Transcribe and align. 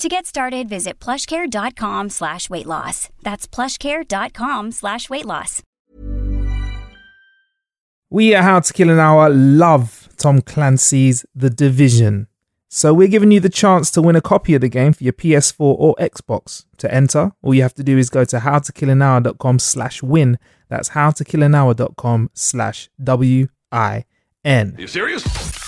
To 0.00 0.08
get 0.08 0.24
started, 0.24 0.66
visit 0.66 0.98
plushcare.com 0.98 2.08
slash 2.08 2.48
weight 2.48 2.64
loss. 2.64 3.10
That's 3.22 3.46
plushcare.com 3.46 4.72
slash 4.72 5.10
weight 5.10 5.26
loss. 5.26 5.62
We 8.08 8.34
at 8.34 8.42
How 8.44 8.60
to 8.60 8.72
Kill 8.72 8.88
an 8.88 8.98
Hour 8.98 9.28
love 9.28 10.08
Tom 10.16 10.40
Clancy's 10.40 11.26
The 11.34 11.50
Division. 11.50 12.28
So 12.70 12.94
we're 12.94 13.08
giving 13.08 13.30
you 13.30 13.40
the 13.40 13.50
chance 13.50 13.90
to 13.90 14.00
win 14.00 14.16
a 14.16 14.22
copy 14.22 14.54
of 14.54 14.62
the 14.62 14.70
game 14.70 14.94
for 14.94 15.04
your 15.04 15.12
PS4 15.12 15.60
or 15.60 15.94
Xbox. 15.96 16.64
To 16.78 16.92
enter, 16.92 17.32
all 17.42 17.52
you 17.52 17.60
have 17.60 17.74
to 17.74 17.84
do 17.84 17.98
is 17.98 18.08
go 18.08 18.24
to 18.24 18.38
howtokillanhour.com 18.38 19.58
slash 19.58 20.02
win. 20.02 20.38
That's 20.70 20.90
howtokillanhour.com 20.90 22.30
slash 22.32 22.88
W-I-N. 23.04 24.74
Are 24.78 24.80
You 24.80 24.86
serious? 24.86 25.59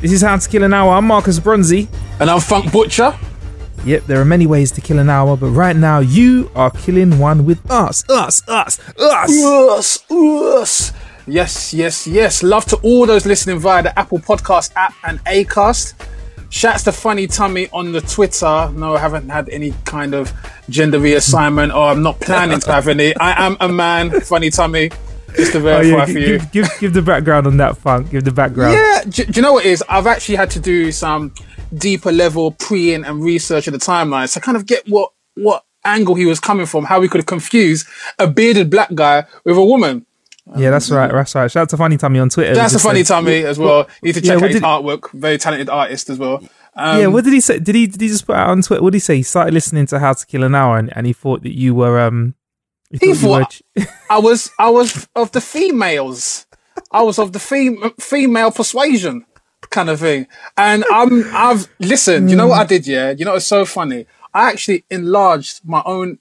This 0.00 0.12
is 0.12 0.22
How 0.22 0.36
to 0.36 0.48
Kill 0.48 0.62
an 0.62 0.72
Hour. 0.72 0.92
I'm 0.92 1.06
Marcus 1.06 1.40
Bronzy. 1.40 1.88
And 2.20 2.30
I'm 2.30 2.38
Funk 2.40 2.70
Butcher. 2.70 3.18
Yep, 3.84 4.04
there 4.06 4.20
are 4.20 4.24
many 4.24 4.46
ways 4.46 4.70
to 4.72 4.80
kill 4.80 4.98
an 5.00 5.10
hour, 5.10 5.36
but 5.36 5.48
right 5.50 5.74
now 5.74 5.98
you 5.98 6.50
are 6.54 6.70
killing 6.70 7.18
one 7.18 7.44
with 7.44 7.68
us. 7.70 8.08
Us, 8.08 8.46
us, 8.48 8.78
us. 8.96 9.30
Us, 9.44 10.10
us. 10.10 10.92
Yes, 11.26 11.74
yes, 11.74 12.06
yes. 12.06 12.42
Love 12.44 12.64
to 12.66 12.76
all 12.76 13.06
those 13.06 13.26
listening 13.26 13.58
via 13.58 13.82
the 13.82 13.98
Apple 13.98 14.18
Podcast 14.18 14.72
app 14.76 14.94
and 15.02 15.18
Acast. 15.24 15.94
Shouts 16.50 16.84
to 16.84 16.92
Funny 16.92 17.26
Tummy 17.26 17.68
on 17.72 17.90
the 17.92 18.00
Twitter. 18.00 18.70
No, 18.74 18.94
I 18.94 18.98
haven't 19.00 19.28
had 19.28 19.48
any 19.48 19.74
kind 19.84 20.14
of 20.14 20.32
gender 20.68 20.98
reassignment, 20.98 21.74
or 21.74 21.88
I'm 21.88 22.02
not 22.02 22.20
planning 22.20 22.60
to 22.60 22.72
have 22.72 22.86
any. 22.88 23.16
I 23.16 23.46
am 23.46 23.56
a 23.60 23.68
man, 23.68 24.10
Funny 24.20 24.50
Tummy. 24.50 24.90
Just 25.36 25.52
to 25.52 25.58
Oh, 25.58 25.62
verify 25.62 25.88
yeah, 25.88 26.04
for 26.06 26.10
you. 26.12 26.38
give, 26.38 26.52
give, 26.52 26.68
give 26.80 26.92
the 26.94 27.02
background 27.02 27.46
on 27.46 27.56
that 27.58 27.76
funk. 27.76 28.10
Give 28.10 28.24
the 28.24 28.32
background. 28.32 28.74
Yeah, 28.74 29.02
do, 29.08 29.24
do 29.24 29.32
you 29.34 29.42
know 29.42 29.52
what 29.54 29.66
it 29.66 29.70
is? 29.70 29.84
I've 29.88 30.06
actually 30.06 30.36
had 30.36 30.50
to 30.52 30.60
do 30.60 30.90
some 30.92 31.32
deeper 31.74 32.10
level 32.10 32.52
pre-in 32.52 33.04
and 33.04 33.22
research 33.22 33.66
of 33.66 33.72
the 33.72 33.78
timeline 33.78 34.32
to 34.32 34.40
kind 34.40 34.56
of 34.56 34.66
get 34.66 34.88
what 34.88 35.12
what 35.34 35.64
angle 35.84 36.14
he 36.14 36.26
was 36.26 36.40
coming 36.40 36.66
from, 36.66 36.84
how 36.84 36.98
we 37.00 37.08
could 37.08 37.24
confuse 37.26 37.84
a 38.18 38.26
bearded 38.26 38.70
black 38.70 38.92
guy 38.94 39.24
with 39.44 39.56
a 39.56 39.64
woman. 39.64 40.04
Yeah, 40.56 40.70
that's 40.70 40.90
right. 40.90 41.12
That's 41.12 41.34
right. 41.34 41.50
Shout 41.50 41.62
out 41.62 41.68
to 41.70 41.76
Funny 41.76 41.98
Tummy 41.98 42.18
on 42.18 42.30
Twitter. 42.30 42.54
That's 42.54 42.74
a 42.74 42.78
funny 42.78 43.04
said- 43.04 43.14
tummy 43.16 43.44
as 43.44 43.58
well. 43.58 43.86
You 44.02 44.08
need 44.08 44.12
to 44.14 44.20
Yeah, 44.22 44.32
check 44.32 44.36
what 44.40 44.44
out 44.44 44.50
his 44.50 44.60
did- 44.60 44.62
artwork. 44.66 45.12
Very 45.12 45.36
talented 45.36 45.68
artist 45.68 46.08
as 46.08 46.18
well. 46.18 46.42
Um, 46.74 47.00
yeah, 47.00 47.06
what 47.08 47.24
did 47.24 47.32
he 47.34 47.40
say? 47.40 47.58
Did 47.58 47.74
he 47.74 47.86
did 47.86 48.00
he 48.00 48.08
just 48.08 48.26
put 48.26 48.36
out 48.36 48.48
on 48.48 48.62
Twitter? 48.62 48.82
What 48.82 48.90
did 48.92 48.96
he 48.96 49.00
say? 49.00 49.16
He 49.16 49.22
started 49.22 49.52
listening 49.52 49.86
to 49.86 49.98
How 49.98 50.14
to 50.14 50.24
Kill 50.26 50.42
an 50.44 50.54
Hour, 50.54 50.78
and, 50.78 50.96
and 50.96 51.06
he 51.06 51.12
thought 51.12 51.42
that 51.42 51.54
you 51.54 51.74
were 51.74 52.00
um. 52.00 52.34
He 53.00 53.14
thought 53.14 53.60
I 54.08 54.18
was 54.18 54.50
I 54.58 54.70
was 54.70 55.08
of 55.14 55.32
the 55.32 55.40
females. 55.40 56.46
I 56.90 57.02
was 57.02 57.18
of 57.18 57.32
the 57.32 57.38
fem- 57.38 57.92
female 58.00 58.50
persuasion 58.50 59.26
kind 59.70 59.90
of 59.90 60.00
thing. 60.00 60.26
And 60.56 60.84
I'm 60.92 61.24
I've 61.34 61.68
listened. 61.80 62.30
You 62.30 62.36
know 62.36 62.48
what 62.48 62.60
I 62.60 62.64
did? 62.64 62.86
Yeah, 62.86 63.10
you 63.10 63.24
know 63.24 63.34
it's 63.34 63.46
so 63.46 63.64
funny. 63.64 64.06
I 64.32 64.50
actually 64.50 64.84
enlarged 64.90 65.60
my 65.64 65.82
own 65.84 66.18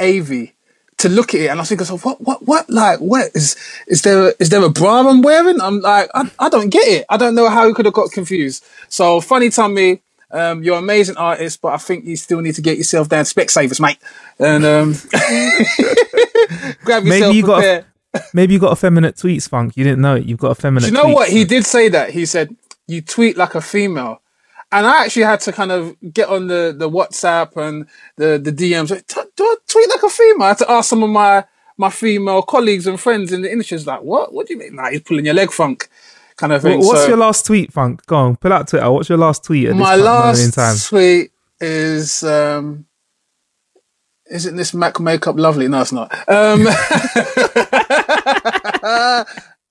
AV 0.00 0.52
to 0.98 1.08
look 1.08 1.34
at 1.34 1.40
it, 1.40 1.46
and 1.48 1.60
I 1.60 1.64
think 1.64 1.80
thinking, 1.80 1.98
so 1.98 2.08
what 2.08 2.20
what 2.20 2.46
what 2.46 2.68
like 2.70 2.98
what 2.98 3.30
is 3.34 3.56
is 3.86 4.02
there 4.02 4.34
is 4.38 4.50
there 4.50 4.62
a 4.64 4.68
bra 4.68 5.08
I'm 5.08 5.22
wearing? 5.22 5.60
I'm 5.60 5.80
like 5.80 6.10
I, 6.14 6.30
I 6.38 6.48
don't 6.48 6.70
get 6.70 6.86
it. 6.86 7.06
I 7.08 7.16
don't 7.16 7.34
know 7.34 7.48
how 7.48 7.66
he 7.66 7.74
could 7.74 7.86
have 7.86 7.94
got 7.94 8.12
confused. 8.12 8.64
So 8.88 9.20
funny, 9.20 9.50
Tommy. 9.50 10.02
Um, 10.30 10.62
you're 10.62 10.76
an 10.76 10.84
amazing 10.84 11.16
artist, 11.16 11.60
but 11.60 11.72
I 11.72 11.78
think 11.78 12.04
you 12.04 12.16
still 12.16 12.40
need 12.40 12.54
to 12.56 12.62
get 12.62 12.76
yourself 12.76 13.08
down 13.08 13.24
to 13.24 13.34
Specsavers, 13.34 13.80
mate. 13.80 13.98
And 14.38 14.64
um, 14.64 14.92
grab 16.84 17.04
yourself 17.04 17.04
maybe 17.04 17.36
you 17.36 17.46
got 17.46 17.64
a, 17.64 17.84
maybe 18.34 18.52
you 18.52 18.60
got 18.60 18.72
effeminate 18.72 19.16
tweets, 19.16 19.48
Funk. 19.48 19.76
You 19.76 19.84
didn't 19.84 20.02
know 20.02 20.16
it. 20.16 20.26
You've 20.26 20.38
got 20.38 20.50
effeminate. 20.52 20.90
Do 20.90 20.96
you 20.96 21.02
know 21.02 21.08
tweets. 21.08 21.14
what? 21.14 21.28
He 21.30 21.44
did 21.44 21.64
say 21.64 21.88
that. 21.88 22.10
He 22.10 22.26
said, 22.26 22.54
you 22.86 23.00
tweet 23.00 23.36
like 23.36 23.54
a 23.54 23.60
female. 23.60 24.20
And 24.70 24.86
I 24.86 25.04
actually 25.04 25.22
had 25.22 25.40
to 25.40 25.52
kind 25.52 25.72
of 25.72 25.96
get 26.12 26.28
on 26.28 26.46
the, 26.46 26.74
the 26.76 26.90
WhatsApp 26.90 27.56
and 27.56 27.86
the, 28.16 28.38
the 28.38 28.52
DMs. 28.52 28.88
Do 28.88 29.44
I 29.44 29.56
tweet 29.66 29.88
like 29.88 30.02
a 30.02 30.10
female? 30.10 30.42
I 30.42 30.48
had 30.48 30.58
to 30.58 30.70
ask 30.70 30.90
some 30.90 31.02
of 31.02 31.08
my, 31.08 31.44
my 31.78 31.88
female 31.88 32.42
colleagues 32.42 32.86
and 32.86 33.00
friends 33.00 33.32
in 33.32 33.40
the 33.40 33.50
industry. 33.50 33.76
It's 33.76 33.86
Like, 33.86 34.02
what? 34.02 34.34
What 34.34 34.46
do 34.46 34.52
you 34.52 34.58
mean? 34.58 34.76
Like, 34.76 34.92
he's 34.92 35.00
pulling 35.00 35.24
your 35.24 35.32
leg 35.32 35.52
funk 35.52 35.88
kind 36.38 36.52
of 36.52 36.62
thing. 36.62 36.78
What's 36.78 37.02
So 37.02 37.08
your 37.08 37.18
last 37.18 37.44
tweet, 37.44 37.72
Funk? 37.72 38.06
Go 38.06 38.16
on, 38.16 38.36
pull 38.36 38.52
out 38.52 38.68
Twitter. 38.68 38.90
What's 38.90 39.08
your 39.10 39.18
last 39.18 39.44
tweet? 39.44 39.66
At 39.68 39.76
this 39.76 39.80
my 39.80 39.96
last 39.96 40.54
time? 40.54 40.76
tweet 40.76 41.32
is, 41.60 42.22
um, 42.22 42.86
isn't 44.30 44.56
this 44.56 44.72
Mac 44.72 44.98
makeup 45.00 45.36
lovely? 45.36 45.68
No, 45.68 45.82
it's 45.82 45.92
not. 45.92 46.10
Um, 46.28 46.66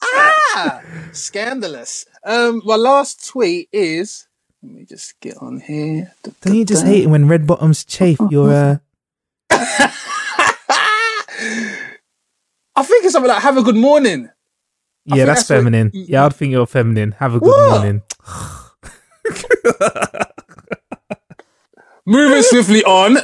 ah, 0.01 0.81
scandalous. 1.13 2.05
Um, 2.23 2.61
my 2.63 2.75
last 2.75 3.27
tweet 3.27 3.69
is. 3.71 4.27
Let 4.63 4.71
me 4.71 4.85
just 4.85 5.19
get 5.19 5.37
on 5.37 5.59
here. 5.59 6.13
Don't 6.41 6.55
you 6.55 6.65
just 6.65 6.85
hate 6.85 7.03
it 7.03 7.07
when 7.07 7.27
red 7.27 7.45
bottoms 7.45 7.85
chafe 7.85 8.19
your? 8.29 8.51
Uh... 8.51 8.77
I 12.75 12.83
think 12.83 13.05
it's 13.05 13.13
something 13.13 13.29
like 13.29 13.43
"Have 13.43 13.57
a 13.57 13.61
good 13.61 13.75
morning." 13.75 14.31
Yeah, 15.07 15.25
that's, 15.25 15.41
that's 15.41 15.49
what- 15.49 15.57
feminine. 15.57 15.91
Yeah, 15.93 16.25
I'd 16.25 16.35
think 16.35 16.51
you're 16.51 16.65
feminine. 16.67 17.13
Have 17.13 17.35
a 17.35 17.39
good 17.39 17.47
What? 17.49 17.71
morning. 17.81 18.01
Moving 22.05 22.41
swiftly 22.41 22.83
on. 22.85 23.17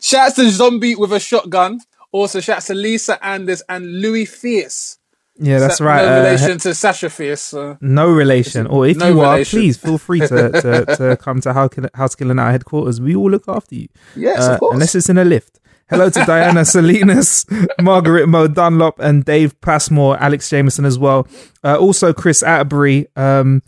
shouts 0.00 0.36
to 0.36 0.48
Zombie 0.50 0.94
with 0.94 1.12
a 1.12 1.18
shotgun. 1.18 1.80
Also, 2.12 2.38
shouts 2.40 2.66
to 2.68 2.74
Lisa 2.74 3.18
Anders 3.24 3.62
and 3.68 4.00
Louis 4.00 4.24
Fierce. 4.24 4.98
Yeah, 5.36 5.58
that's 5.58 5.78
Sa- 5.78 5.84
right. 5.84 6.04
No 6.04 6.12
Uh, 6.20 6.22
relation 6.24 6.58
to 6.58 6.72
Sasha 6.74 7.10
Fierce. 7.10 7.40
So. 7.42 7.76
No 7.80 8.12
relation. 8.12 8.68
Or 8.68 8.86
if 8.86 8.96
No 8.98 9.08
you 9.08 9.20
are, 9.22 9.44
please 9.44 9.76
feel 9.76 9.98
free 9.98 10.20
to, 10.20 10.26
to, 10.52 10.84
to 10.96 11.16
come 11.20 11.40
to 11.40 11.52
House 11.52 12.14
Killing 12.14 12.38
Our 12.38 12.52
headquarters. 12.52 13.00
We 13.00 13.16
all 13.16 13.28
look 13.28 13.48
after 13.48 13.74
you. 13.74 13.88
Yes, 14.14 14.38
Uh, 14.44 14.52
of 14.52 14.60
course. 14.60 14.74
Unless 14.74 14.94
it's 14.94 15.08
in 15.08 15.18
a 15.18 15.24
lift. 15.24 15.58
Hello 15.90 16.08
to 16.08 16.24
Diana 16.24 16.64
Salinas, 16.64 17.44
Margaret 17.80 18.26
Mo 18.26 18.48
Dunlop, 18.48 18.98
and 19.00 19.24
Dave 19.24 19.60
Passmore, 19.60 20.16
Alex 20.18 20.48
Jameson 20.48 20.84
as 20.84 20.98
well. 20.98 21.26
Uh, 21.62 21.76
also, 21.78 22.12
Chris 22.12 22.42
Atterbury. 22.42 23.06
Um, 23.16 23.62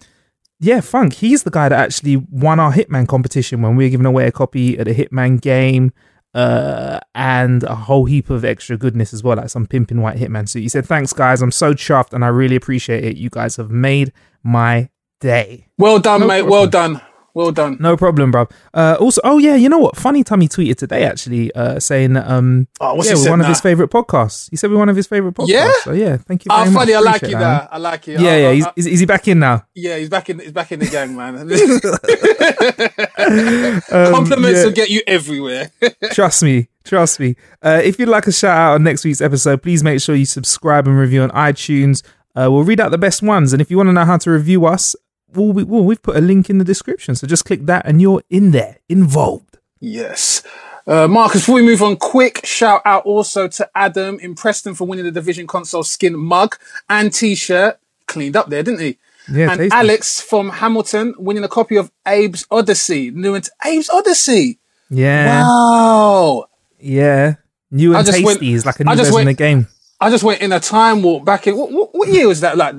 yeah, 0.58 0.80
Funk. 0.80 1.12
He's 1.14 1.42
the 1.42 1.50
guy 1.50 1.68
that 1.68 1.78
actually 1.78 2.16
won 2.16 2.58
our 2.58 2.72
Hitman 2.72 3.06
competition 3.06 3.60
when 3.60 3.76
we 3.76 3.84
were 3.84 3.90
giving 3.90 4.06
away 4.06 4.26
a 4.26 4.32
copy 4.32 4.76
of 4.76 4.86
the 4.86 4.94
Hitman 4.94 5.40
game 5.40 5.92
uh, 6.32 6.98
and 7.14 7.62
a 7.64 7.74
whole 7.74 8.06
heap 8.06 8.30
of 8.30 8.44
extra 8.44 8.76
goodness 8.78 9.12
as 9.12 9.22
well, 9.22 9.36
like 9.36 9.50
some 9.50 9.66
pimping 9.66 10.00
white 10.00 10.16
Hitman 10.16 10.48
suit. 10.48 10.60
He 10.62 10.68
said, 10.70 10.86
Thanks, 10.86 11.12
guys. 11.12 11.42
I'm 11.42 11.50
so 11.52 11.74
chuffed 11.74 12.14
and 12.14 12.24
I 12.24 12.28
really 12.28 12.56
appreciate 12.56 13.04
it. 13.04 13.16
You 13.18 13.28
guys 13.30 13.56
have 13.56 13.70
made 13.70 14.12
my 14.42 14.88
day. 15.20 15.66
Well 15.78 15.98
done, 15.98 16.20
No 16.20 16.26
mate. 16.26 16.40
problem. 16.40 16.50
Well 16.50 16.66
done. 16.68 17.00
Well 17.36 17.52
done. 17.52 17.76
No 17.80 17.98
problem, 17.98 18.30
bro. 18.30 18.48
Uh, 18.72 18.96
also, 18.98 19.20
oh 19.22 19.36
yeah, 19.36 19.56
you 19.56 19.68
know 19.68 19.76
what? 19.76 19.94
Funny 19.94 20.24
Tummy 20.24 20.48
tweeted 20.48 20.76
today 20.76 21.04
actually, 21.04 21.52
uh, 21.54 21.78
saying 21.78 22.14
that 22.14 22.26
um, 22.30 22.66
Oh, 22.80 22.94
what's 22.94 23.10
yeah, 23.10 23.16
we're 23.16 23.28
one 23.28 23.42
of 23.42 23.46
his 23.46 23.60
favorite 23.60 23.90
podcasts. 23.90 24.48
He 24.48 24.56
said 24.56 24.70
we're 24.70 24.78
one 24.78 24.88
of 24.88 24.96
his 24.96 25.06
favorite 25.06 25.34
podcasts. 25.34 25.48
Yeah? 25.48 25.70
So 25.82 25.92
yeah, 25.92 26.16
thank 26.16 26.46
you. 26.46 26.48
Ah, 26.50 26.62
Very 26.64 26.70
much. 26.70 26.80
funny. 26.80 26.94
I 26.94 27.00
like 27.00 27.22
you 27.22 27.28
that, 27.32 27.38
there. 27.38 27.68
I 27.72 27.76
like 27.76 28.06
you. 28.06 28.14
Yeah, 28.18 28.30
I- 28.30 28.36
yeah. 28.38 28.48
I- 28.64 28.68
I- 28.68 28.72
is, 28.76 28.86
is 28.86 29.00
he 29.00 29.04
back 29.06 29.28
in 29.28 29.38
now? 29.38 29.66
yeah, 29.74 29.98
he's 29.98 30.08
back 30.08 30.30
in. 30.30 30.38
He's 30.38 30.52
back 30.52 30.72
in 30.72 30.80
the 30.80 30.86
gang, 30.86 31.14
man. 31.14 31.36
Um, 33.18 34.12
Compliments 34.14 34.58
yeah. 34.60 34.64
will 34.64 34.72
get 34.72 34.90
you 34.90 35.02
everywhere. 35.06 35.70
Trust 36.12 36.42
me. 36.42 36.68
Trust 36.84 37.20
me. 37.20 37.36
Uh, 37.62 37.80
if 37.84 37.98
you'd 37.98 38.08
like 38.08 38.26
a 38.26 38.32
shout 38.32 38.56
out 38.56 38.74
on 38.74 38.82
next 38.84 39.04
week's 39.04 39.20
episode, 39.20 39.62
please 39.62 39.82
make 39.82 40.00
sure 40.00 40.14
you 40.14 40.24
subscribe 40.26 40.86
and 40.86 40.98
review 40.98 41.22
on 41.22 41.30
iTunes. 41.30 42.02
Uh, 42.34 42.48
we'll 42.50 42.64
read 42.64 42.80
out 42.80 42.90
the 42.90 42.98
best 42.98 43.22
ones. 43.22 43.52
And 43.52 43.60
if 43.62 43.70
you 43.70 43.76
want 43.76 43.88
to 43.88 43.92
know 43.92 44.04
how 44.04 44.16
to 44.18 44.30
review 44.30 44.66
us, 44.66 44.94
well, 45.36 45.52
we, 45.52 45.62
well, 45.64 45.84
we've 45.84 46.02
put 46.02 46.16
a 46.16 46.20
link 46.20 46.48
in 46.50 46.58
the 46.58 46.64
description. 46.64 47.14
So 47.14 47.26
just 47.26 47.44
click 47.44 47.66
that 47.66 47.86
and 47.86 48.00
you're 48.02 48.22
in 48.30 48.50
there, 48.52 48.78
involved. 48.88 49.58
yes. 49.80 50.42
Uh, 50.88 51.08
Marcus, 51.08 51.40
before 51.40 51.56
we 51.56 51.62
move 51.62 51.82
on, 51.82 51.96
quick 51.96 52.46
shout 52.46 52.80
out 52.84 53.04
also 53.06 53.48
to 53.48 53.68
Adam 53.74 54.20
in 54.20 54.36
Preston 54.36 54.72
for 54.76 54.86
winning 54.86 55.04
the 55.04 55.10
Division 55.10 55.48
Console 55.48 55.82
skin 55.82 56.16
mug 56.16 56.56
and 56.88 57.12
t-shirt. 57.12 57.80
Cleaned 58.06 58.36
up 58.36 58.50
there, 58.50 58.62
didn't 58.62 58.78
he? 58.80 58.96
Yeah, 59.28 59.50
and 59.50 59.58
tasty. 59.58 59.76
Alex 59.76 60.20
from 60.20 60.48
Hamilton 60.50 61.14
winning 61.18 61.42
a 61.42 61.48
copy 61.48 61.74
of 61.74 61.90
Abe's 62.06 62.46
Oddysee. 62.52 63.12
New 63.12 63.34
and 63.34 63.48
Abe's 63.64 63.88
Oddysee. 63.88 64.58
Yeah, 64.88 65.42
Wow. 65.42 66.44
yeah. 66.78 67.34
New 67.72 67.96
and 67.96 68.06
tasty 68.06 68.24
went- 68.24 68.42
is 68.42 68.64
like 68.64 68.78
a 68.78 68.84
new 68.84 68.94
version 68.94 69.18
of 69.18 69.24
the 69.26 69.34
game. 69.34 69.66
I 70.00 70.08
just 70.10 70.22
went 70.22 70.40
in 70.40 70.52
a 70.52 70.60
time 70.60 71.02
warp 71.02 71.24
back 71.24 71.48
in 71.48 71.56
what, 71.56 71.72
what, 71.72 71.94
what 71.96 72.08
year 72.10 72.28
was 72.28 72.42
that? 72.42 72.56
Like 72.56 72.76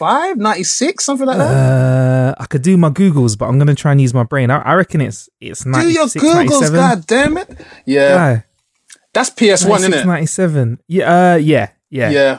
95, 0.00 0.36
96, 0.38 1.04
something 1.04 1.26
like 1.26 1.38
that? 1.38 1.44
Uh, 1.44 2.34
I 2.38 2.46
could 2.46 2.62
do 2.62 2.76
my 2.76 2.90
googles, 2.90 3.38
but 3.38 3.46
I'm 3.46 3.58
gonna 3.58 3.74
try 3.74 3.92
and 3.92 4.00
use 4.00 4.12
my 4.12 4.24
brain. 4.24 4.50
I, 4.50 4.60
I 4.60 4.74
reckon 4.74 5.00
it's 5.00 5.28
it's 5.40 5.62
Do 5.64 5.70
your 5.88 6.06
Googles, 6.06 6.72
god 6.72 7.06
damn 7.06 7.36
it. 7.36 7.48
Yeah. 7.86 8.08
Yeah, 8.08 8.40
That's 9.12 9.30
PS1, 9.30 9.68
96, 9.68 9.78
isn't 9.78 9.94
it? 9.94 10.06
97. 10.06 10.78
Yeah, 10.88 11.32
uh, 11.32 11.36
yeah, 11.36 11.68
yeah. 11.90 12.10
Yeah. 12.10 12.38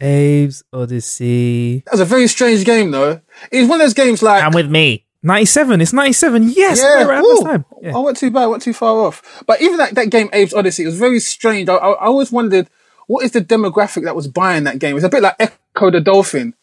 Abe's 0.00 0.64
Oddysee. 0.74 1.84
That 1.84 1.92
was 1.92 2.00
a 2.00 2.04
very 2.04 2.26
strange 2.28 2.64
game 2.64 2.90
though. 2.90 3.20
It's 3.50 3.68
one 3.68 3.80
of 3.80 3.84
those 3.86 3.94
games 3.94 4.22
like 4.22 4.42
Come 4.42 4.52
with 4.52 4.70
me. 4.70 5.06
97. 5.22 5.80
It's 5.80 5.92
97. 5.92 6.50
Yes. 6.50 6.78
Yeah, 6.78 7.04
right. 7.04 7.64
Yeah. 7.80 7.96
I 7.96 7.98
went 8.00 8.16
too 8.18 8.30
bad, 8.30 8.42
I 8.42 8.46
went 8.48 8.62
too 8.62 8.72
far 8.72 9.06
off. 9.06 9.44
But 9.46 9.62
even 9.62 9.78
that, 9.78 9.94
that 9.94 10.10
game, 10.10 10.28
Abe's 10.32 10.52
Oddysee, 10.52 10.80
it 10.80 10.86
was 10.86 10.98
very 10.98 11.20
strange. 11.20 11.68
I, 11.68 11.76
I, 11.76 11.92
I 11.92 12.06
always 12.06 12.32
wondered 12.32 12.68
what 13.06 13.24
is 13.24 13.30
the 13.30 13.40
demographic 13.40 14.04
that 14.04 14.16
was 14.16 14.26
buying 14.26 14.64
that 14.64 14.80
game. 14.80 14.96
It's 14.96 15.04
a 15.04 15.08
bit 15.08 15.22
like 15.22 15.36
Ecco 15.74 15.90
the 15.90 16.00
Dolphin. 16.00 16.54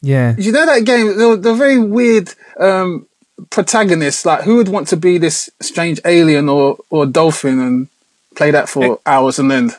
yeah. 0.00 0.34
You 0.38 0.52
know 0.52 0.66
that 0.66 0.84
game? 0.84 1.16
They're, 1.18 1.36
they're 1.36 1.54
very 1.54 1.78
weird 1.78 2.32
um, 2.58 3.06
protagonists. 3.50 4.24
Like 4.24 4.42
who 4.42 4.56
would 4.56 4.68
want 4.68 4.88
to 4.88 4.96
be 4.96 5.18
this 5.18 5.50
strange 5.60 6.00
alien 6.04 6.48
or 6.48 6.78
or 6.90 7.06
dolphin 7.06 7.58
and 7.60 7.88
play 8.34 8.50
that 8.50 8.68
for 8.68 8.98
hours 9.06 9.38
and 9.38 9.52
end? 9.52 9.72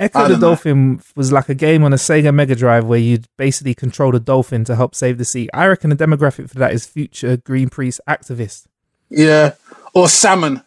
Ecco 0.00 0.26
the 0.26 0.34
know. 0.34 0.40
Dolphin 0.40 1.00
was 1.14 1.30
like 1.30 1.48
a 1.48 1.54
game 1.54 1.84
on 1.84 1.92
a 1.92 1.96
Sega 1.96 2.34
Mega 2.34 2.56
Drive 2.56 2.84
where 2.86 2.98
you'd 2.98 3.28
basically 3.36 3.74
control 3.74 4.16
a 4.16 4.20
dolphin 4.20 4.64
to 4.64 4.74
help 4.74 4.94
save 4.96 5.16
the 5.18 5.24
sea. 5.24 5.48
I 5.54 5.66
reckon 5.66 5.90
the 5.90 5.96
demographic 5.96 6.50
for 6.50 6.58
that 6.58 6.72
is 6.72 6.86
future 6.86 7.36
Greenpeace 7.36 8.00
activists 8.08 8.64
Yeah, 9.10 9.54
or 9.94 10.08
salmon. 10.08 10.62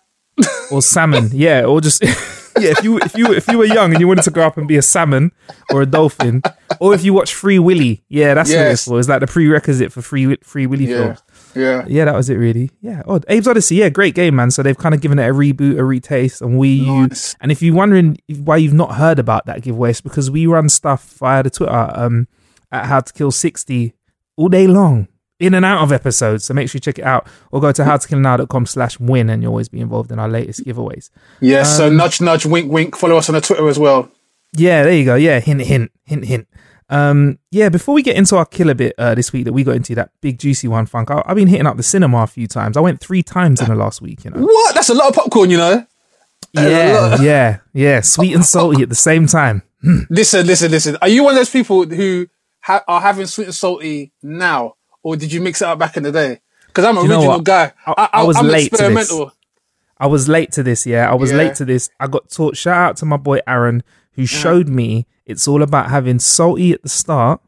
or 0.71 0.81
salmon. 0.81 1.29
yeah, 1.33 1.63
or 1.65 1.81
just 1.81 2.01
yeah. 2.59 2.69
If 2.71 2.83
you 2.83 2.97
if 2.99 3.15
you 3.17 3.33
if 3.33 3.47
you 3.47 3.57
were 3.57 3.65
young 3.65 3.91
and 3.91 3.99
you 3.99 4.07
wanted 4.07 4.23
to 4.23 4.31
grow 4.31 4.45
up 4.47 4.57
and 4.57 4.67
be 4.67 4.77
a 4.77 4.81
salmon 4.81 5.31
or 5.71 5.81
a 5.81 5.85
dolphin, 5.85 6.41
or 6.79 6.93
if 6.93 7.03
you 7.03 7.13
watch 7.13 7.33
Free 7.33 7.59
Willy, 7.59 8.03
yeah, 8.09 8.33
that's 8.33 8.49
what 8.49 8.55
Yes. 8.55 8.73
it's 8.73 8.83
for. 8.87 8.99
Is 8.99 9.09
like 9.09 9.19
the 9.21 9.27
prerequisite 9.27 9.91
for 9.91 10.01
Free 10.01 10.35
Free 10.43 10.65
Willy 10.65 10.85
Yeah, 10.85 10.97
films. 11.15 11.23
yeah. 11.55 11.85
Yeah, 11.87 12.05
that 12.05 12.15
was 12.15 12.29
it 12.29 12.35
really. 12.35 12.71
Yeah. 12.81 13.01
Oh, 13.05 13.15
Abe's 13.27 13.47
Oddysee. 13.47 13.77
Yeah, 13.77 13.89
great 13.89 14.15
game, 14.15 14.35
man. 14.35 14.51
So 14.51 14.63
they've 14.63 14.77
kind 14.77 14.95
of 14.95 15.01
given 15.01 15.19
it 15.19 15.29
a 15.29 15.33
reboot, 15.33 15.77
a 15.77 15.83
retaste, 15.83 16.41
and 16.41 16.57
we. 16.57 16.85
Nice. 16.85 17.35
And 17.41 17.51
if 17.51 17.61
you're 17.61 17.75
wondering 17.75 18.17
why 18.43 18.57
you've 18.57 18.73
not 18.73 18.95
heard 18.95 19.19
about 19.19 19.45
that 19.47 19.61
giveaway, 19.61 19.91
it's 19.91 20.01
because 20.01 20.29
we 20.31 20.47
run 20.47 20.69
stuff 20.69 21.15
via 21.19 21.43
the 21.43 21.49
Twitter 21.49 21.91
um, 21.95 22.27
at 22.71 22.85
How 22.85 22.99
to 23.01 23.13
Kill 23.13 23.31
60 23.31 23.93
all 24.37 24.49
day 24.49 24.67
long, 24.67 25.07
in 25.39 25.53
and 25.53 25.65
out 25.65 25.83
of 25.83 25.91
episodes. 25.91 26.45
So 26.45 26.53
make 26.53 26.69
sure 26.69 26.77
you 26.77 26.81
check 26.81 26.99
it 26.99 27.05
out, 27.05 27.27
or 27.51 27.59
go 27.61 27.71
to 27.71 27.83
howtokillnow.com 27.83 28.65
slash 28.65 28.99
win, 28.99 29.29
and 29.29 29.41
you'll 29.43 29.51
always 29.51 29.69
be 29.69 29.79
involved 29.79 30.11
in 30.11 30.19
our 30.19 30.29
latest 30.29 30.63
giveaways. 30.65 31.09
Yeah, 31.41 31.63
so 31.63 31.87
Um, 31.87 31.97
nudge, 31.97 32.21
nudge, 32.21 32.45
wink, 32.45 32.71
wink. 32.71 32.95
Follow 32.95 33.17
us 33.17 33.29
on 33.29 33.35
the 33.35 33.41
Twitter 33.41 33.67
as 33.67 33.77
well. 33.79 34.09
Yeah, 34.57 34.83
there 34.83 34.93
you 34.93 35.05
go. 35.05 35.15
Yeah, 35.15 35.39
hint, 35.39 35.61
hint, 35.61 35.91
hint, 36.05 36.25
hint. 36.25 36.47
Um, 36.87 37.39
yeah, 37.51 37.69
before 37.69 37.95
we 37.95 38.03
get 38.03 38.15
into 38.15 38.37
our 38.37 38.45
killer 38.45 38.75
bit 38.75 38.93
uh, 38.99 39.15
this 39.15 39.33
week 39.33 39.45
that 39.45 39.53
we 39.53 39.63
got 39.63 39.75
into 39.75 39.95
that 39.95 40.11
big 40.21 40.37
juicy 40.37 40.67
one, 40.67 40.85
Funk, 40.85 41.09
I- 41.11 41.23
I've 41.25 41.35
been 41.35 41.47
hitting 41.47 41.65
up 41.65 41.77
the 41.77 41.83
cinema 41.83 42.19
a 42.19 42.27
few 42.27 42.47
times. 42.47 42.77
I 42.77 42.79
went 42.79 42.99
three 43.01 43.23
times 43.23 43.59
in 43.59 43.67
the 43.69 43.75
last 43.75 44.01
week, 44.01 44.23
you 44.23 44.29
know. 44.31 44.41
What? 44.41 44.75
That's 44.75 44.89
a 44.89 44.93
lot 44.93 45.09
of 45.09 45.15
popcorn, 45.15 45.49
you 45.49 45.57
know. 45.57 45.85
Yeah, 46.53 47.21
yeah, 47.21 47.57
yeah. 47.73 48.01
Sweet 48.01 48.33
and 48.33 48.45
salty 48.45 48.81
at 48.83 48.89
the 48.89 48.95
same 48.95 49.27
time. 49.27 49.63
Listen, 50.09 50.47
listen, 50.47 50.71
listen. 50.71 50.97
Are 51.01 51.07
you 51.09 51.23
one 51.23 51.33
of 51.33 51.37
those 51.39 51.49
people 51.49 51.85
who 51.85 52.27
ha- 52.61 52.83
are 52.87 53.01
having 53.01 53.25
sweet 53.27 53.45
and 53.45 53.53
salty 53.53 54.13
now, 54.23 54.75
or 55.05 55.15
did 55.15 55.31
you 55.31 55.39
mix 55.39 55.61
it 55.61 55.67
up 55.67 55.77
back 55.77 55.95
in 55.97 56.03
the 56.03 56.11
day? 56.11 56.39
Because 56.67 56.83
I'm 56.83 56.97
an 56.97 57.03
original 57.09 57.39
guy. 57.41 57.71
I- 57.85 58.09
I 58.13 58.23
was 58.23 58.35
I'm 58.37 58.47
late 58.47 58.71
to 58.73 58.89
this. 58.89 59.13
I 59.97 60.07
was 60.07 60.27
late 60.27 60.51
to 60.53 60.63
this, 60.63 60.85
yeah. 60.85 61.09
I 61.09 61.13
was 61.15 61.31
Yeah. 61.31 61.37
late 61.37 61.55
to 61.55 61.65
this. 61.65 61.89
I 61.99 62.07
got 62.07 62.29
taught. 62.29 62.57
Shout 62.57 62.75
out 62.89 62.97
to 62.97 63.05
my 63.05 63.15
boy 63.17 63.39
Aaron, 63.47 63.83
who 64.15 64.23
Uh-huh. 64.23 64.41
showed 64.41 64.67
me 64.67 65.05
it's 65.25 65.47
all 65.47 65.61
about 65.61 65.89
having 65.89 66.19
salty 66.19 66.73
at 66.73 66.81
the 66.83 66.89
start 66.89 67.39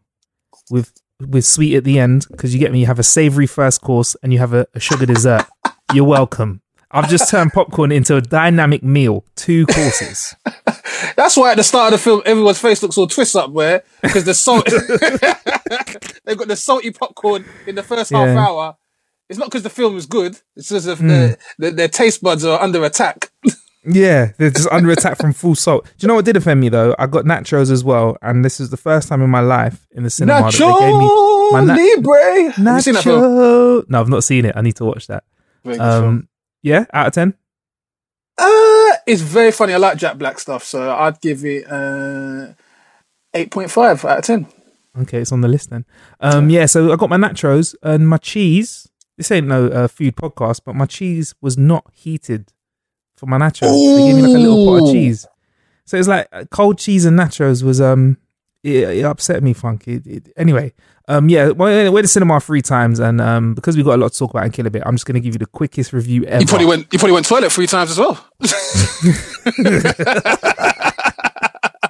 with 0.69 0.94
with 1.19 1.44
sweet 1.45 1.75
at 1.75 1.83
the 1.83 1.98
end. 2.00 2.27
Because 2.30 2.54
you 2.54 2.59
get 2.59 2.71
me, 2.71 2.80
you 2.81 2.86
have 2.86 3.00
a 3.00 3.04
savory 3.04 3.48
first 3.48 3.81
course 3.81 4.15
and 4.21 4.31
you 4.31 4.39
have 4.39 4.53
a, 4.53 4.68
a 4.75 4.80
sugar 4.80 5.06
dessert. 5.07 5.45
You're 5.94 6.06
welcome. 6.06 6.62
I've 6.89 7.10
just 7.10 7.30
turned 7.30 7.51
popcorn 7.51 7.92
into 7.92 8.16
a 8.16 8.22
dynamic 8.22 8.81
meal, 8.81 9.25
two 9.36 9.66
courses. 9.66 10.36
That's 11.16 11.36
why 11.36 11.51
at 11.51 11.57
the 11.57 11.63
start 11.63 11.94
of 11.94 12.00
the 12.00 12.04
film, 12.04 12.22
everyone's 12.25 12.60
face 12.60 12.81
looks 12.81 12.98
all 12.98 13.07
twist 13.07 13.36
up, 13.36 13.51
where 13.51 13.84
because 14.01 14.24
the 14.24 14.34
salt, 14.34 14.66
they've 16.25 16.38
got 16.38 16.48
the 16.48 16.56
salty 16.56 16.92
popcorn 16.92 17.45
in 17.66 17.75
the 17.75 17.84
first 17.84 18.12
half 18.12 18.28
hour. 18.38 18.78
It's 19.30 19.38
not 19.38 19.50
because 19.50 19.63
the 19.63 19.69
film 19.69 19.98
is 19.98 20.06
good. 20.06 20.39
It's 20.56 20.69
just 20.69 20.88
if 20.88 21.00
their, 21.00 21.38
their, 21.57 21.72
their 21.72 21.88
taste 21.89 22.22
buds 22.24 22.45
are 22.45 22.62
under 22.62 22.84
attack. 22.86 23.31
Yeah, 23.89 24.31
they're 24.38 24.50
just 24.50 24.69
under 24.72 24.92
attack 24.92 25.18
from 25.18 25.34
full 25.34 25.56
salt. 25.56 25.86
Do 25.86 25.92
you 26.00 26.07
know 26.07 26.16
what 26.16 26.25
did 26.25 26.38
offend 26.38 26.60
me 26.60 26.69
though? 26.69 26.95
I 26.98 27.07
got 27.07 27.25
nachos 27.25 27.72
as 27.72 27.84
well, 27.84 28.18
and 28.22 28.44
this 28.44 28.60
is 28.60 28.69
the 28.69 28.78
first 28.78 29.10
time 29.10 29.22
in 29.22 29.30
my 29.30 29.39
life 29.42 29.86
in 29.92 30.04
the 30.04 30.10
cinema 30.10 30.44
that 30.44 30.54
they 30.54 30.63
Nacho 30.63 30.80
gave 30.80 30.98
me 30.98 31.51
my 31.51 31.62
na- 31.62 31.75
Libre. 31.75 32.51
Have 32.51 32.75
you 32.75 32.81
seen 32.81 32.94
that 32.95 33.04
film? 33.04 33.22
nacho. 33.22 33.89
No, 33.89 34.00
I've 34.00 34.10
not 34.10 34.24
seen 34.24 34.45
it. 34.45 34.56
I 34.56 34.62
need 34.62 34.75
to 34.78 34.86
watch 34.86 35.07
that. 35.07 35.24
Very 35.63 35.78
good 35.78 35.84
film. 35.84 36.06
Um, 36.06 36.28
yeah, 36.62 36.86
out 36.94 37.07
of 37.07 37.13
ten. 37.13 37.33
Uh, 38.38 38.94
it's 39.07 39.21
very 39.21 39.51
funny. 39.51 39.74
I 39.74 39.77
like 39.77 39.98
Jack 39.98 40.18
Black 40.18 40.39
stuff, 40.39 40.63
so 40.63 40.92
I'd 40.95 41.19
give 41.21 41.44
it 41.45 41.69
uh, 41.69 42.54
eight 43.33 43.51
point 43.51 43.71
five 43.71 44.04
out 44.06 44.19
of 44.19 44.25
ten. 44.25 44.48
Okay, 45.00 45.19
it's 45.19 45.31
on 45.31 45.42
the 45.42 45.48
list 45.48 45.69
then. 45.69 45.86
Um, 46.19 46.50
yeah, 46.50 46.65
so 46.65 46.92
I 46.92 46.95
got 46.95 47.09
my 47.09 47.18
nachos 47.18 47.75
and 47.83 48.07
my 48.09 48.18
cheese. 48.18 48.89
This 49.15 49.31
ain't 49.31 49.48
no 49.48 49.68
uh, 49.68 49.88
food 49.88 50.15
podcast, 50.15 50.62
but 50.65 50.75
my 50.75 50.86
cheese 50.86 51.36
was 51.42 51.57
not 51.57 51.86
heated 51.94 52.51
for 53.15 53.25
my 53.25 53.38
nachos. 53.38 53.71
They 53.71 54.07
gave 54.07 54.15
me 54.15 54.21
like 54.21 54.36
a 54.36 54.39
little 54.39 54.65
pot 54.65 54.88
of 54.88 54.94
cheese. 54.94 55.27
So 55.86 55.98
it's 55.98 56.07
like 56.07 56.27
uh, 56.31 56.45
cold 56.51 56.77
cheese 56.77 57.06
and 57.06 57.18
nachos 57.18 57.63
was 57.63 57.80
um, 57.80 58.18
it, 58.63 58.98
it 58.98 59.06
upset 59.06 59.42
me, 59.42 59.53
funky. 59.53 59.95
It, 59.95 60.07
it, 60.07 60.33
anyway, 60.36 60.74
um, 61.07 61.30
yeah, 61.30 61.50
well, 61.50 61.92
we're 61.92 62.01
the 62.01 62.07
cinema 62.07 62.39
three 62.39 62.62
times, 62.62 63.00
and 63.00 63.21
um, 63.21 63.54
because 63.54 63.77
we've 63.77 63.86
got 63.86 63.95
a 63.95 64.01
lot 64.01 64.12
to 64.12 64.19
talk 64.19 64.31
about 64.31 64.45
in 64.45 64.51
Kill 64.51 64.68
a 64.68 64.69
Bit, 64.69 64.83
I'm 64.86 64.95
just 64.95 65.06
gonna 65.06 65.21
give 65.21 65.36
you 65.36 65.39
the 65.39 65.45
quickest 65.45 65.94
review 65.94 66.25
ever. 66.25 66.42
You 66.42 66.48
probably 66.48 66.68
went. 66.68 66.92
You 66.92 67.00
probably 67.00 67.13
went 67.13 67.25
toilet 67.25 67.51
three 67.51 67.68
times 67.68 67.92
as 67.92 67.98
well. 67.98 68.24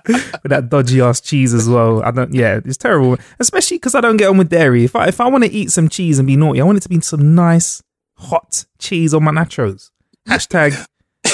with 0.08 0.52
that 0.52 0.70
dodgy 0.70 1.02
ass 1.02 1.20
cheese 1.20 1.54
as 1.54 1.68
well. 1.68 2.04
I 2.04 2.12
don't. 2.12 2.34
Yeah, 2.34 2.60
it's 2.64 2.78
terrible, 2.78 3.18
especially 3.40 3.78
because 3.78 3.96
I 3.96 4.02
don't 4.02 4.18
get 4.18 4.30
on 4.30 4.38
with 4.38 4.50
dairy. 4.50 4.84
If 4.84 4.96
I 4.96 5.08
if 5.08 5.20
I 5.20 5.28
want 5.28 5.44
to 5.44 5.52
eat 5.52 5.72
some 5.72 5.90
cheese 5.90 6.20
and 6.20 6.28
be 6.28 6.36
naughty, 6.36 6.62
I 6.62 6.64
want 6.64 6.78
it 6.78 6.82
to 6.82 6.90
be 6.90 7.02
some 7.02 7.34
nice 7.34 7.82
hot 8.18 8.66
cheese 8.78 9.14
on 9.14 9.24
my 9.24 9.32
nachos. 9.32 9.90
Hashtag. 10.28 10.86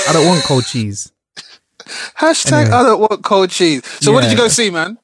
I 0.08 0.14
don't 0.14 0.26
want 0.26 0.44
cold 0.44 0.66
cheese. 0.66 1.12
Hashtag 2.18 2.54
Anyway. 2.54 2.76
I 2.76 2.84
don't 2.84 3.00
want 3.02 3.24
cold 3.24 3.50
cheese. 3.50 3.86
So 4.00 4.14
what 4.14 4.22
did 4.22 4.32
you 4.32 4.38
go 4.38 4.48
see, 4.48 4.70
man? 4.70 4.98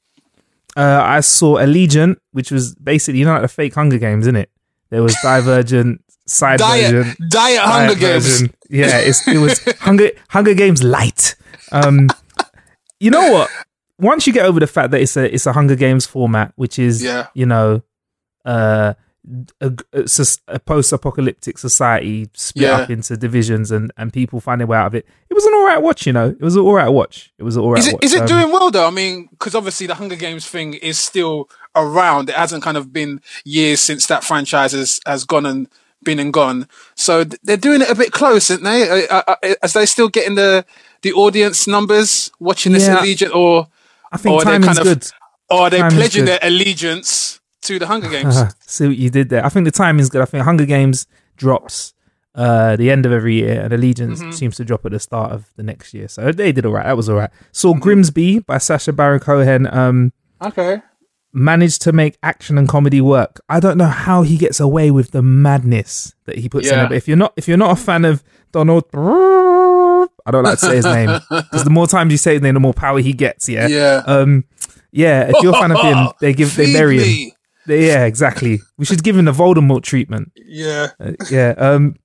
Uh, 0.80 1.02
I 1.04 1.20
saw 1.22 1.58
Allegiant, 1.58 2.16
which 2.32 2.52
was 2.52 2.74
basically 2.76 3.20
you 3.20 3.26
know 3.26 3.34
like 3.34 3.42
the 3.42 3.48
fake 3.48 3.74
Hunger 3.76 3.98
Games, 3.98 4.24
isn't 4.26 4.36
it? 4.36 4.50
There 4.90 5.04
was 5.04 5.16
Divergent, 5.22 6.02
side 6.26 6.60
Diet, 6.60 6.92
version, 6.92 7.16
diet 7.30 7.60
Hunger 7.60 7.88
diet 7.96 8.00
Games. 8.00 8.26
version. 8.28 8.54
Yeah, 8.70 8.98
it's, 9.00 9.28
it 9.28 9.38
was 9.40 9.60
Hunger 9.82 10.10
Hunger 10.30 10.54
Games 10.54 10.82
light. 10.84 11.36
Um, 11.72 12.08
you 13.00 13.12
know 13.12 13.32
what? 13.32 13.50
Once 14.00 14.26
you 14.28 14.34
get 14.34 14.46
over 14.46 14.60
the 14.60 14.68
fact 14.68 14.92
that 14.92 15.02
it's 15.02 15.18
a 15.18 15.34
it's 15.34 15.46
a 15.46 15.54
Hunger 15.54 15.76
Games 15.76 16.06
format, 16.06 16.54
which 16.56 16.80
is 16.80 17.04
Yeah. 17.04 17.28
you 17.34 17.46
know, 17.46 17.82
uh, 18.46 18.94
a, 19.62 19.72
a 20.48 20.60
post-apocalyptic 20.60 21.58
society 21.58 22.30
split 22.34 22.64
Yeah. 22.68 22.78
up 22.78 22.90
into 22.90 23.16
divisions 23.18 23.72
and 23.72 23.92
and 23.98 24.12
people 24.12 24.40
find 24.40 24.60
their 24.62 24.68
way 24.68 24.78
out 24.78 24.88
of 24.88 24.96
it. 24.96 25.06
It 25.30 25.34
was 25.34 25.46
an 25.46 25.54
all 25.54 25.66
right 25.66 25.82
watch, 25.82 26.06
you 26.08 26.14
know. 26.14 26.30
It 26.30 26.42
was 26.42 26.56
an 26.56 26.62
all 26.64 26.74
right 26.74 26.90
watch. 26.90 27.32
It 27.38 27.44
was 27.44 27.56
an 27.56 27.64
all 27.64 27.72
right 27.72 27.80
Is 27.80 27.88
it 27.88 27.94
watch. 27.94 28.04
is 28.06 28.14
it 28.14 28.22
Um, 28.22 28.28
doing 28.28 28.52
well 28.52 28.72
though? 28.72 28.88
I 28.88 28.92
mean, 28.92 29.28
because 29.32 29.56
obviously 29.56 29.88
the 29.88 29.96
Hunger 29.96 30.16
Games 30.16 30.48
thing 30.48 30.74
is 30.76 30.98
still 30.98 31.50
around. 31.76 32.30
It 32.30 32.36
hasn't 32.36 32.64
kind 32.64 32.78
of 32.78 32.92
been 32.92 33.22
years 33.46 33.80
since 33.80 34.08
that 34.08 34.24
franchise 34.24 34.72
has, 34.72 35.00
has 35.06 35.24
gone 35.26 35.46
and 35.46 35.68
been 36.04 36.20
and 36.20 36.32
gone. 36.34 36.68
So 36.96 37.24
they're 37.24 37.58
doing 37.58 37.82
it 37.82 37.90
a 37.90 37.96
bit 37.96 38.12
close, 38.12 38.50
aren't 38.50 38.64
they? 38.64 39.08
Uh, 39.08 39.22
uh, 39.28 39.36
uh, 39.44 39.54
As 39.62 39.74
they 39.74 39.86
still 39.86 40.10
getting 40.10 40.36
the 40.36 40.66
the 41.02 41.14
audience 41.14 41.68
numbers 41.68 42.32
watching 42.40 42.74
this 42.74 42.88
Yeah. 42.88 43.00
allegiance, 43.02 43.32
or 43.34 43.68
I 44.12 44.18
think 44.18 44.36
or 44.36 44.42
timing's 44.44 44.66
kind 44.66 44.80
of- 44.80 44.84
good. 44.86 45.12
or 45.50 45.62
are 45.62 45.70
they 45.70 45.82
pledging 45.90 46.26
their 46.26 46.40
allegiance 46.42 47.39
to 47.64 47.80
the 47.80 47.88
Hunger 47.88 48.10
Games? 48.16 48.36
See 48.62 48.88
what 48.88 48.98
you 48.98 49.10
did 49.10 49.30
there. 49.30 49.46
I 49.46 49.50
think 49.50 49.66
the 49.66 49.72
timing's 49.72 50.10
good. 50.10 50.22
I 50.22 50.26
think 50.26 50.44
Hunger 50.44 50.66
Games 50.66 51.08
drops 51.38 51.94
uh 52.36 52.76
the 52.76 52.92
end 52.92 53.06
of 53.06 53.12
every 53.12 53.36
year, 53.36 53.60
and 53.62 53.74
Allegiance 53.74 54.20
Mm-hmm. 54.22 54.32
seems 54.32 54.56
to 54.58 54.66
drop 54.66 54.86
at 54.86 54.92
the 54.92 55.00
start 55.00 55.32
of 55.32 55.50
the 55.56 55.64
next 55.64 55.94
year. 55.94 56.08
So 56.08 56.32
they 56.32 56.52
did 56.52 56.66
all 56.66 56.72
right. 56.74 56.86
That 56.86 56.96
was 56.98 57.10
all 57.10 57.16
right. 57.18 57.32
Saw 57.52 57.72
Mm-hmm. 57.74 57.80
Grimsby 57.82 58.40
by 58.40 58.58
Sacha 58.60 58.94
Baron 58.94 59.20
Cohen. 59.20 59.68
Um, 59.68 60.14
okay. 60.42 60.82
managed 61.34 61.82
to 61.84 61.92
make 61.92 62.18
action 62.24 62.58
and 62.58 62.68
comedy 62.70 63.02
work. 63.02 63.40
I 63.50 63.60
don't 63.60 63.78
know 63.78 63.86
how 63.88 64.22
he 64.24 64.38
gets 64.38 64.60
away 64.60 64.90
with 64.92 65.12
the 65.12 65.22
madness 65.22 66.14
that 66.26 66.38
he 66.38 66.50
puts 66.50 66.70
in 66.70 66.80
it. 66.80 66.88
But 66.90 66.98
if 66.98 67.08
you're 67.08 67.18
not 67.18 67.34
if 67.36 67.48
you're 67.48 67.58
not 67.58 67.72
a 67.72 67.76
fan 67.82 68.06
of 68.06 68.24
Donald 68.52 68.86
I 68.94 70.32
don't 70.32 70.44
like 70.44 70.60
to 70.60 70.66
say 70.66 70.76
his 70.76 70.86
name 70.86 71.10
because 71.30 71.64
the 71.64 71.70
more 71.72 71.88
times 71.88 72.12
you 72.12 72.18
say 72.18 72.34
his 72.34 72.42
name, 72.42 72.54
the 72.54 72.60
more 72.60 72.74
power 72.74 73.00
he 73.00 73.14
gets. 73.14 73.50
Yeah, 73.50 73.68
Yeah. 73.68 74.04
Um, 74.06 74.46
yeah. 74.92 75.30
If 75.34 75.42
you're 75.44 75.56
a 75.56 75.60
fan 75.60 75.72
of 75.72 75.80
him, 75.82 76.10
they 76.20 76.34
give 76.34 76.56
they 76.56 76.72
bury 76.74 76.98
him. 76.98 77.04
me. 77.04 77.34
Yeah, 77.70 78.06
exactly. 78.06 78.60
We 78.78 78.86
should 78.86 79.04
give 79.04 79.18
him 79.18 79.26
the 79.26 79.32
Voldemort 79.32 79.84
treatment. 79.84 80.32
Yeah. 80.36 80.88
Uh, 81.00 81.12
yeah. 81.30 81.54
Um, 81.58 81.96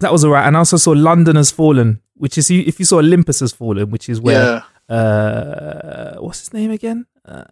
that 0.00 0.12
was 0.12 0.24
alright. 0.24 0.46
And 0.46 0.56
I 0.56 0.60
also 0.60 0.76
saw 0.76 0.92
London 0.92 1.36
has 1.36 1.50
fallen, 1.50 2.00
which 2.14 2.38
is 2.38 2.50
if 2.50 2.78
you 2.78 2.84
saw 2.84 2.98
Olympus 2.98 3.40
has 3.40 3.52
fallen, 3.52 3.90
which 3.90 4.08
is 4.08 4.20
where 4.20 4.62
Yeah. 4.90 4.96
uh, 4.96 6.16
what's 6.20 6.40
his 6.40 6.52
name 6.52 6.70
again? 6.70 7.06
Uh, 7.24 7.44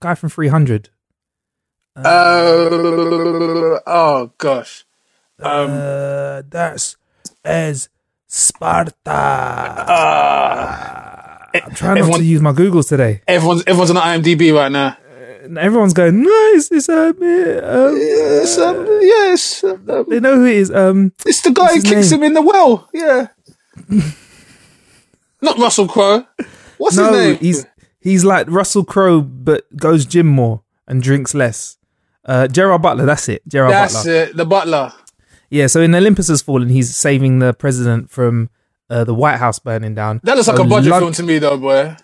guy 0.00 0.14
from 0.14 0.28
Three 0.28 0.48
Hundred. 0.48 0.90
Uh, 1.96 2.02
oh 3.86 4.32
gosh. 4.38 4.84
Um, 5.40 5.70
uh, 5.70 6.42
that's 6.48 6.96
as 7.44 7.88
Sparta. 8.26 8.94
uh, 9.06 9.10
I'm 11.54 11.74
trying 11.74 12.00
not 12.06 12.16
to 12.18 12.24
use 12.24 12.40
my 12.40 12.52
Googles 12.52 12.88
today. 12.88 13.20
everyone's 13.28 13.62
everyone's 13.66 13.90
on 13.90 13.96
IMDb 13.96 14.52
right 14.54 14.72
now. 14.72 14.96
And 15.44 15.58
everyone's 15.58 15.92
going, 15.92 16.22
no, 16.22 16.30
It's 16.54 16.88
um, 16.88 16.96
uh, 16.96 17.08
um, 17.10 17.96
Yes, 17.96 18.58
um, 18.58 18.86
yes. 19.02 19.62
um, 19.64 20.06
they 20.08 20.20
know 20.20 20.36
who 20.36 20.46
it 20.46 20.56
is. 20.56 20.70
Um, 20.70 21.12
it's 21.26 21.42
the 21.42 21.50
guy 21.52 21.74
who 21.74 21.82
kicks 21.82 22.10
name? 22.10 22.20
him 22.20 22.26
in 22.28 22.34
the 22.34 22.42
well. 22.42 22.88
Yeah. 22.92 23.28
Not 25.42 25.58
Russell 25.58 25.86
Crowe. 25.88 26.26
What's 26.78 26.96
his 26.96 27.10
name? 27.10 27.36
he's 27.38 27.66
he's 28.00 28.24
like 28.24 28.48
Russell 28.48 28.84
Crowe, 28.84 29.20
but 29.20 29.64
goes 29.76 30.06
gym 30.06 30.26
more 30.26 30.62
and 30.88 31.02
drinks 31.02 31.34
less. 31.34 31.76
Uh, 32.24 32.46
Gerard 32.48 32.80
Butler, 32.82 33.04
that's 33.04 33.28
it. 33.28 33.42
Gerard 33.46 33.72
That's 33.72 33.94
Butler. 33.94 34.12
it. 34.12 34.36
The 34.36 34.46
butler. 34.46 34.92
Yeah, 35.50 35.66
so 35.66 35.80
in 35.82 35.94
Olympus 35.94 36.28
has 36.28 36.40
fallen, 36.40 36.68
he's 36.70 36.96
saving 36.96 37.38
the 37.38 37.52
president 37.52 38.10
from 38.10 38.48
uh, 38.88 39.04
the 39.04 39.14
White 39.14 39.36
House 39.36 39.58
burning 39.58 39.94
down. 39.94 40.20
That 40.24 40.36
looks 40.36 40.48
like 40.48 40.58
a 40.58 40.64
budget 40.64 40.90
Lon- 40.90 41.00
film 41.02 41.12
to 41.12 41.22
me, 41.22 41.38
though, 41.38 41.58
boy. 41.58 41.94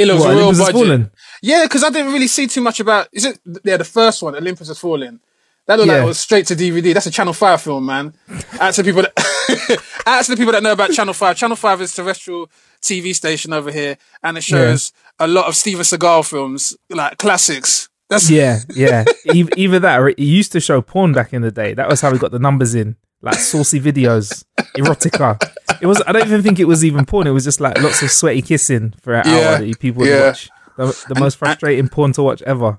It 0.00 0.06
looks 0.06 0.20
What, 0.20 0.30
real 0.30 0.38
Olympus 0.40 0.58
Has 0.58 0.66
budget. 0.68 0.86
Fallen? 0.86 1.10
Yeah, 1.42 1.64
because 1.64 1.84
I 1.84 1.90
didn't 1.90 2.12
really 2.12 2.26
see 2.28 2.46
too 2.46 2.60
much 2.60 2.80
about. 2.80 3.08
Is 3.12 3.24
it? 3.24 3.38
Yeah, 3.64 3.76
the 3.76 3.84
first 3.84 4.22
one, 4.22 4.34
Olympus 4.34 4.68
Has 4.68 4.78
Fallen. 4.78 5.20
That 5.66 5.78
looked 5.78 5.88
like 5.88 6.02
it 6.02 6.06
was 6.06 6.18
straight 6.18 6.46
to 6.48 6.56
DVD. 6.56 6.92
That's 6.94 7.06
a 7.06 7.10
Channel 7.10 7.32
Five 7.32 7.62
film, 7.62 7.86
man. 7.86 8.12
to 8.28 8.72
the 8.76 8.82
people 8.84 9.02
that, 9.02 9.82
out 10.06 10.24
the 10.26 10.36
people 10.36 10.52
that 10.52 10.62
know 10.62 10.72
about 10.72 10.90
Channel 10.90 11.14
Five. 11.14 11.36
Channel 11.36 11.56
Five 11.56 11.80
is 11.80 11.94
terrestrial 11.94 12.50
TV 12.82 13.14
station 13.14 13.52
over 13.52 13.70
here, 13.70 13.96
and 14.22 14.36
it 14.36 14.42
shows 14.42 14.92
a 15.18 15.28
lot 15.28 15.46
of 15.46 15.54
Steven 15.54 15.82
Seagal 15.82 16.28
films, 16.28 16.76
like 16.88 17.18
classics. 17.18 17.88
That's 18.08 18.28
Yeah, 18.28 18.58
yeah. 18.74 19.04
either 19.32 19.78
that 19.78 20.00
or 20.00 20.08
it 20.08 20.18
used 20.18 20.50
to 20.52 20.60
show 20.60 20.82
porn 20.82 21.12
back 21.12 21.32
in 21.32 21.42
the 21.42 21.52
day. 21.52 21.74
That 21.74 21.88
was 21.88 22.00
how 22.00 22.10
we 22.10 22.18
got 22.18 22.32
the 22.32 22.40
numbers 22.40 22.74
in, 22.74 22.96
like 23.22 23.34
saucy 23.36 23.80
videos, 23.80 24.44
erotica. 24.76 25.38
It 25.80 25.86
was. 25.86 26.02
I 26.06 26.12
don't 26.12 26.26
even 26.26 26.42
think 26.42 26.58
it 26.58 26.64
was 26.66 26.84
even 26.84 27.04
porn. 27.06 27.26
It 27.26 27.30
was 27.32 27.44
just 27.44 27.60
like 27.60 27.80
lots 27.82 28.02
of 28.02 28.10
sweaty 28.10 28.42
kissing 28.42 28.94
for 29.02 29.14
an 29.14 29.22
Yeah, 29.26 29.32
hour 29.50 29.58
that 29.58 29.66
you 29.66 29.76
people 29.76 30.00
would 30.00 30.08
yeah. 30.10 30.26
watch. 30.28 30.50
The, 30.76 31.06
the 31.14 31.20
most 31.20 31.36
frustrating 31.36 31.88
porn 31.88 32.12
to 32.14 32.22
watch 32.22 32.40
ever. 32.42 32.78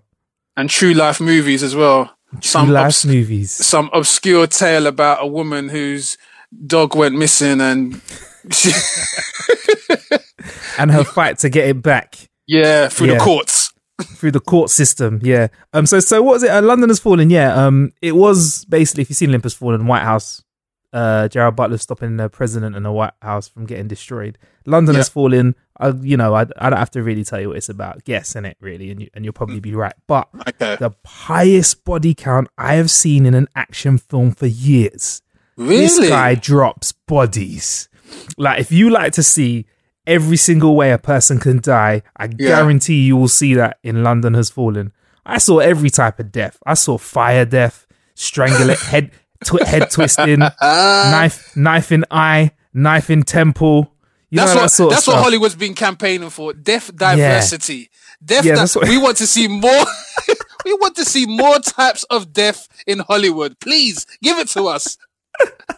and 0.58 0.70
true 0.70 0.94
life 0.94 1.20
movies 1.22 1.62
as 1.64 1.76
well. 1.76 2.16
Some 2.36 2.42
Some 2.42 2.70
life 2.70 2.86
obs- 2.88 3.06
movies. 3.06 3.52
some 3.52 3.90
obscure 3.94 4.48
tale 4.48 4.88
about 4.88 5.20
a 5.22 5.28
woman 5.28 5.70
whose 5.70 6.18
dog 6.66 6.96
went 6.96 7.16
missing 7.16 7.60
and 7.62 8.02
she, 8.52 8.72
and 10.78 10.92
her 10.92 11.04
fight 11.04 11.40
to 11.40 11.50
get 11.50 11.68
it 11.68 11.82
back 11.82 12.30
yeah 12.48 12.88
through 12.90 13.08
Yeah. 13.08 13.14
the 13.18 13.20
courts. 13.20 13.61
Through 14.03 14.31
the 14.31 14.39
court 14.39 14.70
system. 14.70 15.20
Yeah. 15.24 15.48
Um. 15.74 15.86
So 15.86 16.00
so 16.00 16.22
what 16.22 16.34
was 16.34 16.43
it? 16.43 16.50
Uh, 16.51 16.62
London 16.62 16.89
has 16.89 17.00
fallen. 17.00 17.29
Yeah. 17.29 17.53
Um. 17.53 17.91
It 18.01 18.15
was 18.15 18.65
basically 18.65 19.01
if 19.03 19.10
you've 19.10 19.17
seen 19.17 19.29
Olympus 19.29 19.53
fallen, 19.53 19.88
White 19.88 20.03
House. 20.03 20.43
Uh, 20.93 21.29
Gerald 21.29 21.55
Butler 21.55 21.77
stopping 21.77 22.17
the 22.17 22.27
president 22.27 22.75
and 22.75 22.84
the 22.86 22.91
White 22.91 23.13
House 23.22 23.48
from 23.48 23.65
getting 23.65 23.88
destroyed. 23.88 24.38
London 24.65 24.93
Yeah. 24.93 25.00
has 25.00 25.08
fallen. 25.08 25.55
I, 25.79 25.91
you 25.91 26.17
know, 26.17 26.34
I, 26.36 26.41
I 26.58 26.70
don't 26.70 26.77
have 26.79 26.91
to 26.91 27.01
really 27.01 27.24
tell 27.24 27.39
you 27.39 27.48
what 27.48 27.58
it's 27.58 27.70
about. 27.70 28.03
Guess 28.03 28.36
in 28.36 28.43
it 28.43 28.58
really, 28.60 28.91
and 28.91 29.01
you 29.01 29.08
and 29.13 29.24
you'll 29.24 29.34
probably 29.34 29.62
be 29.62 29.74
right. 29.74 29.93
But 30.08 30.27
Okay, 30.50 30.75
the 30.81 30.91
highest 31.05 31.86
body 31.86 32.13
count 32.13 32.50
I 32.58 32.74
have 32.74 32.91
seen 32.91 33.25
in 33.25 33.34
an 33.36 33.48
action 33.55 34.00
film 34.00 34.31
for 34.34 34.48
years. 34.48 35.22
Really? 35.55 35.77
This 35.77 36.10
guy 36.10 36.36
drops 36.36 36.91
bodies. 36.91 37.88
Like 38.38 38.60
if 38.60 38.70
you 38.74 38.89
like 38.89 39.13
to 39.13 39.24
see 39.24 39.67
every 40.08 40.38
single 40.38 40.75
way 40.75 40.91
a 40.91 40.98
person 40.98 41.39
can 41.39 41.60
die, 41.62 42.01
I 42.17 42.27
guarantee 42.27 43.01
you 43.01 43.17
will 43.17 43.27
see 43.27 43.53
that 43.55 43.77
in 43.84 44.03
London 44.03 44.34
Has 44.34 44.50
Fallen. 44.50 44.91
I 45.25 45.38
saw 45.38 45.60
every 45.60 45.89
type 45.89 46.20
of 46.20 46.31
death. 46.31 46.58
I 46.65 46.74
saw 46.74 46.98
fire 46.98 47.46
death, 47.46 47.86
strangle 48.15 48.75
head 48.75 49.12
twi- 49.46 49.65
head 49.65 49.89
twisting, 49.91 50.39
knife 50.62 51.55
knife 51.55 51.91
in 51.91 52.05
eye, 52.12 52.51
knife 52.74 53.10
in 53.10 53.24
temple. 53.24 53.93
You 54.29 54.38
That's 54.38 54.51
know 54.51 54.55
what 54.55 54.62
that 54.63 54.70
sort 54.70 54.88
of 54.88 54.96
that's 54.96 55.08
what. 55.08 55.17
Hollywood's 55.22 55.55
been 55.55 55.75
campaigning 55.75 56.29
for. 56.29 56.53
death 56.53 56.96
diversity. 56.96 57.89
Death. 58.24 58.46
Yeah, 58.46 58.53
di- 58.53 58.60
that's 58.60 58.75
what- 58.75 58.88
we 58.88 58.98
want 59.01 59.17
to 59.17 59.27
see 59.27 59.48
more. 59.48 59.86
we 60.65 60.74
want 60.75 60.96
to 60.96 61.05
see 61.05 61.25
more 61.25 61.60
types 61.60 62.03
of 62.05 62.31
death 62.34 62.67
in 62.88 63.00
Hollywood. 63.00 63.60
Please 63.60 64.05
give 64.24 64.38
it 64.39 64.48
to 64.50 64.63
us. 64.67 64.98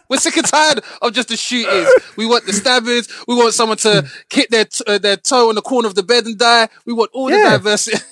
We're 0.08 0.18
sick 0.18 0.36
and 0.36 0.46
tired 0.46 0.80
of 1.00 1.12
just 1.12 1.28
the 1.28 1.36
shootings. 1.36 1.88
We 2.16 2.26
want 2.26 2.44
the 2.46 2.52
stabbings. 2.52 3.08
We 3.26 3.34
want 3.34 3.54
someone 3.54 3.78
to 3.78 4.06
hit 4.30 4.50
their 4.50 4.66
t- 4.66 4.84
uh, 4.86 4.98
their 4.98 5.16
toe 5.16 5.48
in 5.48 5.56
the 5.56 5.62
corner 5.62 5.88
of 5.88 5.94
the 5.94 6.02
bed 6.02 6.26
and 6.26 6.38
die. 6.38 6.68
We 6.84 6.92
want 6.92 7.10
all 7.12 7.26
the 7.28 7.36
diversity. 7.36 7.98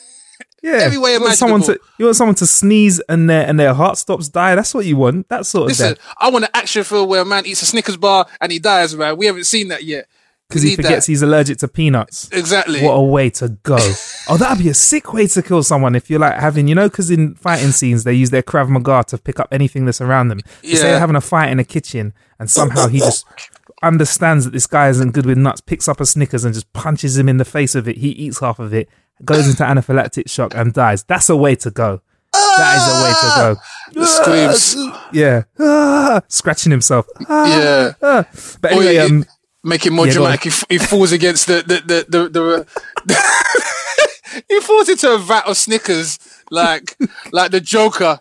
Yeah, 0.63 0.75
every 0.75 0.97
way 0.97 1.15
you 1.15 1.21
want 1.21 1.35
someone 1.35 1.61
to 1.63 1.73
imaginable. 1.73 1.89
you 1.99 2.05
want 2.05 2.17
someone 2.17 2.35
to 2.37 2.47
sneeze 2.47 3.01
and 3.09 3.29
their 3.29 3.45
and 3.49 3.59
their 3.59 3.75
heart 3.75 3.99
stops 3.99 4.29
die. 4.29 4.55
That's 4.55 4.73
what 4.73 4.87
you 4.87 4.97
want. 4.97 5.29
That 5.29 5.45
sort 5.45 5.63
of 5.63 5.69
Listen, 5.71 5.95
death. 5.95 6.15
I 6.19 6.31
want 6.31 6.45
an 6.45 6.53
action 6.55 6.85
film 6.85 7.09
where 7.09 7.23
a 7.23 7.25
man 7.25 7.47
eats 7.47 7.63
a 7.63 7.67
Snickers 7.67 7.97
bar 7.97 8.27
and 8.41 8.53
he 8.53 8.61
dies, 8.61 8.95
man. 8.95 9.17
We 9.17 9.27
haven't 9.27 9.45
seen 9.45 9.69
that 9.69 9.83
yet. 9.83 10.07
Because 10.49 10.63
he 10.63 10.71
need 10.71 10.77
that. 10.81 10.83
forgets 10.83 11.07
he's 11.07 11.23
allergic 11.23 11.59
to 11.59 11.69
peanuts. 11.69 12.29
Exactly. 12.31 12.83
What 12.83 12.93
a 12.93 13.03
way 13.03 13.31
to 13.31 13.49
go. 13.63 13.79
oh, 14.29 14.37
that'd 14.37 14.63
be 14.63 14.69
a 14.69 14.75
sick 14.75 15.13
way 15.15 15.27
to 15.29 15.43
kill 15.43 15.63
someone 15.63 15.95
if 15.95 16.11
you're 16.11 16.21
like 16.21 16.35
having, 16.39 16.69
you 16.69 16.75
know, 16.75 16.89
because 16.91 17.11
in 17.11 17.35
fighting 17.37 17.71
scenes, 17.71 18.05
they 18.05 18.13
use 18.13 18.29
their 18.31 18.43
Krav 18.43 18.69
Maga 18.69 19.03
to 19.09 19.17
pick 19.19 19.41
up 19.41 19.49
anything 19.51 19.87
that's 19.87 20.01
around 20.03 20.29
them. 20.29 20.41
So 20.63 20.69
Say 20.69 20.77
Yeah. 20.77 20.83
they're 20.83 20.99
having 21.01 21.17
a 21.17 21.21
fight 21.23 21.51
in 21.51 21.59
a 21.59 21.65
kitchen 21.65 22.13
and 22.39 22.51
somehow 22.51 22.89
he 22.89 22.99
just 22.99 23.25
understands 23.83 24.45
that 24.45 24.53
this 24.53 24.67
guy 24.67 24.89
isn't 24.91 25.13
good 25.13 25.27
with 25.27 25.39
nuts, 25.39 25.61
picks 25.63 25.89
up 25.89 26.01
a 26.01 26.07
Snickers 26.07 26.45
and 26.45 26.55
just 26.55 26.71
punches 26.73 27.17
him 27.17 27.29
in 27.29 27.39
the 27.39 27.45
face 27.45 27.75
of 27.75 27.89
it. 27.89 27.97
He 27.99 28.11
eats 28.11 28.41
half 28.41 28.59
of 28.59 28.75
it, 28.75 28.89
goes 29.25 29.49
into 29.49 29.63
anaphylactic 29.65 30.29
shock 30.31 30.55
and 30.55 30.73
dies. 30.73 31.03
That's 31.05 31.29
a 31.31 31.37
way 31.37 31.55
to 31.57 31.71
go. 31.71 32.03
That 32.33 32.77
is 32.77 32.89
a 32.89 33.05
way 33.05 33.13
to 33.13 33.55
go. 33.55 33.61
The 34.01 34.07
screams. 34.07 34.77
Yeah. 35.13 35.43
Ah, 35.61 36.23
scratching 36.29 36.71
himself. 36.71 37.07
Ah, 37.29 37.47
Yeah. 37.47 37.93
ah. 38.03 38.25
But 38.63 38.73
Oh, 38.73 38.81
anyway, 38.81 38.97
um, 38.99 39.27
Make 39.65 39.87
it 39.87 39.93
more 39.93 40.07
Yeah, 40.07 40.13
dramatic. 40.15 40.43
He, 40.45 40.49
f- 40.51 40.65
he 40.69 40.79
falls 40.79 41.13
against 41.13 41.47
the 41.47 41.63
the 41.63 42.05
the 42.09 42.29
the. 42.29 42.67
the 43.07 44.43
he 44.49 44.61
falls 44.61 44.89
into 44.89 45.13
a 45.15 45.19
vat 45.19 45.47
of 45.47 45.57
Snickers 45.57 46.19
like 46.51 46.97
like 47.33 47.51
the 47.53 47.61
Joker. 47.61 48.19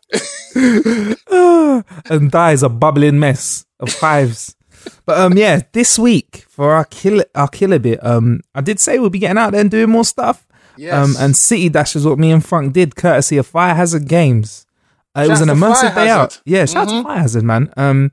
and 2.09 2.31
dies 2.31 2.63
a 2.63 2.69
bubbling 2.69 3.19
mess 3.19 3.65
of 3.79 3.93
hives. 3.99 4.55
But 5.05 5.19
um, 5.19 5.37
yeah, 5.37 5.61
this 5.73 5.97
week 5.99 6.45
for 6.49 6.71
our 6.73 6.85
kill 6.85 7.23
our 7.35 7.47
killer 7.47 7.79
bit, 7.79 8.03
um, 8.05 8.41
I 8.55 8.61
did 8.61 8.79
say 8.79 8.99
we'll 8.99 9.09
be 9.09 9.19
getting 9.19 9.37
out 9.37 9.51
there 9.51 9.61
and 9.61 9.71
doing 9.71 9.89
more 9.89 10.05
stuff. 10.05 10.47
Yes. 10.77 10.93
Um, 10.93 11.15
and 11.23 11.35
City 11.35 11.69
Dash 11.69 11.95
is 11.95 12.05
what 12.05 12.17
me 12.17 12.31
and 12.31 12.43
Frank 12.43 12.73
did, 12.73 12.95
courtesy 12.95 13.37
of 13.37 13.45
Fire 13.45 13.75
Hazard 13.75 14.07
Games. 14.07 14.65
Uh, 15.15 15.21
it 15.23 15.29
was 15.29 15.41
an 15.41 15.49
immersive 15.49 15.93
day 15.93 16.09
out. 16.09 16.41
Yeah, 16.45 16.65
shout 16.65 16.87
out 16.87 16.97
to 16.97 17.03
Fire 17.03 17.19
Hazard, 17.19 17.43
man. 17.43 17.71
Um, 17.77 18.11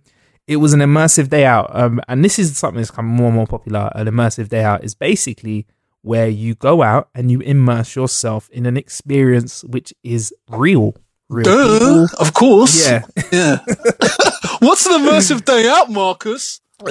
it 0.48 0.56
was 0.56 0.72
an 0.72 0.80
immersive 0.80 1.28
day 1.28 1.44
out. 1.44 1.70
Um, 1.72 2.00
and 2.08 2.24
this 2.24 2.38
is 2.38 2.56
something 2.56 2.78
that's 2.78 2.90
become 2.90 3.06
more 3.06 3.26
and 3.26 3.36
more 3.36 3.46
popular. 3.46 3.92
An 3.94 4.06
immersive 4.06 4.48
day 4.48 4.64
out 4.64 4.82
is 4.82 4.94
basically 4.94 5.66
where 6.00 6.28
you 6.28 6.54
go 6.54 6.82
out 6.82 7.10
and 7.14 7.30
you 7.30 7.40
immerse 7.40 7.94
yourself 7.94 8.48
in 8.50 8.64
an 8.64 8.76
experience 8.76 9.62
which 9.64 9.92
is 10.02 10.32
real. 10.48 10.96
Real 11.28 11.44
people. 11.44 12.06
of 12.18 12.32
course. 12.32 12.88
Yeah. 12.88 13.02
yeah. 13.30 13.58
What's 14.60 14.86
an 14.86 15.02
immersive 15.02 15.44
day 15.44 15.68
out, 15.68 15.90
Marcus? 15.90 16.60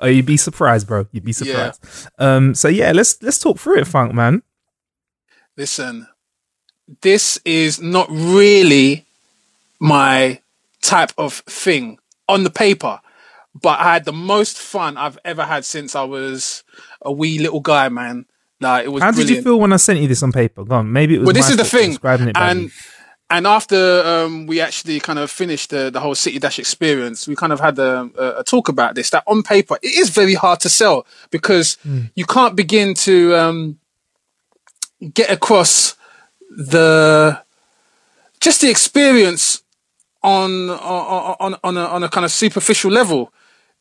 Oh, 0.00 0.06
you'd 0.06 0.24
be 0.24 0.38
surprised, 0.38 0.86
bro. 0.86 1.06
You'd 1.12 1.26
be 1.26 1.34
surprised. 1.34 1.84
Um, 2.18 2.54
so 2.54 2.68
yeah, 2.68 2.92
let's 2.92 3.22
let's 3.22 3.38
talk 3.38 3.58
through 3.58 3.80
it, 3.80 3.86
Funk 3.86 4.14
man. 4.14 4.42
Listen, 5.58 6.08
this 7.02 7.38
is 7.44 7.78
not 7.78 8.08
really 8.10 9.04
my 9.78 10.40
type 10.82 11.12
of 11.18 11.34
thing 11.46 11.98
on 12.28 12.44
the 12.44 12.50
paper, 12.50 13.00
but 13.60 13.78
I 13.80 13.94
had 13.94 14.04
the 14.04 14.12
most 14.12 14.58
fun 14.58 14.96
I've 14.96 15.18
ever 15.24 15.44
had 15.44 15.64
since 15.64 15.94
I 15.96 16.04
was 16.04 16.62
a 17.02 17.10
wee 17.12 17.38
little 17.38 17.60
guy, 17.60 17.88
man. 17.88 18.26
Like 18.60 18.86
it 18.86 18.88
was. 18.88 19.02
How 19.02 19.10
did 19.12 19.28
you 19.30 19.42
feel 19.42 19.58
when 19.60 19.72
I 19.72 19.76
sent 19.76 20.00
you 20.00 20.08
this 20.08 20.22
on 20.22 20.32
paper? 20.32 20.64
Go 20.64 20.76
on, 20.76 20.92
maybe 20.92 21.14
it 21.14 21.18
was. 21.18 21.26
well, 21.26 21.34
this 21.34 21.48
is 21.50 21.56
the 21.56 21.64
thing, 21.64 21.98
and 22.36 22.70
and 23.30 23.46
after 23.46 24.02
um, 24.04 24.46
we 24.46 24.60
actually 24.60 24.98
kind 25.00 25.18
of 25.18 25.30
finished 25.30 25.70
the, 25.70 25.90
the 25.90 26.00
whole 26.00 26.14
City 26.14 26.38
Dash 26.38 26.58
experience, 26.58 27.28
we 27.28 27.36
kind 27.36 27.52
of 27.52 27.60
had 27.60 27.78
a, 27.78 28.10
a, 28.18 28.40
a 28.40 28.44
talk 28.44 28.68
about 28.68 28.94
this. 28.94 29.10
That 29.10 29.22
on 29.26 29.42
paper, 29.42 29.76
it 29.82 29.94
is 29.98 30.10
very 30.10 30.34
hard 30.34 30.60
to 30.60 30.68
sell 30.68 31.06
because 31.30 31.76
Hmm. 31.82 32.06
you 32.16 32.24
can't 32.24 32.56
begin 32.56 32.94
to 32.94 33.36
um, 33.36 33.78
get 35.14 35.30
across 35.30 35.94
the 36.50 37.40
just 38.40 38.60
the 38.62 38.70
experience 38.70 39.62
on 40.34 40.70
on 40.70 41.36
on, 41.44 41.52
on 41.68 41.76
a, 41.76 41.84
on 41.96 42.02
a 42.04 42.08
kind 42.08 42.24
of 42.24 42.30
superficial 42.32 42.90
level. 42.90 43.32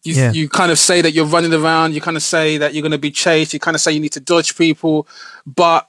You, 0.04 0.14
Yeah. 0.14 0.32
you 0.32 0.48
kind 0.48 0.72
of 0.72 0.78
say 0.80 1.02
that 1.02 1.12
you're 1.16 1.26
running 1.36 1.54
around. 1.54 1.94
You 1.96 2.02
kind 2.02 2.18
of 2.18 2.24
say 2.24 2.58
that 2.60 2.74
you're 2.74 2.84
going 2.88 2.92
to 3.02 3.06
be 3.10 3.12
chased. 3.12 3.54
You 3.54 3.60
kind 3.60 3.76
of 3.76 3.82
say 3.82 3.92
you 3.92 4.00
need 4.00 4.14
to 4.14 4.20
dodge 4.32 4.56
people, 4.56 5.08
but 5.46 5.82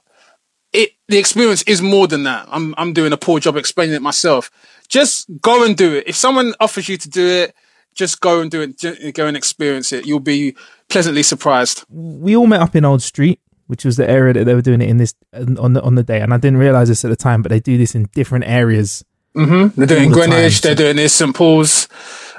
it 0.73 0.89
the 1.07 1.17
experience 1.17 1.61
is 1.73 1.81
more 1.81 2.07
than 2.07 2.23
that. 2.23 2.47
I'm 2.51 2.73
I'm 2.77 2.91
doing 2.93 3.13
a 3.13 3.17
poor 3.17 3.39
job 3.39 3.55
explaining 3.55 3.95
it 3.95 4.01
myself. 4.01 4.51
Just 4.87 5.27
go 5.41 5.63
and 5.65 5.75
do 5.77 5.95
it. 5.97 6.03
If 6.07 6.15
someone 6.15 6.53
offers 6.59 6.89
you 6.89 6.97
to 6.97 7.09
do 7.09 7.25
it, 7.41 7.53
just 7.95 8.19
go 8.19 8.41
and 8.41 8.49
do 8.51 8.61
it. 8.61 9.13
Go 9.13 9.27
and 9.27 9.37
experience 9.37 9.93
it. 9.93 10.05
You'll 10.07 10.19
be 10.35 10.55
pleasantly 10.89 11.23
surprised. 11.23 11.83
we 11.89 12.35
all 12.35 12.47
met 12.47 12.61
up 12.61 12.75
in 12.75 12.83
Old 12.85 13.01
Street, 13.03 13.39
which 13.67 13.85
was 13.85 13.95
the 13.97 14.09
area 14.09 14.33
that 14.33 14.45
they 14.45 14.55
were 14.55 14.63
doing 14.69 14.81
it 14.81 14.89
in 14.89 14.97
this 14.97 15.13
on 15.33 15.73
the 15.73 15.81
on 15.83 15.95
the 15.95 16.03
day, 16.03 16.19
and 16.21 16.33
I 16.33 16.37
didn't 16.37 16.57
realize 16.59 16.87
this 16.89 17.05
at 17.05 17.09
the 17.09 17.15
time, 17.29 17.41
but 17.43 17.49
they 17.51 17.59
do 17.59 17.77
this 17.77 17.93
in 17.95 18.09
different 18.15 18.45
areas. 18.47 19.05
They're 19.33 19.45
doing 19.45 20.03
All 20.05 20.09
the 20.09 20.27
Greenwich. 20.27 20.61
They're 20.61 20.75
doing 20.75 20.95
this 20.95 21.13
St 21.13 21.35
Paul's 21.35 21.87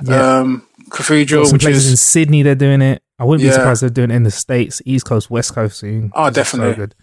Yeah. 0.02 0.38
um, 0.40 0.66
Cathedral, 0.90 1.44
Some 1.46 1.54
which 1.54 1.62
places 1.62 1.90
in 1.90 1.96
Sydney 1.96 2.42
they're 2.42 2.54
doing 2.54 2.82
it. 2.82 3.02
I 3.18 3.24
wouldn't 3.24 3.46
be 3.46 3.52
surprised 3.52 3.82
if 3.82 3.92
they're 3.92 4.06
doing 4.06 4.10
it 4.10 4.16
in 4.16 4.22
the 4.24 4.30
states, 4.30 4.80
East 4.84 5.04
Coast, 5.04 5.30
West 5.30 5.54
Coast 5.54 5.78
soon. 5.78 6.10
Oh, 6.14 6.30
definitely. 6.30 6.72
So, 6.72 6.76
good. 6.76 6.94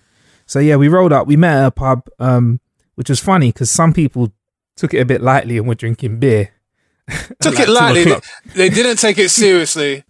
so 0.45 0.59
yeah, 0.59 0.75
we 0.75 0.87
rolled 0.87 1.13
up. 1.13 1.27
We 1.27 1.37
met 1.37 1.55
at 1.57 1.67
a 1.67 1.71
pub, 1.71 2.07
um, 2.19 2.59
which 2.95 3.09
was 3.09 3.19
funny 3.19 3.49
because 3.49 3.69
some 3.71 3.93
people 3.93 4.31
took 4.75 4.93
it 4.93 4.99
a 4.99 5.05
bit 5.05 5.21
lightly 5.21 5.57
and 5.57 5.67
were 5.67 5.75
drinking 5.75 6.19
beer. 6.19 6.49
took 7.39 7.55
like 7.57 7.67
it 7.67 7.69
lightly. 7.69 8.03
They, 8.03 8.19
they 8.55 8.69
didn't 8.69 8.97
take 8.97 9.17
it 9.19 9.29
seriously. 9.29 10.03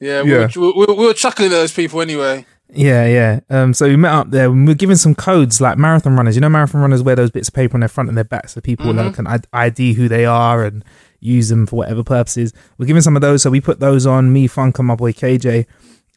Yeah, 0.00 0.22
we, 0.22 0.32
Yeah. 0.32 0.48
Were, 0.56 0.72
we, 0.74 0.86
we 0.94 1.06
were 1.06 1.14
chuckling 1.14 1.48
at 1.48 1.54
those 1.56 1.72
people 1.72 2.00
anyway. 2.00 2.46
Yeah, 2.72 3.06
yeah. 3.06 3.40
Um, 3.50 3.74
so 3.74 3.86
we 3.88 3.96
met 3.96 4.12
up 4.12 4.30
there. 4.30 4.46
and 4.48 4.66
we 4.66 4.72
are 4.72 4.76
given 4.76 4.96
some 4.96 5.14
codes 5.14 5.60
like 5.60 5.76
marathon 5.78 6.14
runners. 6.16 6.36
You 6.36 6.40
know, 6.40 6.48
marathon 6.48 6.80
runners 6.80 7.02
wear 7.02 7.16
those 7.16 7.30
bits 7.30 7.48
of 7.48 7.54
paper 7.54 7.74
on 7.74 7.80
their 7.80 7.88
front 7.88 8.08
and 8.08 8.16
their 8.16 8.24
back 8.24 8.48
so 8.48 8.60
people 8.60 8.86
Mm-hmm. 8.86 8.98
like, 8.98 9.14
can 9.14 9.26
ID- 9.26 9.48
ID 9.52 9.94
who 9.94 10.08
they 10.08 10.24
are 10.24 10.64
and 10.64 10.84
use 11.20 11.48
them 11.48 11.66
for 11.66 11.76
whatever 11.76 12.02
purposes. 12.04 12.52
We're 12.78 12.86
given 12.86 13.02
some 13.02 13.16
of 13.16 13.22
those, 13.22 13.42
so 13.42 13.50
we 13.50 13.60
put 13.60 13.80
those 13.80 14.06
on. 14.06 14.32
Me, 14.32 14.46
Funk, 14.46 14.78
and 14.78 14.88
my 14.88 14.94
boy 14.94 15.12
KJ. 15.12 15.66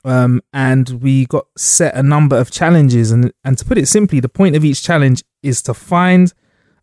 Um, 0.05 0.41
and 0.51 0.89
we 1.01 1.25
got 1.25 1.45
set 1.57 1.95
a 1.95 2.03
number 2.03 2.37
of 2.37 2.51
challenges. 2.51 3.11
And 3.11 3.33
and 3.43 3.57
to 3.57 3.65
put 3.65 3.77
it 3.77 3.87
simply, 3.87 4.19
the 4.19 4.29
point 4.29 4.55
of 4.55 4.63
each 4.65 4.83
challenge 4.83 5.23
is 5.41 5.61
to 5.63 5.73
find 5.73 6.33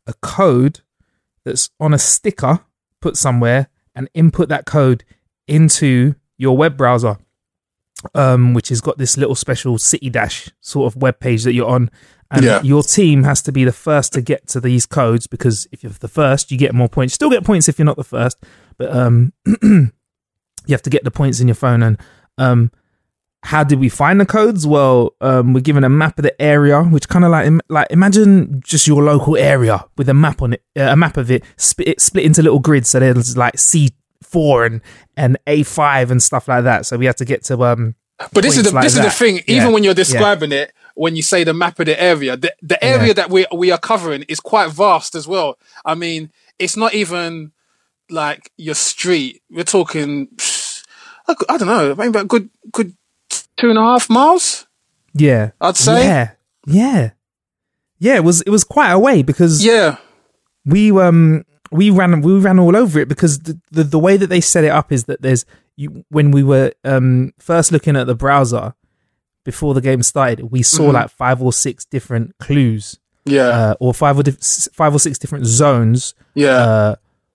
a 0.07 0.15
code 0.23 0.81
that's 1.45 1.71
on 1.79 1.95
a 1.95 1.99
sticker 1.99 2.61
put 3.01 3.17
somewhere 3.17 3.69
and 3.95 4.09
input 4.15 4.49
that 4.49 4.65
code 4.67 5.05
into 5.47 6.15
your 6.39 6.57
web 6.57 6.77
browser 6.77 7.19
um, 8.15 8.55
which 8.55 8.69
has 8.71 8.81
got 8.81 8.99
this 8.99 9.17
little 9.17 9.35
special 9.35 9.79
city 9.79 10.11
dash 10.11 10.49
sort 10.61 10.87
of 10.93 11.01
web 11.01 11.21
page 11.21 11.45
that 11.45 11.53
you're 11.55 11.69
on. 11.71 11.91
And 12.33 12.45
Yeah. 12.45 12.63
your 12.63 12.83
team 12.85 13.25
has 13.25 13.43
to 13.43 13.53
be 13.53 13.65
the 13.65 13.73
first 13.73 14.13
to 14.13 14.21
get 14.21 14.47
to 14.49 14.61
these 14.61 14.87
codes 14.87 15.27
because 15.27 15.67
if 15.73 15.83
you're 15.83 15.91
the 15.93 16.07
first, 16.09 16.51
you 16.53 16.57
get 16.59 16.73
more 16.75 16.89
points. 16.89 17.13
You 17.13 17.17
still 17.17 17.31
get 17.31 17.45
points 17.45 17.69
if 17.69 17.79
you're 17.79 17.87
not 17.87 17.97
the 17.97 18.05
first, 18.05 18.39
but 18.79 18.95
um, 18.95 19.33
you 19.63 19.91
have 20.69 20.83
to 20.83 20.91
get 20.91 21.05
the 21.05 21.11
points 21.11 21.41
in 21.41 21.49
your 21.49 21.57
phone. 21.57 21.83
And 21.83 21.99
um, 22.39 22.71
how 23.43 23.65
did 23.65 23.81
we 23.81 23.89
find 23.89 24.21
the 24.21 24.27
codes? 24.27 24.65
Well, 24.67 25.17
um, 25.21 25.53
we're 25.55 25.61
given 25.61 25.83
a 25.83 25.89
map 25.89 26.19
of 26.19 26.23
the 26.23 26.41
area, 26.41 26.83
which 26.85 27.09
kind 27.09 27.25
of 27.25 27.31
like 27.33 27.47
im- 27.47 27.63
like 27.69 27.89
imagine 27.91 28.61
just 28.65 28.87
your 28.87 29.03
local 29.03 29.37
area 29.37 29.85
with 29.97 30.09
a 30.09 30.15
map 30.15 30.41
on 30.43 30.53
it, 30.53 30.63
uh, 30.79 30.83
a 30.91 30.97
map 30.97 31.17
of 31.17 31.31
it, 31.31 31.43
split, 31.57 31.89
it 31.89 32.01
split 32.01 32.25
into 32.25 32.43
little 32.43 32.61
grids. 32.61 32.91
So 32.91 33.01
there's 33.01 33.37
like 33.37 33.59
C 33.59 33.91
four 34.23 34.65
and 34.65 34.81
and 35.17 35.39
A 35.47 35.63
five 35.63 36.11
and 36.11 36.23
stuff 36.23 36.49
like 36.49 36.65
that. 36.65 36.87
So 36.87 36.97
we 36.97 37.07
had 37.07 37.17
to 37.19 37.25
get 37.25 37.45
to 37.45 37.63
um. 37.65 37.95
But 38.33 38.43
this 38.43 38.59
is 38.59 38.65
the 38.65 38.75
like 38.75 38.85
this 38.85 38.93
is 38.93 38.99
the 38.99 39.05
that. 39.07 39.15
thing. 39.15 39.37
Yeah, 39.37 39.57
Even 39.63 39.73
when 39.73 39.83
you're 39.83 39.93
yeah. 39.93 39.95
describing 39.95 40.53
it, 40.53 40.73
when 40.95 41.17
you 41.17 41.23
say 41.23 41.43
the 41.43 41.55
map 41.55 41.81
of 41.81 41.87
the 41.87 42.01
area, 42.01 42.37
the, 42.37 42.55
the 42.61 42.83
area 42.85 43.09
Yeah. 43.09 43.13
that 43.15 43.31
we 43.31 43.47
we 43.55 43.71
are 43.71 43.79
covering 43.79 44.25
is 44.29 44.41
quite 44.41 44.71
vast 44.71 45.15
as 45.15 45.27
well. 45.27 45.59
I 45.87 45.95
mean, 45.95 46.31
it's 46.59 46.77
not 46.77 46.93
even 46.93 47.53
like 48.11 48.51
your 48.59 48.75
street. 48.75 49.41
We're 49.51 49.65
talking, 49.65 50.29
I 51.27 51.35
I 51.49 51.57
don't 51.57 51.69
know, 51.69 51.95
maybe 51.95 52.09
about 52.09 52.29
good 52.29 52.51
good 52.73 52.95
two 53.57 53.71
and 53.71 53.79
a 53.79 53.83
half 53.83 54.11
miles. 54.11 54.67
Yeah, 55.15 55.53
I'd 55.61 55.77
say. 55.79 56.05
Yeah, 56.05 56.31
yeah, 56.67 57.11
yeah. 57.99 58.17
It 58.17 58.25
was 58.25 58.43
it 58.43 58.51
was 58.51 58.65
quite 58.65 58.91
a 58.91 58.99
way 58.99 59.23
because 59.23 59.65
Yeah, 59.65 59.97
we 60.67 60.91
um 60.93 61.45
we 61.71 61.91
ran 61.91 62.21
we 62.21 62.39
ran 62.39 62.59
all 62.59 62.77
over 62.77 62.99
it 63.01 63.09
because 63.09 63.39
the, 63.41 63.59
the 63.71 63.85
the 63.85 63.99
way 63.99 64.17
that 64.17 64.27
they 64.29 64.41
set 64.41 64.65
it 64.65 64.71
up 64.71 64.91
is 64.93 65.05
that 65.05 65.23
there's 65.23 65.45
you 65.77 66.05
when 66.09 66.31
we 66.31 66.43
were 66.43 66.73
um 66.85 67.33
first 67.39 67.71
looking 67.73 67.97
at 67.97 68.07
the 68.07 68.15
browser 68.15 68.75
before 69.45 69.73
the 69.75 69.81
game 69.81 70.03
started 70.03 70.51
we 70.51 70.63
saw 70.63 70.85
Mm-hmm. 70.85 70.95
like 70.95 71.11
five 71.11 71.41
or 71.43 71.53
six 71.53 71.85
different 71.85 72.37
clues 72.39 72.99
yeah, 73.27 73.43
uh, 73.49 73.75
or 73.81 73.93
five 73.95 74.19
or 74.19 74.23
s- 74.27 74.69
five 74.73 74.95
or 74.95 74.99
six 74.99 75.19
different 75.19 75.47
zones 75.47 76.15
yeah. 76.35 76.51
uh 76.51 76.95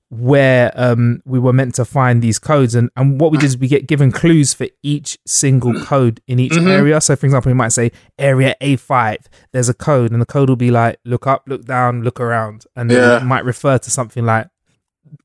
where 0.09 0.71
um 0.75 1.19
we 1.25 1.39
were 1.39 1.51
meant 1.51 1.73
to 1.75 1.83
find 1.83 2.21
these 2.21 2.37
codes 2.37 2.75
and 2.75 2.89
and 2.95 3.19
what 3.19 3.31
we 3.31 3.37
did 3.39 3.45
is 3.47 3.57
we 3.57 3.67
get 3.67 3.87
given 3.87 4.11
clues 4.11 4.53
for 4.53 4.67
each 4.83 5.17
single 5.25 5.73
code 5.83 6.21
in 6.27 6.37
each 6.39 6.51
Mm-hmm. 6.53 6.67
area 6.67 7.01
so 7.01 7.15
for 7.15 7.25
example 7.25 7.49
we 7.49 7.55
might 7.55 7.69
say 7.73 7.91
area 8.19 8.55
a5 8.61 9.17
there's 9.51 9.67
a 9.67 9.73
code 9.73 10.11
and 10.11 10.21
the 10.21 10.25
code 10.25 10.47
will 10.47 10.55
be 10.55 10.69
like 10.69 10.99
look 11.05 11.25
up 11.25 11.43
look 11.47 11.65
down 11.65 12.03
look 12.03 12.19
around 12.19 12.65
and 12.75 12.89
then 12.91 12.97
Yeah. 12.97 13.17
it 13.17 13.23
might 13.25 13.43
refer 13.43 13.77
to 13.79 13.89
something 13.91 14.23
like 14.25 14.47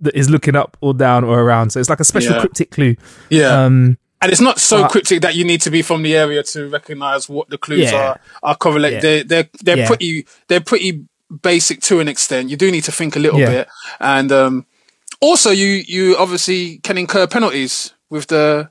that 0.01 0.17
is 0.17 0.31
looking 0.31 0.57
up 0.57 0.77
or 0.81 0.95
down 0.95 1.25
or 1.25 1.41
around 1.41 1.71
so 1.71 1.79
it's 1.79 1.91
like 1.91 2.01
a 2.01 2.05
special 2.05 2.33
Yeah. 2.35 2.41
cryptic 2.41 2.71
clue 2.71 2.97
yeah. 3.29 3.65
um 3.65 3.99
and 4.23 4.33
it's 4.33 4.41
not 4.41 4.59
so 4.59 4.83
but- 4.83 4.93
cryptic 4.93 5.21
that 5.23 5.35
you 5.35 5.45
need 5.45 5.61
to 5.61 5.71
be 5.71 5.83
from 5.83 6.03
the 6.03 6.17
area 6.17 6.43
to 6.43 6.69
recognize 6.71 7.29
what 7.29 7.51
the 7.51 7.59
clues 7.59 7.93
Yeah. 7.93 7.97
are 8.13 8.21
are 8.43 8.57
correlated. 8.57 9.03
Yeah. 9.05 9.23
They're 9.25 9.25
they're 9.63 9.77
they're 9.77 9.87
pretty 9.87 10.27
they're 10.49 10.61
pretty 10.61 11.05
basic 11.43 11.81
to 11.83 12.01
an 12.01 12.09
extent. 12.09 12.51
You 12.51 12.57
do 12.57 12.71
need 12.73 12.85
to 12.85 12.93
think 12.93 13.15
a 13.15 13.19
little 13.21 13.39
bit, 13.39 13.69
and 14.01 14.31
um, 14.33 14.67
also 15.21 15.51
you 15.51 15.83
you 15.87 16.17
obviously 16.19 16.79
can 16.79 16.97
incur 16.99 17.27
penalties 17.27 17.95
with 18.11 18.27
the 18.29 18.71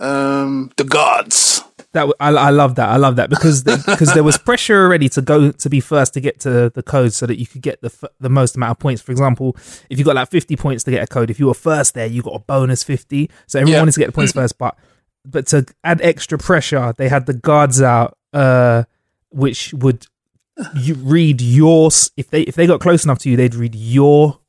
um 0.00 0.70
the 0.76 0.84
guards. 0.84 1.62
that 1.92 2.06
I, 2.20 2.28
I 2.30 2.50
love 2.50 2.76
that 2.76 2.88
I 2.88 2.96
love 2.96 3.16
that 3.16 3.28
because 3.30 3.62
because 3.64 4.14
there 4.14 4.22
was 4.24 4.38
pressure 4.38 4.84
already 4.84 5.08
to 5.10 5.22
go 5.22 5.50
to 5.52 5.68
be 5.70 5.80
first 5.80 6.14
to 6.14 6.20
get 6.20 6.40
to 6.40 6.70
the 6.70 6.82
code 6.82 7.12
so 7.12 7.26
that 7.26 7.38
you 7.38 7.46
could 7.46 7.62
get 7.62 7.80
the 7.82 7.88
f- 8.02 8.10
the 8.20 8.28
most 8.30 8.56
amount 8.56 8.70
of 8.72 8.78
points. 8.78 9.02
For 9.02 9.12
example, 9.12 9.56
if 9.90 9.98
you 9.98 10.04
got 10.04 10.14
like 10.14 10.30
fifty 10.30 10.56
points 10.56 10.84
to 10.84 10.90
get 10.90 11.02
a 11.02 11.06
code, 11.06 11.30
if 11.30 11.38
you 11.40 11.46
were 11.46 11.54
first 11.54 11.94
there, 11.94 12.06
you 12.06 12.22
got 12.22 12.34
a 12.34 12.38
bonus 12.38 12.82
fifty. 12.84 13.30
So 13.46 13.58
everyone 13.58 13.74
Yeah. 13.74 13.80
wanted 13.80 13.92
to 13.94 14.00
get 14.00 14.06
the 14.06 14.12
points 14.12 14.32
first, 14.40 14.56
but 14.58 14.76
but 15.24 15.46
to 15.48 15.66
add 15.84 16.00
extra 16.00 16.38
pressure, 16.38 16.94
they 16.96 17.08
had 17.08 17.26
the 17.26 17.34
guards 17.34 17.82
out, 17.82 18.16
uh, 18.32 18.84
which 19.30 19.74
would 19.74 20.06
you 20.76 20.94
read 20.94 21.40
your 21.42 21.88
if 22.16 22.30
they 22.30 22.42
if 22.42 22.54
they 22.54 22.66
got 22.66 22.80
close 22.80 23.04
enough 23.04 23.18
to 23.20 23.30
you, 23.30 23.36
they'd 23.36 23.54
read 23.54 23.74
your 23.74 24.39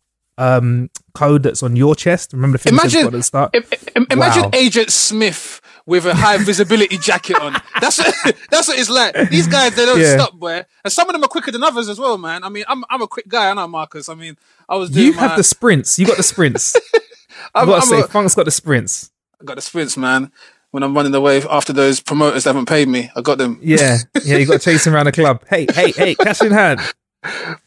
um 0.41 0.89
code 1.13 1.43
that's 1.43 1.61
on 1.63 1.75
your 1.75 1.95
chest. 1.95 2.33
Remember 2.33 2.57
the 2.57 2.63
thing 2.63 2.73
we 2.73 2.79
said 2.79 2.85
Imagine 3.01 3.05
at 3.07 3.11
the 3.11 3.23
start. 3.23 3.55
im- 3.55 3.63
im- 3.95 4.07
imagine 4.09 4.43
Wow. 4.43 4.49
Agent 4.53 4.91
Smith 4.91 5.61
with 5.85 6.05
a 6.05 6.13
high 6.15 6.37
visibility 6.37 6.97
jacket 6.97 7.39
on. 7.39 7.53
That's 7.79 7.97
what, 7.99 8.15
that's 8.49 8.67
what 8.67 8.79
it's 8.79 8.89
like. 8.89 9.29
These 9.29 9.47
guys 9.47 9.75
they 9.75 9.85
don't 9.85 9.99
Yeah. 9.99 10.15
stop, 10.17 10.33
boy. 10.39 10.63
And 10.83 10.91
some 10.91 11.07
of 11.09 11.13
them 11.13 11.23
are 11.23 11.27
quicker 11.27 11.51
than 11.51 11.63
others 11.63 11.89
as 11.89 11.99
well, 11.99 12.17
man. 12.17 12.43
I 12.43 12.49
mean, 12.49 12.63
I'm 12.67 12.83
I'm 12.89 13.01
a 13.01 13.07
quick 13.07 13.27
guy, 13.27 13.49
I 13.49 13.53
know 13.53 13.67
Marcus. 13.67 14.09
I 14.09 14.15
mean, 14.15 14.37
I 14.69 14.75
was 14.77 14.89
doing 14.89 15.07
You 15.07 15.13
my, 15.13 15.21
have 15.27 15.37
the 15.37 15.43
sprints. 15.43 15.99
You 15.99 16.05
got 16.07 16.17
the 16.17 16.23
sprints. 16.23 16.75
I've 17.55 17.67
got 17.67 17.81
to 17.81 17.87
say, 17.87 17.99
a- 18.01 18.07
Funk's 18.07 18.35
got 18.35 18.45
the 18.45 18.51
sprints. 18.51 19.11
I 19.41 19.45
got 19.45 19.55
the 19.55 19.61
sprints, 19.61 19.97
man. 19.97 20.31
When 20.71 20.83
I'm 20.83 20.95
running 20.95 21.13
away 21.13 21.41
after 21.49 21.73
those 21.73 21.99
promoters 21.99 22.45
that 22.45 22.51
haven't 22.51 22.67
paid 22.69 22.87
me, 22.87 23.11
I 23.15 23.19
got 23.21 23.37
them. 23.37 23.59
Yeah, 23.61 23.97
yeah, 24.23 24.37
you 24.37 24.45
got 24.45 24.53
to 24.53 24.59
chase 24.59 24.87
him 24.87 24.93
around 24.95 25.07
the 25.07 25.11
club. 25.11 25.43
Hey, 25.49 25.65
hey, 25.73 25.91
hey, 25.91 26.15
cash 26.15 26.41
in 26.41 26.51
hand. 26.51 26.79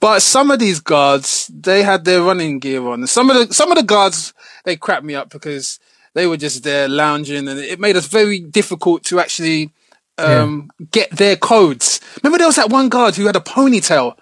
But 0.01 0.21
some 0.21 0.51
of 0.51 0.59
these 0.59 0.81
guards, 0.81 1.49
they 1.55 1.83
had 1.83 2.05
their 2.05 2.23
running 2.23 2.59
gear 2.59 2.87
on. 2.89 3.07
Some 3.07 3.31
of 3.31 3.49
the 3.49 3.55
some 3.55 3.71
of 3.71 3.77
the 3.79 3.85
guards, 3.85 4.35
they 4.65 4.77
cracked 4.77 5.05
me 5.05 5.15
up 5.15 5.31
because 5.31 5.79
they 6.15 6.27
were 6.27 6.37
just 6.37 6.63
there 6.65 6.89
lounging, 6.89 7.49
and 7.49 7.59
it 7.59 7.79
made 7.79 7.97
us 7.97 8.07
very 8.07 8.41
difficult 8.41 9.05
to 9.05 9.21
actually 9.21 9.71
um, 10.19 10.71
get 10.91 11.11
their 11.11 11.37
codes. 11.37 12.01
Remember, 12.23 12.39
there 12.39 12.47
was 12.49 12.57
that 12.57 12.71
one 12.71 12.89
guard 12.89 13.15
who 13.17 13.27
had 13.27 13.37
a 13.37 13.41
ponytail, 13.41 14.17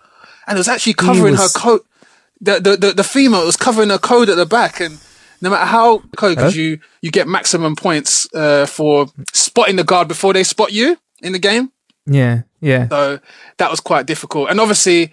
and 0.47 0.57
it 0.57 0.61
was 0.61 0.69
actually 0.69 0.95
covering 0.95 1.33
was- 1.33 1.55
her 1.55 1.59
coat. 1.61 1.87
The, 2.41 2.59
the 2.61 2.77
the 2.77 2.93
the 2.95 3.05
female 3.05 3.47
was 3.47 3.57
covering 3.57 3.91
her 3.91 3.99
code 3.99 4.29
at 4.29 4.37
the 4.37 4.47
back, 4.47 4.81
and 4.81 4.99
no 5.41 5.49
matter 5.51 5.65
how 5.65 5.99
code, 6.17 6.37
because 6.37 6.55
Huh? 6.55 6.61
you 6.61 6.79
you 7.01 7.11
get 7.13 7.29
maximum 7.29 7.77
points 7.77 8.27
uh, 8.35 8.67
for 8.67 9.07
spotting 9.33 9.77
the 9.77 9.85
guard 9.85 10.09
before 10.09 10.33
they 10.33 10.43
spot 10.45 10.73
you 10.73 10.99
in 11.23 11.33
the 11.33 11.39
game. 11.39 11.71
Yeah, 12.05 12.43
yeah, 12.63 12.89
So 12.89 13.19
that 13.59 13.71
was 13.71 13.81
quite 13.81 14.07
difficult. 14.07 14.49
And 14.49 14.61
obviously, 14.61 15.13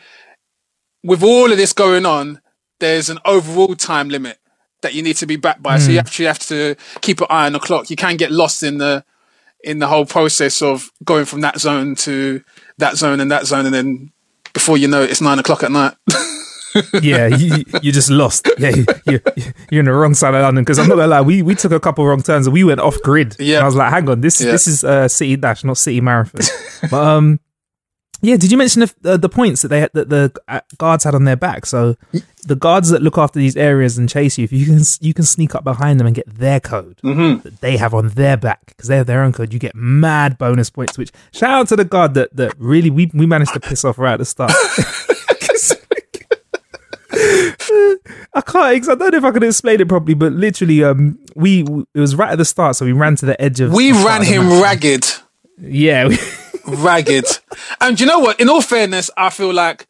with 1.03 1.23
all 1.23 1.51
of 1.51 1.57
this 1.57 1.73
going 1.73 2.05
on, 2.05 2.41
there's 2.79 3.09
an 3.09 3.17
overall 3.25 3.75
time 3.75 4.07
limit 4.07 4.38
that 4.81 4.93
you 4.93 5.01
need 5.01 5.17
to 5.17 5.25
be 5.25 5.35
back 5.35 5.62
by. 5.62 5.79
So 5.79 5.89
you 5.89 5.97
hmm. 5.97 6.05
actually 6.05 6.25
have 6.25 6.39
to 6.39 6.75
keep 7.01 7.21
an 7.21 7.27
eye 7.29 7.47
on 7.47 7.53
the 7.53 7.59
clock. 7.59 7.89
You 7.89 7.95
can 7.95 8.17
get 8.17 8.31
lost 8.31 8.63
in 8.63 8.77
the 8.77 9.03
in 9.62 9.79
the 9.79 9.88
whole 9.88 10.05
process 10.05 10.62
of 10.62 10.89
going 11.03 11.25
from 11.25 11.41
that 11.41 11.59
zone 11.59 11.95
to 11.95 12.41
that 12.77 12.95
zone 12.95 13.19
and 13.19 13.31
that 13.31 13.45
zone, 13.47 13.65
and 13.65 13.73
then 13.73 14.12
before 14.53 14.77
you 14.77 14.88
know 14.88 15.01
it, 15.01 15.09
it's 15.09 15.19
nine 15.19 15.39
o'clock 15.39 15.63
at 15.63 15.71
night. 15.71 15.95
yeah. 17.01 17.27
You, 17.27 17.63
you 17.82 17.91
just 17.91 18.10
lost. 18.10 18.49
Yeah, 18.58 18.75
you, 18.75 19.19
you're 19.71 19.79
in 19.79 19.86
the 19.86 19.93
wrong 19.93 20.13
side 20.13 20.34
of 20.34 20.41
London. 20.41 20.63
Because 20.63 20.79
I'm 20.79 20.88
not 20.89 20.95
gonna 20.95 21.08
lie, 21.08 21.21
we, 21.21 21.41
we 21.41 21.55
took 21.55 21.71
a 21.71 21.79
couple 21.79 22.05
wrong 22.05 22.21
turns 22.21 22.47
and 22.47 22.53
we 22.53 22.63
went 22.63 22.79
off 22.79 22.97
grid. 23.03 23.36
Yeah. 23.39 23.60
I 23.62 23.65
was 23.65 23.75
like, 23.75 23.89
hang 23.91 24.10
on, 24.10 24.21
this 24.21 24.39
Yeah. 24.41 24.51
this 24.51 24.67
is 24.67 24.84
uh, 24.84 25.08
City 25.08 25.36
Dash, 25.36 25.63
not 25.63 25.77
City 25.77 26.01
Marathon. 26.01 26.41
but 26.91 27.01
um, 27.08 27.39
Yeah, 28.21 28.36
did 28.38 28.51
you 28.51 28.58
mention 28.58 28.82
the, 29.01 29.13
uh, 29.13 29.17
the 29.17 29.29
points 29.29 29.62
that 29.62 29.69
they 29.69 29.79
had, 29.82 29.91
that 29.93 30.10
the 30.10 30.32
uh, 30.47 30.60
guards 30.77 31.03
had 31.05 31.15
on 31.15 31.23
their 31.23 31.38
back? 31.38 31.65
So 31.65 31.95
the 32.45 32.55
guards 32.55 32.89
that 32.89 33.01
look 33.01 33.17
after 33.17 33.39
these 33.39 33.55
areas 33.58 33.97
and 33.97 34.10
chase 34.10 34.38
you, 34.38 34.43
if 34.43 34.51
you 34.51 34.65
can 34.65 34.79
you 35.01 35.13
can 35.13 35.23
sneak 35.25 35.55
up 35.55 35.63
behind 35.63 35.99
them 35.99 36.08
and 36.08 36.15
get 36.15 36.25
their 36.27 36.60
code 36.60 36.99
Mm-hmm. 37.03 37.41
that 37.43 37.62
they 37.62 37.77
have 37.77 37.93
on 37.93 38.10
their 38.10 38.36
back 38.38 38.65
because 38.67 38.88
they 38.88 38.97
have 38.97 39.08
their 39.08 39.23
own 39.23 39.32
code, 39.34 39.53
you 39.53 39.60
get 39.60 39.75
mad 39.75 40.38
bonus 40.38 40.69
points. 40.69 40.97
Which 40.97 41.12
shout 41.34 41.51
out 41.51 41.67
to 41.69 41.75
the 41.77 41.86
guard 41.86 42.13
that 42.15 42.36
that 42.36 42.53
really 42.58 42.89
we 42.89 43.10
we 43.13 43.25
managed 43.25 43.53
to 43.53 43.60
piss 43.60 43.84
off 43.86 43.97
right 43.97 44.13
at 44.13 44.19
the 44.19 44.25
start. 44.25 44.51
I 47.19 48.41
can't. 48.45 48.75
ex- 48.75 48.89
I 48.89 48.95
don't 48.95 49.12
know 49.12 49.17
if 49.17 49.23
I 49.23 49.32
can 49.32 49.43
explain 49.43 49.82
it 49.82 49.88
properly, 49.88 50.13
but 50.13 50.34
literally, 50.34 50.84
um, 50.84 51.19
we 51.36 51.62
it 51.62 51.99
was 51.99 52.15
right 52.15 52.32
at 52.32 52.38
the 52.38 52.45
start, 52.45 52.75
so 52.75 52.86
we 52.86 52.91
ran 52.93 53.15
to 53.17 53.25
the 53.25 53.39
edge 53.41 53.60
of. 53.60 53.73
We 53.73 53.91
ran 53.91 54.21
of 54.21 54.27
him 54.27 54.62
ragged. 54.62 55.05
Yeah, 55.58 56.08
we, 56.08 56.17
ragged. 56.67 57.25
and 57.82 57.99
you 57.99 58.05
know 58.05 58.19
what? 58.19 58.39
In 58.39 58.49
all 58.49 58.62
fairness, 58.62 59.10
I 59.17 59.29
feel 59.29 59.53
like 59.53 59.88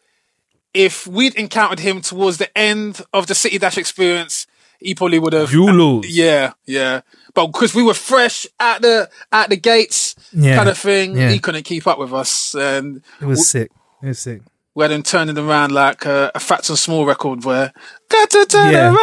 if 0.74 1.06
we'd 1.08 1.36
encountered 1.36 1.80
him 1.80 2.02
towards 2.02 2.38
the 2.38 2.56
end 2.58 3.02
of 3.14 3.28
the 3.28 3.36
City 3.36 3.58
Dash 3.58 3.78
experience, 3.78 4.48
he 4.80 4.96
probably 4.96 5.20
would 5.20 5.34
have. 5.34 5.52
You 5.52 5.72
lose. 5.72 6.16
Yeah, 6.16 6.54
yeah. 6.66 7.02
But 7.36 7.48
because 7.48 7.76
we 7.76 7.84
were 7.84 7.94
fresh 7.94 8.48
at 8.60 8.82
the 8.82 9.10
at 9.32 9.50
the 9.50 9.58
gates, 9.58 10.16
Yeah, 10.34 10.56
kind 10.56 10.70
of 10.70 10.78
thing, 10.78 11.16
yeah. 11.18 11.30
he 11.30 11.40
couldn't 11.40 11.64
keep 11.64 11.86
up 11.86 12.00
with 12.00 12.14
us, 12.14 12.56
and 12.56 13.04
it 13.22 13.26
was 13.26 13.48
sick. 13.48 13.72
It 14.02 14.08
was 14.08 14.20
sick. 14.20 14.42
Had 14.82 14.92
him 14.92 15.04
turning 15.04 15.38
around 15.38 15.72
like 15.72 16.06
a, 16.06 16.32
a 16.36 16.40
Phats 16.40 16.70
and 16.70 16.78
Small 16.80 17.06
record 17.06 17.44
where 17.46 17.72
got 18.10 18.30
to 18.32 18.46
turn 18.46 18.72
Yeah. 18.72 18.96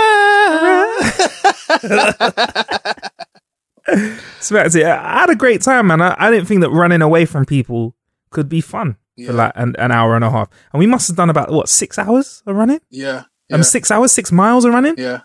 So 4.40 4.54
that's 4.56 4.74
it. 4.74 4.84
I 4.84 5.20
had 5.20 5.30
a 5.30 5.36
great 5.36 5.62
time, 5.62 5.86
man. 5.86 6.00
I, 6.02 6.16
I 6.18 6.30
didn't 6.30 6.46
think 6.46 6.60
that 6.62 6.70
running 6.70 7.02
away 7.02 7.24
from 7.24 7.44
people 7.44 7.94
could 8.30 8.48
be 8.48 8.60
fun 8.60 8.96
Yeah. 9.16 9.28
for 9.28 9.32
like 9.34 9.52
an, 9.54 9.76
an 9.78 9.92
hour 9.92 10.16
and 10.16 10.24
a 10.24 10.30
half. 10.30 10.48
And 10.72 10.80
we 10.80 10.86
must 10.86 11.06
have 11.08 11.16
done 11.16 11.30
about 11.30 11.50
what 11.52 11.68
six 11.68 11.96
hours 11.98 12.42
of 12.46 12.56
running. 12.56 12.80
Yeah, 12.90 13.24
yeah, 13.48 13.56
Um, 13.56 13.62
six 13.62 13.90
hours, 13.92 14.10
six 14.12 14.32
miles 14.32 14.64
of 14.64 14.72
running, 14.74 14.94
yeah. 14.98 15.20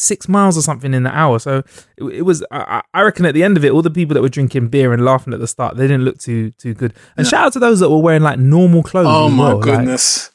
Six 0.00 0.28
miles 0.28 0.56
or 0.58 0.62
something 0.62 0.94
in 0.94 1.02
the 1.04 1.16
hour. 1.16 1.38
So 1.38 1.62
it, 1.96 2.04
it 2.04 2.22
was. 2.22 2.44
I, 2.50 2.82
I 2.94 3.02
reckon 3.02 3.26
at 3.26 3.34
the 3.34 3.42
end 3.44 3.56
of 3.56 3.64
it, 3.64 3.70
all 3.72 3.82
the 3.82 3.90
people 3.90 4.14
that 4.14 4.22
were 4.22 4.28
drinking 4.28 4.68
beer 4.68 4.92
and 4.92 5.04
laughing 5.04 5.32
at 5.34 5.40
the 5.40 5.46
start, 5.46 5.76
they 5.76 5.84
didn't 5.86 6.04
look 6.04 6.18
too 6.18 6.50
too 6.52 6.74
good. 6.74 6.94
And 7.16 7.26
shout 7.26 7.46
out 7.46 7.52
to 7.54 7.58
those 7.58 7.80
that 7.80 7.90
were 7.90 7.98
wearing 8.00 8.22
like 8.22 8.38
normal 8.38 8.82
clothes. 8.82 9.06
Oh 9.08 9.28
my 9.28 9.48
well, 9.48 9.56
like- 9.56 9.64
goodness. 9.64 10.30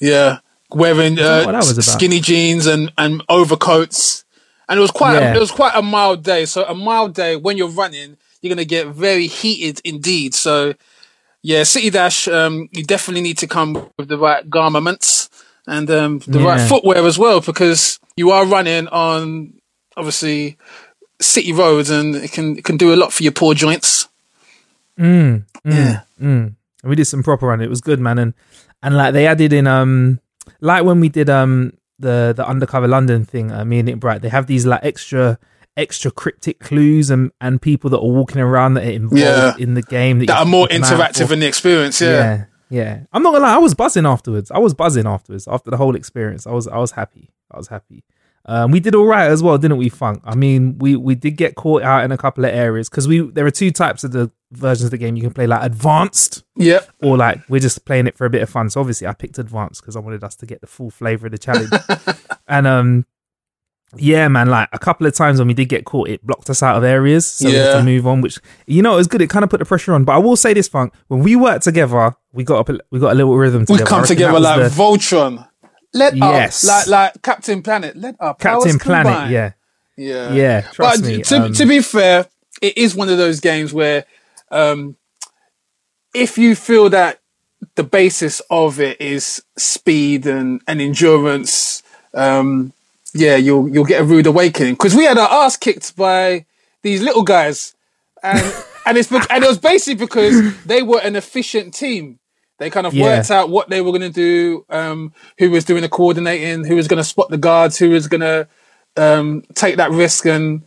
yeah. 0.00 0.38
Wearing 0.74 1.18
uh, 1.18 1.42
what 1.44 1.52
that 1.52 1.58
was 1.58 1.72
about. 1.72 1.84
skinny 1.84 2.18
jeans 2.20 2.66
and, 2.66 2.90
and 2.96 3.22
overcoats. 3.28 4.24
And 4.70 4.78
it 4.78 4.80
was 4.80 4.90
quite 4.90 5.14
Yeah. 5.20 5.32
a, 5.32 5.36
it 5.36 5.38
was 5.38 5.50
quite 5.50 5.72
a 5.74 5.82
mild 5.82 6.22
day. 6.24 6.46
So 6.46 6.64
a 6.64 6.74
mild 6.74 7.14
day 7.14 7.36
when 7.36 7.58
you're 7.58 7.68
running, 7.68 8.16
you're 8.40 8.48
gonna 8.54 8.64
get 8.64 8.86
very 8.86 9.26
heated 9.26 9.82
indeed. 9.84 10.34
So 10.34 10.72
yeah, 11.42 11.64
City 11.64 11.90
Dash, 11.90 12.26
um, 12.26 12.68
you 12.72 12.84
definitely 12.84 13.20
need 13.20 13.36
to 13.38 13.46
come 13.46 13.90
with 13.98 14.08
the 14.08 14.16
right 14.16 14.48
garments 14.48 15.28
and 15.66 15.90
um, 15.90 16.20
the 16.26 16.38
right 16.38 16.60
footwear 16.66 17.04
as 17.04 17.18
well 17.18 17.40
because 17.42 18.00
you 18.16 18.30
are 18.30 18.46
running 18.46 18.88
on 18.88 19.54
obviously 19.96 20.56
city 21.20 21.52
roads 21.52 21.90
and 21.90 22.14
it 22.16 22.32
can 22.32 22.56
it 22.58 22.64
can 22.64 22.76
do 22.76 22.92
a 22.94 22.96
lot 22.96 23.12
for 23.12 23.22
your 23.22 23.32
poor 23.32 23.54
joints. 23.54 24.08
Mm, 24.98 25.44
mm, 25.64 25.72
Yeah. 25.72 26.00
mm. 26.20 26.54
And 26.82 26.90
we 26.90 26.96
did 26.96 27.06
some 27.06 27.22
proper 27.22 27.46
running. 27.46 27.64
It 27.66 27.70
was 27.70 27.80
good, 27.80 28.00
man. 28.00 28.18
And 28.18 28.34
and 28.82 28.96
like 28.96 29.12
they 29.12 29.26
added 29.26 29.52
in 29.52 29.66
um 29.66 30.20
like 30.60 30.84
when 30.84 31.00
we 31.00 31.08
did 31.08 31.30
um 31.30 31.72
the 31.98 32.32
the 32.36 32.46
undercover 32.46 32.88
London 32.88 33.24
thing, 33.24 33.52
uh, 33.52 33.64
me 33.64 33.78
and 33.78 33.86
Nick 33.86 34.00
Bright, 34.00 34.22
they 34.22 34.28
have 34.28 34.46
these 34.46 34.66
like 34.66 34.80
extra 34.82 35.38
extra 35.76 36.10
cryptic 36.10 36.58
clues 36.60 37.08
and 37.10 37.30
and 37.40 37.62
people 37.62 37.88
that 37.90 37.98
are 37.98 38.06
walking 38.10 38.40
around 38.42 38.74
that 38.74 38.84
are 38.84 38.90
involved 38.90 39.16
Yeah. 39.22 39.54
in 39.58 39.74
the 39.74 39.82
game 39.82 40.18
that, 40.18 40.26
That 40.26 40.38
are 40.40 40.44
more 40.44 40.66
keep 40.66 40.76
an 40.78 40.84
eye 40.84 40.88
out 40.88 41.12
interactive 41.14 41.30
in 41.30 41.40
the 41.40 41.46
experience, 41.46 42.00
yeah. 42.00 42.08
yeah. 42.10 42.44
Yeah. 42.68 43.00
I'm 43.12 43.22
not 43.22 43.32
gonna 43.32 43.44
lie, 43.44 43.54
I 43.54 43.58
was 43.58 43.74
buzzing 43.74 44.06
afterwards. 44.06 44.50
I 44.50 44.58
was 44.58 44.74
buzzing 44.74 45.06
afterwards 45.06 45.46
after 45.46 45.70
the 45.70 45.76
whole 45.76 45.94
experience. 45.94 46.46
I 46.46 46.50
was 46.52 46.66
I 46.66 46.78
was 46.78 46.90
happy. 46.90 47.30
I 47.54 47.58
was 47.58 47.68
happy. 47.68 48.04
Um, 48.44 48.72
we 48.72 48.80
did 48.80 48.96
all 48.96 49.04
right 49.06 49.30
as 49.30 49.40
well, 49.40 49.56
didn't 49.56 49.76
we, 49.76 49.88
Funk? 49.88 50.20
I 50.24 50.34
mean, 50.34 50.76
we 50.78 50.96
we 50.96 51.14
did 51.14 51.36
get 51.36 51.54
caught 51.54 51.82
out 51.82 52.02
in 52.04 52.10
a 52.10 52.16
couple 52.18 52.44
of 52.44 52.50
areas 52.52 52.88
because 52.88 53.06
we 53.06 53.20
there 53.20 53.46
are 53.46 53.52
two 53.52 53.70
types 53.70 54.02
of 54.02 54.10
the 54.10 54.32
versions 54.50 54.86
of 54.86 54.90
the 54.90 54.98
game. 54.98 55.14
You 55.14 55.22
can 55.22 55.32
play 55.32 55.46
like 55.46 55.62
advanced, 55.62 56.42
Yep. 56.56 56.90
or 57.02 57.16
like 57.16 57.40
we're 57.48 57.60
just 57.60 57.84
playing 57.84 58.08
it 58.08 58.16
for 58.16 58.24
a 58.26 58.30
bit 58.30 58.42
of 58.42 58.50
fun. 58.50 58.68
So 58.68 58.80
obviously, 58.80 59.06
I 59.06 59.12
picked 59.12 59.38
advanced 59.38 59.80
because 59.82 59.94
I 59.94 60.00
wanted 60.00 60.24
us 60.24 60.34
to 60.36 60.46
get 60.46 60.60
the 60.60 60.66
full 60.66 60.90
flavor 60.90 61.26
of 61.26 61.32
the 61.32 61.38
challenge. 61.38 61.70
and 62.48 62.66
um, 62.66 63.06
yeah, 63.96 64.26
man, 64.26 64.48
like 64.48 64.70
a 64.72 64.78
couple 64.78 65.06
of 65.06 65.14
times 65.14 65.38
when 65.38 65.46
we 65.46 65.54
did 65.54 65.66
get 65.68 65.84
caught, 65.84 66.08
it 66.08 66.26
blocked 66.26 66.50
us 66.50 66.64
out 66.64 66.76
of 66.76 66.82
areas, 66.82 67.26
so 67.26 67.46
we 67.48 67.54
had 67.54 67.66
Yeah. 67.66 67.72
to 67.76 67.84
move 67.84 68.06
on. 68.08 68.22
Which 68.22 68.40
you 68.66 68.82
know, 68.82 68.94
it 68.94 68.96
was 68.96 69.06
good. 69.06 69.20
It 69.20 69.30
kind 69.30 69.44
of 69.44 69.50
put 69.50 69.60
the 69.60 69.66
pressure 69.66 69.94
on. 69.94 70.02
But 70.04 70.14
I 70.14 70.18
will 70.18 70.34
say 70.36 70.52
this, 70.52 70.66
Funk, 70.66 70.92
when 71.06 71.20
we 71.20 71.36
worked 71.36 71.62
together, 71.62 72.16
we 72.32 72.42
got 72.42 72.58
up, 72.58 72.68
a, 72.70 72.80
we 72.90 72.98
got 72.98 73.12
a 73.12 73.14
little 73.14 73.36
rhythm. 73.36 73.60
We 73.60 73.66
Together. 73.66 73.84
I 73.84 73.88
come 73.88 74.04
together 74.04 74.40
like 74.40 74.58
the 74.62 74.68
Voltron. 74.68 75.46
Let 75.94 76.16
Yes. 76.16 76.64
up, 76.64 76.86
like 76.86 76.86
like 76.88 77.22
Captain 77.22 77.62
Planet. 77.62 77.96
Let 77.96 78.16
up, 78.20 78.40
Captain 78.40 78.78
Planet. 78.78 79.12
combine. 79.12 79.30
Yeah, 79.30 79.52
yeah, 79.96 80.32
yeah. 80.32 80.60
Trust 80.72 81.02
but 81.02 81.06
me. 81.08 81.22
to 81.22 81.36
um, 81.44 81.52
to 81.52 81.66
be 81.66 81.80
fair, 81.80 82.26
it 82.60 82.78
is 82.78 82.94
one 82.94 83.08
of 83.08 83.18
those 83.18 83.40
games 83.40 83.72
where, 83.72 84.04
um, 84.50 84.96
if 86.14 86.38
you 86.38 86.54
feel 86.54 86.88
that 86.90 87.20
the 87.74 87.84
basis 87.84 88.40
of 88.50 88.80
it 88.80 89.00
is 89.00 89.42
speed 89.58 90.26
and 90.26 90.62
and 90.66 90.80
endurance, 90.80 91.82
um, 92.14 92.72
yeah, 93.14 93.36
you'll 93.36 93.68
you'll 93.68 93.84
get 93.84 94.00
a 94.00 94.04
rude 94.04 94.26
awakening 94.26 94.74
because 94.74 94.94
we 94.94 95.04
had 95.04 95.18
our 95.18 95.44
ass 95.44 95.56
kicked 95.56 95.94
by 95.96 96.46
these 96.82 97.02
little 97.02 97.22
guys, 97.22 97.74
and 98.22 98.40
and 98.86 98.96
it's 98.96 99.12
and 99.12 99.44
it 99.44 99.46
was 99.46 99.58
basically 99.58 100.04
because 100.06 100.56
they 100.64 100.82
were 100.82 101.00
an 101.00 101.16
efficient 101.16 101.74
team. 101.74 102.18
They 102.62 102.70
kind 102.70 102.86
of 102.86 102.94
Yeah. 102.94 103.02
worked 103.16 103.30
out 103.32 103.50
what 103.50 103.68
they 103.70 103.80
were 103.80 103.90
going 103.90 104.02
to 104.02 104.08
do, 104.28 104.64
um, 104.70 105.12
who 105.38 105.50
was 105.50 105.64
doing 105.64 105.82
the 105.82 105.88
coordinating, 105.88 106.64
who 106.64 106.76
was 106.76 106.86
going 106.86 106.98
to 106.98 107.04
spot 107.04 107.28
the 107.28 107.36
guards, 107.36 107.76
who 107.76 107.90
was 107.90 108.06
going 108.06 108.20
to 108.20 108.46
um, 108.96 109.42
take 109.54 109.76
that 109.78 109.90
risk 109.90 110.26
and 110.26 110.62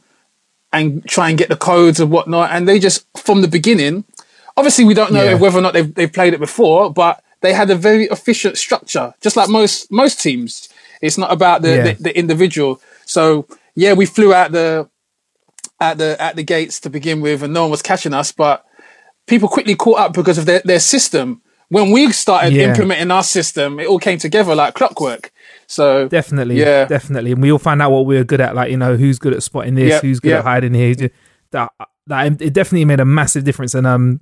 and 0.73 1.07
try 1.07 1.29
and 1.29 1.37
get 1.37 1.47
the 1.47 1.55
codes 1.55 2.01
and 2.01 2.11
whatnot. 2.11 2.51
And 2.51 2.67
they 2.67 2.79
just 2.79 3.05
from 3.15 3.41
the 3.41 3.47
beginning, 3.47 4.03
obviously 4.57 4.83
we 4.83 4.93
don't 4.93 5.13
know 5.13 5.23
Yeah. 5.23 5.35
whether 5.35 5.57
or 5.57 5.61
not 5.61 5.73
they've 5.73 5.93
they've 5.95 6.11
played 6.11 6.33
it 6.33 6.39
before, 6.41 6.91
but 6.91 7.23
they 7.39 7.53
had 7.53 7.69
a 7.69 7.75
very 7.75 8.05
efficient 8.05 8.57
structure, 8.57 9.13
just 9.21 9.37
like 9.37 9.47
most 9.47 9.89
most 9.89 10.19
teams. 10.21 10.67
It's 11.01 11.17
not 11.17 11.31
about 11.31 11.61
the, 11.61 11.75
Yeah. 11.75 11.83
the, 11.93 12.03
the 12.03 12.17
individual. 12.17 12.81
So 13.05 13.47
yeah, 13.73 13.93
we 13.93 14.05
flew 14.05 14.33
out 14.33 14.51
the 14.51 14.89
at 15.79 15.97
the 15.97 16.17
at 16.19 16.35
the 16.35 16.43
gates 16.43 16.81
to 16.81 16.89
begin 16.89 17.21
with, 17.21 17.41
and 17.41 17.53
no 17.53 17.61
one 17.61 17.71
was 17.71 17.81
catching 17.81 18.13
us. 18.13 18.33
But 18.33 18.65
people 19.27 19.47
quickly 19.47 19.75
caught 19.75 19.99
up 19.99 20.13
because 20.13 20.37
of 20.37 20.45
their, 20.45 20.61
their 20.65 20.79
system. 20.81 21.41
When 21.75 21.91
we 21.91 22.09
started 22.13 22.53
Yeah. 22.53 22.69
implementing 22.69 23.11
our 23.11 23.21
system, 23.23 23.81
it 23.81 23.87
all 23.87 23.99
came 23.99 24.17
together 24.17 24.55
like 24.55 24.75
clockwork. 24.75 25.29
So 25.67 26.07
Definitely, 26.07 26.57
Yeah. 26.61 26.85
definitely, 26.85 27.33
and 27.33 27.41
we 27.41 27.51
all 27.51 27.59
find 27.59 27.81
out 27.81 27.91
what 27.91 28.05
we're 28.05 28.23
good 28.23 28.39
at. 28.39 28.55
Like 28.55 28.71
you 28.71 28.77
know, 28.77 28.95
who's 28.95 29.19
good 29.19 29.33
at 29.33 29.43
spotting 29.43 29.75
this, 29.75 29.89
Yep, 29.89 30.01
who's 30.03 30.19
good 30.21 30.29
yep. 30.29 30.39
at 30.39 30.45
hiding 30.45 30.73
here. 30.73 30.95
That 31.51 31.71
that 32.07 32.41
it 32.41 32.53
definitely 32.53 32.85
made 32.85 33.01
a 33.01 33.05
massive 33.19 33.43
difference. 33.43 33.73
And 33.75 33.85
um, 33.85 34.21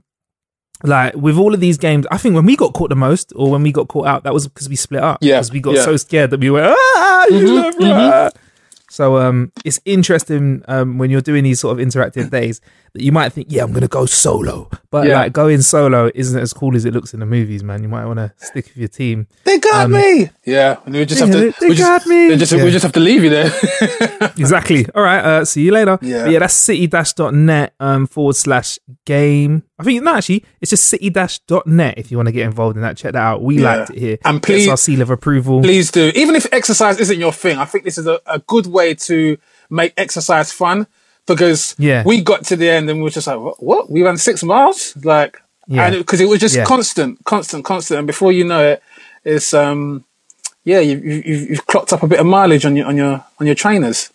like 0.84 1.16
with 1.16 1.38
all 1.38 1.54
of 1.54 1.60
these 1.60 1.78
games, 1.78 2.08
I 2.10 2.18
think 2.18 2.34
when 2.34 2.46
we 2.48 2.56
got 2.56 2.74
caught 2.74 2.90
the 2.90 2.96
most, 2.96 3.32
or 3.36 3.52
when 3.52 3.62
we 3.62 3.72
got 3.72 3.88
caught 3.88 4.08
out, 4.08 4.24
that 4.24 4.34
was 4.34 4.48
because 4.48 4.68
we 4.68 4.76
split 4.76 5.04
up. 5.04 5.20
Yeah, 5.22 5.36
because 5.36 5.52
we 5.52 5.60
got 5.60 5.76
yeah. 5.76 5.86
so 5.86 5.96
scared 5.98 6.32
that 6.32 6.40
we 6.40 6.50
were 6.50 6.74
ah, 6.76 7.26
you 7.30 7.38
Mhm, 7.38 7.80
left, 7.82 8.36
ah." 8.36 8.40
So 8.90 9.18
um, 9.18 9.52
it's 9.64 9.80
interesting 9.86 10.64
um 10.68 10.98
when 10.98 11.12
you're 11.12 11.22
doing 11.22 11.44
these 11.44 11.60
sort 11.60 11.80
of 11.80 11.86
interactive 11.88 12.32
days 12.32 12.62
that 12.94 13.02
you 13.02 13.12
might 13.12 13.34
think, 13.34 13.48
yeah, 13.50 13.64
I'm 13.64 13.72
gonna 13.74 13.88
go 13.88 14.06
solo, 14.06 14.70
but 14.92 15.08
Yeah. 15.08 15.16
like 15.22 15.34
going 15.34 15.62
solo 15.62 16.12
isn't 16.14 16.40
as 16.40 16.54
cool 16.54 16.76
as 16.76 16.86
it 16.86 16.94
looks 16.94 17.14
in 17.14 17.20
the 17.22 17.26
movies, 17.26 17.64
man. 17.64 17.82
You 17.82 17.90
might 17.90 18.06
want 18.06 18.18
to 18.20 18.32
stick 18.38 18.66
with 18.68 18.78
your 18.78 18.88
team. 18.88 19.28
they 19.46 19.58
got 19.58 19.86
Um, 19.86 19.92
me. 19.94 20.30
Yeah, 20.46 20.78
and 20.86 20.94
we 20.94 21.06
just 21.06 21.20
have 21.22 21.32
to. 21.32 21.38
they- 21.38 21.54
they 21.60 21.70
we 21.70 21.76
just, 21.76 21.88
got 21.90 22.06
me. 22.06 22.36
just- 22.38 22.52
Yeah. 22.52 22.64
We 22.64 22.72
just 22.72 22.84
have 22.84 22.92
to 22.94 23.00
leave 23.00 23.24
you 23.24 23.30
there. 23.32 23.52
exactly. 24.38 24.86
All 24.94 25.02
right. 25.04 25.20
Uh, 25.24 25.46
see 25.46 25.62
you 25.64 25.72
later. 25.72 25.98
Yeah. 26.02 26.24
But 26.24 26.32
yeah, 26.32 26.40
that's 26.40 26.54
city-net 26.54 27.74
um, 27.80 28.08
forward 28.08 28.36
slash 28.36 28.78
game. 29.06 29.64
I 29.80 29.84
think, 29.84 30.04
no, 30.04 30.16
actually, 30.16 30.46
it's 30.62 30.70
just 30.70 30.84
city-net 30.86 31.96
if 31.98 32.12
you 32.12 32.18
want 32.18 32.28
to 32.28 32.32
get 32.32 32.46
involved 32.46 32.76
in 32.76 32.84
that. 32.84 32.98
Check 32.98 33.14
that 33.14 33.20
out. 33.22 33.42
We 33.44 33.58
Yeah. 33.60 33.76
liked 33.78 33.90
it 33.92 33.98
here. 34.00 34.18
And 34.26 34.42
Gets 34.42 34.46
please- 34.46 34.68
our 34.70 34.78
seal 34.78 35.02
of 35.02 35.10
approval. 35.10 35.62
Please 35.62 35.92
do. 35.92 36.12
Even 36.16 36.36
if 36.36 36.46
exercise 36.52 37.00
isn't 37.00 37.20
your 37.20 37.32
thing, 37.34 37.58
I 37.58 37.66
think 37.66 37.84
this 37.86 37.98
is 37.98 38.08
a, 38.08 38.20
a 38.26 38.40
good 38.40 38.68
way 38.68 38.94
to 38.96 39.38
make 39.70 39.94
exercise 39.98 40.52
fun 40.52 40.86
because 41.26 41.76
Yeah. 41.78 42.04
we 42.06 42.22
got 42.22 42.44
to 42.46 42.56
the 42.56 42.70
end 42.70 42.90
and 42.90 43.00
we 43.00 43.04
were 43.04 43.10
just 43.10 43.28
like, 43.28 43.40
what? 43.40 43.62
what? 43.64 43.90
We 43.92 44.04
ran 44.04 44.18
six 44.18 44.44
miles? 44.44 44.96
Like, 45.04 45.42
Yeah. 45.68 45.86
and 45.88 45.98
because 45.98 46.20
it, 46.22 46.28
was 46.28 46.40
just 46.40 46.56
Yeah. 46.56 46.66
constant, 46.66 47.24
constant, 47.26 47.64
constant. 47.66 48.00
And 48.00 48.08
before 48.08 48.32
you 48.32 48.44
know 48.44 48.64
it, 48.64 48.84
it's, 49.24 49.54
um, 49.54 50.04
yeah, 50.66 50.80
you, 50.80 50.98
you, 50.98 51.24
you've, 51.26 51.50
you've 51.50 51.68
clocked 51.68 51.94
up 51.94 52.04
a 52.04 52.08
bit 52.08 52.20
of 52.20 52.26
mileage 52.26 52.66
on 52.66 52.76
your, 52.76 52.88
on 52.88 52.98
your, 52.98 53.24
on 53.40 53.46
your 53.46 53.56
trainers. 53.56 54.10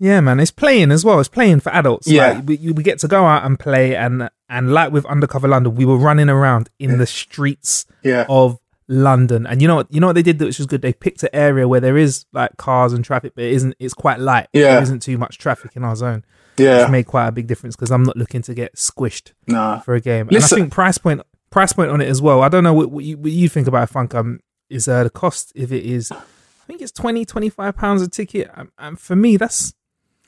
Yeah, 0.00 0.20
man. 0.20 0.40
It's 0.40 0.50
playing 0.50 0.90
as 0.90 1.04
well. 1.04 1.20
It's 1.20 1.28
playing 1.28 1.60
for 1.60 1.72
adults. 1.72 2.08
Yeah. 2.08 2.32
Like, 2.32 2.46
we, 2.48 2.56
we 2.72 2.82
get 2.82 2.98
to 3.00 3.08
go 3.08 3.24
out 3.26 3.44
and 3.44 3.58
play. 3.58 3.94
And, 3.96 4.28
and 4.48 4.72
like 4.74 4.92
with 4.92 5.06
Undercover 5.06 5.46
London, 5.48 5.76
we 5.76 5.84
were 5.84 5.96
running 5.96 6.28
around 6.28 6.68
in 6.80 6.98
the 6.98 7.06
streets 7.06 7.86
Yeah. 8.02 8.26
of 8.28 8.58
London. 8.88 9.46
And 9.46 9.62
you 9.62 9.68
know 9.68 9.76
what? 9.76 9.92
You 9.92 10.00
know 10.00 10.08
what 10.08 10.14
they 10.14 10.22
did 10.22 10.40
which 10.40 10.58
was 10.58 10.66
good. 10.66 10.82
They 10.82 10.92
picked 10.92 11.22
an 11.22 11.30
area 11.32 11.66
where 11.66 11.80
there 11.80 11.96
is 11.96 12.26
like 12.32 12.56
cars 12.56 12.92
and 12.92 13.04
traffic, 13.04 13.32
but 13.34 13.44
it 13.44 13.52
isn't. 13.52 13.74
It's 13.78 13.94
quite 13.94 14.20
light. 14.20 14.48
Yeah. 14.52 14.74
there 14.74 14.82
isn't 14.82 15.00
too 15.02 15.18
much 15.18 15.38
traffic 15.38 15.72
in 15.76 15.84
our 15.84 15.96
zone. 15.96 16.24
Yeah. 16.56 16.82
which 16.82 16.90
made 16.90 17.06
quite 17.06 17.26
a 17.26 17.32
big 17.32 17.46
difference 17.48 17.74
because 17.74 17.90
I'm 17.90 18.04
not 18.04 18.16
looking 18.16 18.40
to 18.42 18.54
get 18.54 18.76
squished 18.76 19.32
Nah. 19.48 19.80
for 19.80 19.94
a 19.94 20.00
game. 20.00 20.28
Listen- 20.30 20.56
and 20.58 20.62
I 20.62 20.64
think 20.66 20.72
price 20.72 20.98
point 20.98 21.20
price 21.50 21.72
point 21.72 21.90
on 21.90 22.00
it 22.00 22.08
as 22.08 22.20
well. 22.22 22.42
I 22.42 22.48
don't 22.48 22.62
know 22.64 22.72
what, 22.74 22.90
what, 22.90 23.04
you, 23.04 23.16
what 23.18 23.32
you 23.32 23.48
think 23.48 23.66
about 23.66 23.88
Funk. 23.90 24.14
Um, 24.14 24.40
is 24.70 24.86
uh, 24.88 25.04
the 25.04 25.10
cost 25.10 25.52
if 25.54 25.72
it 25.72 25.84
is? 25.84 26.10
I 26.12 26.66
think 26.66 26.80
it's 26.80 26.92
20 26.92 27.24
25 27.24 27.76
pounds 27.76 28.02
a 28.02 28.08
ticket. 28.08 28.50
Um, 28.54 28.70
and 28.78 28.98
for 28.98 29.14
me, 29.16 29.36
that's 29.36 29.74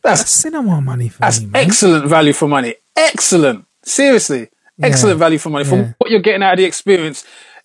That's 0.03 0.21
that's 0.21 0.31
cinema 0.31 0.81
money 0.81 1.09
for 1.09 1.21
That's 1.21 1.41
me, 1.41 1.47
man. 1.47 1.65
excellent 1.67 2.07
value 2.07 2.33
for 2.33 2.49
money. 2.49 2.75
Excellent. 2.97 3.65
Seriously. 3.85 4.49
Excellent 4.83 5.19
value 5.19 5.39
for 5.39 5.49
money 5.51 5.65
from 5.65 5.79
Yeah. 5.81 5.93
what 5.99 6.11
you're 6.11 6.21
getting 6.21 6.43
out 6.43 6.53
of 6.55 6.59
the 6.59 6.65
experience. 6.65 7.25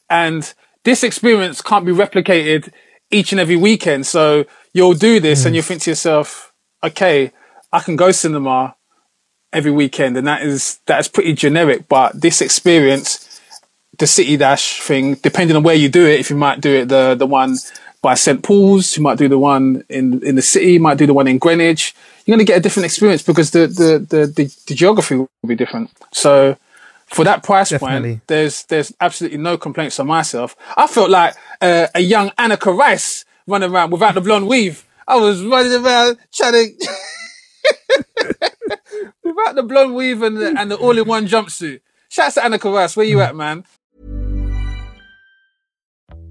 And 0.09 0.53
this 0.83 1.03
experience 1.03 1.61
can't 1.61 1.85
be 1.85 1.91
replicated 1.91 2.71
each 3.11 3.31
and 3.31 3.41
every 3.41 3.55
weekend. 3.55 4.05
So 4.07 4.45
you'll 4.73 4.93
do 4.93 5.19
this 5.19 5.41
Mm. 5.41 5.45
and 5.47 5.55
you'll 5.55 5.63
think 5.63 5.81
to 5.83 5.91
yourself, 5.91 6.53
okay, 6.83 7.31
I 7.71 7.79
can 7.79 7.95
go 7.95 8.11
cinema 8.11 8.75
every 9.53 9.71
weekend. 9.71 10.17
And 10.17 10.25
that 10.27 10.41
is, 10.43 10.79
that 10.87 10.99
is 10.99 11.07
pretty 11.07 11.33
generic. 11.33 11.87
But 11.87 12.21
this 12.21 12.41
experience, 12.41 13.41
the 13.97 14.07
City 14.07 14.37
Dash 14.37 14.81
thing, 14.81 15.15
depending 15.15 15.55
on 15.57 15.63
where 15.63 15.75
you 15.75 15.89
do 15.89 16.05
it, 16.07 16.19
if 16.19 16.29
you 16.29 16.35
might 16.35 16.61
do 16.61 16.73
it, 16.73 16.89
the, 16.89 17.15
the 17.15 17.25
one 17.27 17.57
by 18.01 18.15
St. 18.15 18.41
Paul's, 18.41 18.97
you 18.97 19.03
might 19.03 19.17
do 19.17 19.27
the 19.27 19.37
one 19.37 19.83
in, 19.89 20.23
in 20.23 20.35
the 20.35 20.41
city, 20.41 20.73
you 20.73 20.79
might 20.79 20.97
do 20.97 21.05
the 21.05 21.13
one 21.13 21.27
in 21.27 21.37
Greenwich. 21.37 21.93
You're 22.25 22.35
going 22.35 22.45
to 22.45 22.51
get 22.51 22.57
a 22.57 22.61
different 22.61 22.85
experience 22.85 23.21
because 23.21 23.51
the, 23.51 23.67
the, 23.67 23.99
the, 23.99 24.25
the, 24.27 24.55
the 24.67 24.73
geography 24.73 25.17
will 25.17 25.29
be 25.45 25.55
different. 25.55 25.91
So 26.11 26.57
for 27.11 27.23
that 27.25 27.43
price 27.43 27.69
Definitely. 27.69 28.09
point, 28.13 28.27
there's, 28.27 28.63
there's 28.65 28.93
absolutely 28.99 29.37
no 29.37 29.57
complaints 29.57 29.99
on 29.99 30.07
myself. 30.07 30.55
I 30.77 30.87
felt 30.87 31.09
like 31.09 31.35
uh, 31.61 31.87
a 31.93 31.99
young 31.99 32.29
Anneka 32.31 32.75
Rice 32.77 33.25
running 33.47 33.71
around 33.71 33.91
without 33.91 34.13
the 34.15 34.21
blonde 34.21 34.47
weave. 34.47 34.85
I 35.07 35.17
was 35.17 35.43
running 35.43 35.73
around 35.85 36.17
trying 36.33 36.53
to, 36.53 36.69
without 39.23 39.55
the 39.55 39.63
blonde 39.63 39.95
weave 39.95 40.21
and 40.21 40.37
the, 40.37 40.53
and 40.57 40.71
the 40.71 40.75
all-in-one 40.77 41.27
jumpsuit. 41.27 41.81
Shouts 42.09 42.35
to 42.35 42.41
Anneka 42.41 42.73
Rice. 42.73 42.95
Where 42.95 43.05
you 43.05 43.21
at, 43.21 43.35
man? 43.35 43.63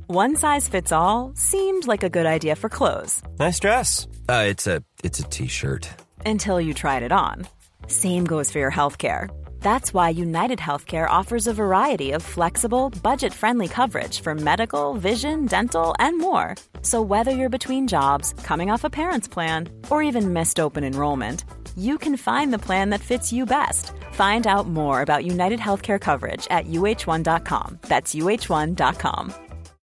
One 0.06 0.34
size 0.36 0.66
fits 0.68 0.90
all 0.92 1.32
seemed 1.36 1.86
like 1.86 2.02
a 2.02 2.08
good 2.10 2.26
idea 2.26 2.56
for 2.56 2.68
clothes 2.68 3.22
Nice 3.38 3.60
dress. 3.60 4.08
Uh, 4.28 4.44
it's 4.48 4.66
a 4.66 4.82
it's 5.04 5.20
a 5.20 5.24
t-shirt. 5.24 5.88
until 6.26 6.60
you 6.60 6.74
tried 6.74 7.02
it 7.04 7.12
on. 7.12 7.46
Same 7.86 8.24
goes 8.24 8.50
for 8.50 8.58
your 8.58 8.72
healthcare. 8.72 9.28
That's 9.60 9.94
why 9.94 10.08
United 10.08 10.58
Healthcare 10.58 11.08
offers 11.08 11.46
a 11.46 11.54
variety 11.54 12.12
of 12.12 12.22
flexible, 12.22 12.90
budget 13.02 13.32
friendly 13.32 13.68
coverage 13.68 14.20
for 14.20 14.34
medical, 14.34 14.94
vision, 14.94 15.46
dental, 15.46 15.94
and 15.98 16.18
more. 16.18 16.56
So, 16.82 17.00
whether 17.00 17.30
you're 17.30 17.48
between 17.58 17.86
jobs, 17.86 18.34
coming 18.42 18.70
off 18.70 18.84
a 18.84 18.90
parent's 18.90 19.28
plan, 19.28 19.68
or 19.90 20.02
even 20.02 20.32
missed 20.32 20.58
open 20.58 20.82
enrollment, 20.82 21.44
you 21.76 21.98
can 21.98 22.16
find 22.16 22.52
the 22.52 22.64
plan 22.66 22.90
that 22.90 23.00
fits 23.00 23.32
you 23.32 23.46
best. 23.46 23.92
Find 24.12 24.46
out 24.46 24.66
more 24.66 25.02
about 25.02 25.24
United 25.24 25.60
Healthcare 25.60 26.00
coverage 26.00 26.46
at 26.50 26.66
uh1.com. 26.66 27.78
That's 27.82 28.14
uh1.com. 28.14 29.34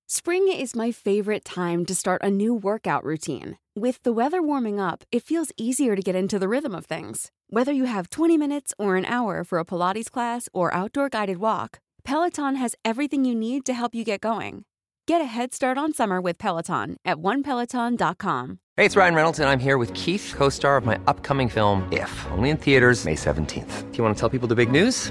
Spring 0.07 0.49
is 0.49 0.77
my 0.77 0.93
favorite 0.93 1.45
time 1.45 1.87
to 1.87 1.95
start 1.95 2.23
a 2.23 2.31
new 2.31 2.55
workout 2.55 3.05
routine. 3.05 3.57
With 3.75 4.03
the 4.03 4.13
weather 4.13 4.43
warming 4.43 4.79
up, 4.79 5.03
it 5.11 5.23
feels 5.23 5.51
easier 5.57 5.97
to 5.97 6.03
get 6.03 6.15
into 6.15 6.39
the 6.39 6.47
rhythm 6.47 6.75
of 6.75 6.85
things. 6.85 7.31
Whether 7.49 7.73
you 7.73 7.85
have 7.85 8.11
20 8.11 8.37
minutes 8.37 8.75
or 8.79 8.97
an 8.97 9.07
hour 9.07 9.45
for 9.45 9.59
a 9.59 9.65
Pilates 9.65 10.11
class 10.11 10.47
or 10.53 10.75
outdoor 10.75 11.09
guided 11.09 11.39
walk, 11.39 11.81
Peloton 12.05 12.57
has 12.57 12.75
everything 12.85 13.25
you 13.25 13.35
need 13.35 13.65
to 13.65 13.73
help 13.73 13.95
you 13.95 14.05
get 14.05 14.21
going. 14.21 14.67
Get 15.07 15.23
a 15.23 15.25
head 15.25 15.55
start 15.55 15.79
on 15.79 15.95
summer 15.95 16.21
with 16.21 16.37
Peloton 16.37 16.99
at 17.07 17.17
onepeloton.com. 17.17 18.59
Hey, 18.77 18.85
it's 18.85 18.95
Ryan 18.95 19.15
Reynolds, 19.15 19.41
and 19.41 19.49
I'm 19.49 19.59
here 19.59 19.79
with 19.79 19.95
Keith, 19.95 20.35
co 20.37 20.51
star 20.51 20.77
of 20.77 20.85
my 20.85 21.01
upcoming 21.07 21.49
film, 21.49 21.91
If, 21.91 22.27
only 22.33 22.51
in 22.51 22.59
theaters, 22.59 23.07
May 23.07 23.15
17th. 23.15 23.91
Do 23.91 23.97
you 23.97 24.05
want 24.05 24.15
to 24.15 24.21
tell 24.21 24.29
people 24.29 24.49
the 24.49 24.55
big 24.55 24.71
news? 24.71 25.11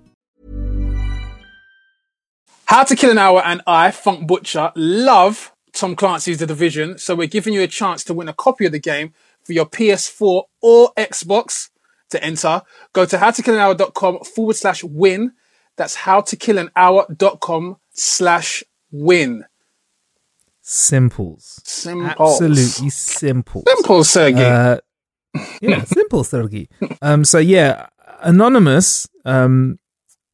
How 2.71 2.85
to 2.85 2.95
Kill 2.95 3.11
an 3.11 3.17
Hour 3.17 3.41
and 3.43 3.61
I, 3.67 3.91
Funk 3.91 4.27
Butcher, 4.27 4.71
love 4.77 5.51
Tom 5.73 5.93
Clancy's 5.93 6.37
The 6.37 6.47
Division, 6.47 6.97
so 6.97 7.15
we're 7.15 7.27
giving 7.27 7.53
you 7.53 7.61
a 7.61 7.67
chance 7.67 8.01
to 8.05 8.13
win 8.13 8.29
a 8.29 8.33
copy 8.33 8.65
of 8.65 8.71
the 8.71 8.79
game 8.79 9.11
for 9.43 9.51
your 9.51 9.65
PS4 9.65 10.43
or 10.61 10.93
Xbox. 10.95 11.69
To 12.11 12.23
enter, 12.23 12.61
go 12.93 13.05
to 13.05 13.17
howtokillanhour.com 13.17 14.19
forward 14.19 14.55
slash 14.55 14.85
win. 14.85 15.33
That's 15.75 15.97
howtokillanhour.com 15.97 17.75
slash 17.91 18.63
win. 18.89 19.43
Simples. 20.61 21.59
Simple. 21.65 22.25
Absolutely 22.25 22.89
simple. 22.89 23.63
Simple, 23.67 24.03
Sergey. 24.05 24.49
Uh, 24.49 24.77
yeah, 25.61 25.83
simple, 25.83 26.23
Sergey. 26.23 26.69
Um, 27.01 27.25
so 27.25 27.37
yeah, 27.37 27.87
Anonymous 28.21 29.09
um 29.25 29.77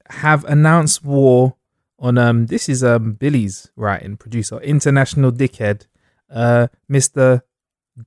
have 0.09 0.45
announced 0.45 1.03
war 1.03 1.57
on 1.99 2.17
um 2.17 2.45
this 2.47 2.69
is 2.69 2.83
um 2.83 3.13
Billy's 3.13 3.69
writing 3.75 4.17
producer, 4.17 4.59
international 4.59 5.31
dickhead, 5.31 5.87
uh 6.31 6.67
Mr. 6.91 7.41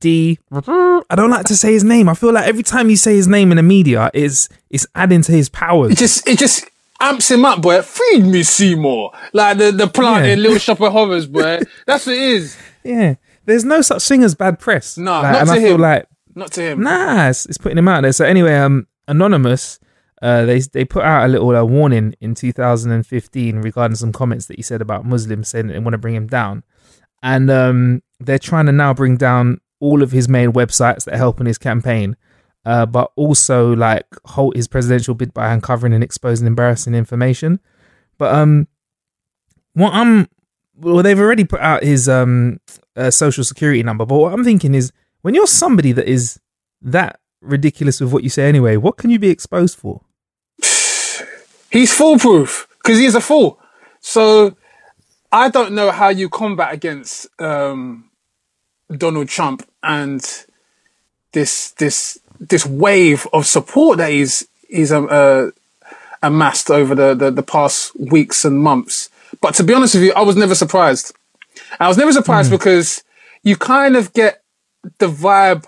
D. 0.01 0.39
I 0.53 1.15
don't 1.17 1.31
like 1.31 1.47
to 1.47 1.57
say 1.57 1.73
his 1.73 1.83
name. 1.83 2.09
I 2.09 2.15
feel 2.15 2.33
like 2.33 2.47
every 2.47 2.63
time 2.63 2.91
you 2.91 2.97
say 2.97 3.17
his 3.17 3.27
name 3.27 3.51
in 3.51 3.57
the 3.57 3.63
media, 3.65 4.09
is 4.15 4.49
it's 4.71 4.87
adding 4.95 5.23
to 5.23 5.33
his 5.33 5.49
powers. 5.49 5.93
it 5.93 5.99
just 5.99 6.29
it 6.29 6.39
just 6.39 6.65
amps 7.01 7.29
him 7.31 7.45
up, 7.45 7.61
boy. 7.61 7.83
Feed 7.83 8.25
me 8.25 8.45
Seymour. 8.45 9.11
Like 9.33 9.59
the, 9.59 9.73
the 9.73 9.89
plant 9.89 10.27
Yeah. 10.27 10.33
in 10.35 10.43
Little 10.43 10.59
Shop 10.59 10.81
of 10.81 10.93
Horrors, 10.93 11.27
boy. 11.27 11.59
That's 11.87 12.07
what 12.07 12.15
it 12.15 12.23
is. 12.23 12.57
Yeah, 12.85 13.17
there's 13.47 13.65
no 13.65 13.81
such 13.83 14.07
thing 14.07 14.23
as 14.23 14.37
bad 14.37 14.61
press. 14.61 14.97
No, 14.97 15.11
Like, 15.21 15.33
not 15.33 15.41
and 15.41 15.49
to 15.49 15.55
I 15.55 15.59
feel 15.59 15.75
him. 15.75 15.81
like 15.81 16.07
not 16.37 16.53
to 16.53 16.63
him. 16.63 16.83
Nah, 16.83 17.29
it's, 17.31 17.47
it's 17.47 17.59
putting 17.59 17.79
him 17.79 17.89
out 17.89 18.03
there. 18.03 18.13
So 18.13 18.25
anyway, 18.25 18.55
um, 18.55 18.87
anonymous, 19.09 19.81
uh, 20.23 20.45
they 20.45 20.61
they 20.61 20.85
put 20.85 21.03
out 21.03 21.25
a 21.25 21.29
little 21.29 21.55
uh, 21.57 21.65
warning 21.65 22.15
in 22.21 22.35
2015 22.35 23.57
regarding 23.59 23.97
some 23.97 24.13
comments 24.13 24.47
that 24.47 24.57
he 24.57 24.63
said 24.63 24.83
about 24.83 25.05
Muslims, 25.07 25.49
saying 25.49 25.69
that 25.69 25.73
they 25.75 25.79
want 25.79 25.95
to 25.95 25.99
bring 25.99 26.15
him 26.15 26.27
down, 26.27 26.63
and 27.23 27.51
um, 27.51 28.03
they're 28.19 28.39
trying 28.39 28.67
to 28.67 28.73
now 28.73 28.93
bring 28.93 29.17
down 29.17 29.61
all 29.81 30.03
of 30.03 30.13
his 30.13 30.29
main 30.29 30.53
websites 30.53 31.05
that 31.05 31.15
are 31.15 31.19
helping 31.19 31.47
his 31.47 31.57
campaign, 31.57 32.17
uh, 32.67 32.85
but 32.85 33.11
also 33.17 33.75
like 33.75 34.07
halt 34.27 34.57
his 34.57 34.69
presidential 34.69 35.15
bid 35.15 35.33
by 35.33 35.53
uncovering 35.53 35.95
and 35.95 36.05
exposing 36.05 36.47
embarrassing 36.47 36.95
information. 36.95 37.59
But 38.19 38.35
um, 38.35 38.69
what 39.73 39.95
I'm 39.95 40.29
well, 40.75 41.03
they've 41.03 41.19
already 41.19 41.45
put 41.45 41.61
out 41.61 41.83
his 41.83 42.09
um 42.11 42.61
uh, 42.95 43.11
social 43.11 43.45
security 43.45 43.83
number. 43.83 44.05
But 44.05 44.17
what 44.17 44.35
I'm 44.35 44.45
thinking 44.45 44.75
is, 44.75 44.93
when 45.23 45.35
you're 45.35 45.47
somebody 45.47 45.93
that 45.93 46.07
is 46.07 46.39
that 46.83 47.21
ridiculous 47.41 48.01
with 48.01 48.13
what 48.13 48.23
you 48.23 48.29
say 48.29 48.49
anyway, 48.49 48.77
what 48.77 48.99
can 48.99 49.09
you 49.09 49.19
be 49.19 49.31
exposed 49.31 49.79
for? 49.79 50.03
He's 51.71 51.93
foolproof 51.93 52.67
because 52.79 52.99
he's 52.99 53.15
a 53.15 53.21
fool. 53.21 53.59
So 54.01 54.57
I 55.33 55.49
don't 55.49 55.73
know 55.73 55.91
how 55.91 56.09
you 56.09 56.29
combat 56.29 56.75
against 56.75 57.29
um, 57.41 58.11
Donald 58.91 59.29
Trump 59.29 59.67
and 59.83 60.21
this 61.33 61.71
this 61.73 62.19
this 62.41 62.67
wave 62.67 63.27
of 63.33 63.47
support 63.47 63.99
that 63.99 64.11
he's 64.11 64.49
he's 64.69 64.91
um, 64.93 65.09
uh, 65.11 65.49
amassed 66.23 66.71
over 66.71 66.95
the, 66.95 67.15
the 67.15 67.31
the 67.31 67.43
past 67.43 67.93
weeks 67.99 68.45
and 68.45 68.59
months. 68.59 69.09
But 69.41 69.55
to 69.55 69.65
be 69.65 69.73
honest 69.73 69.95
with 69.95 70.05
you, 70.05 70.13
I 70.15 70.23
was 70.23 70.37
never 70.37 70.55
surprised. 70.55 71.15
I 71.79 71.87
was 71.87 71.97
never 71.97 72.13
surprised 72.13 72.49
mm. 72.49 72.59
because 72.59 73.05
you 73.43 73.57
kind 73.57 73.97
of 73.97 74.13
get 74.13 74.43
the 74.99 75.09
vibe 75.09 75.67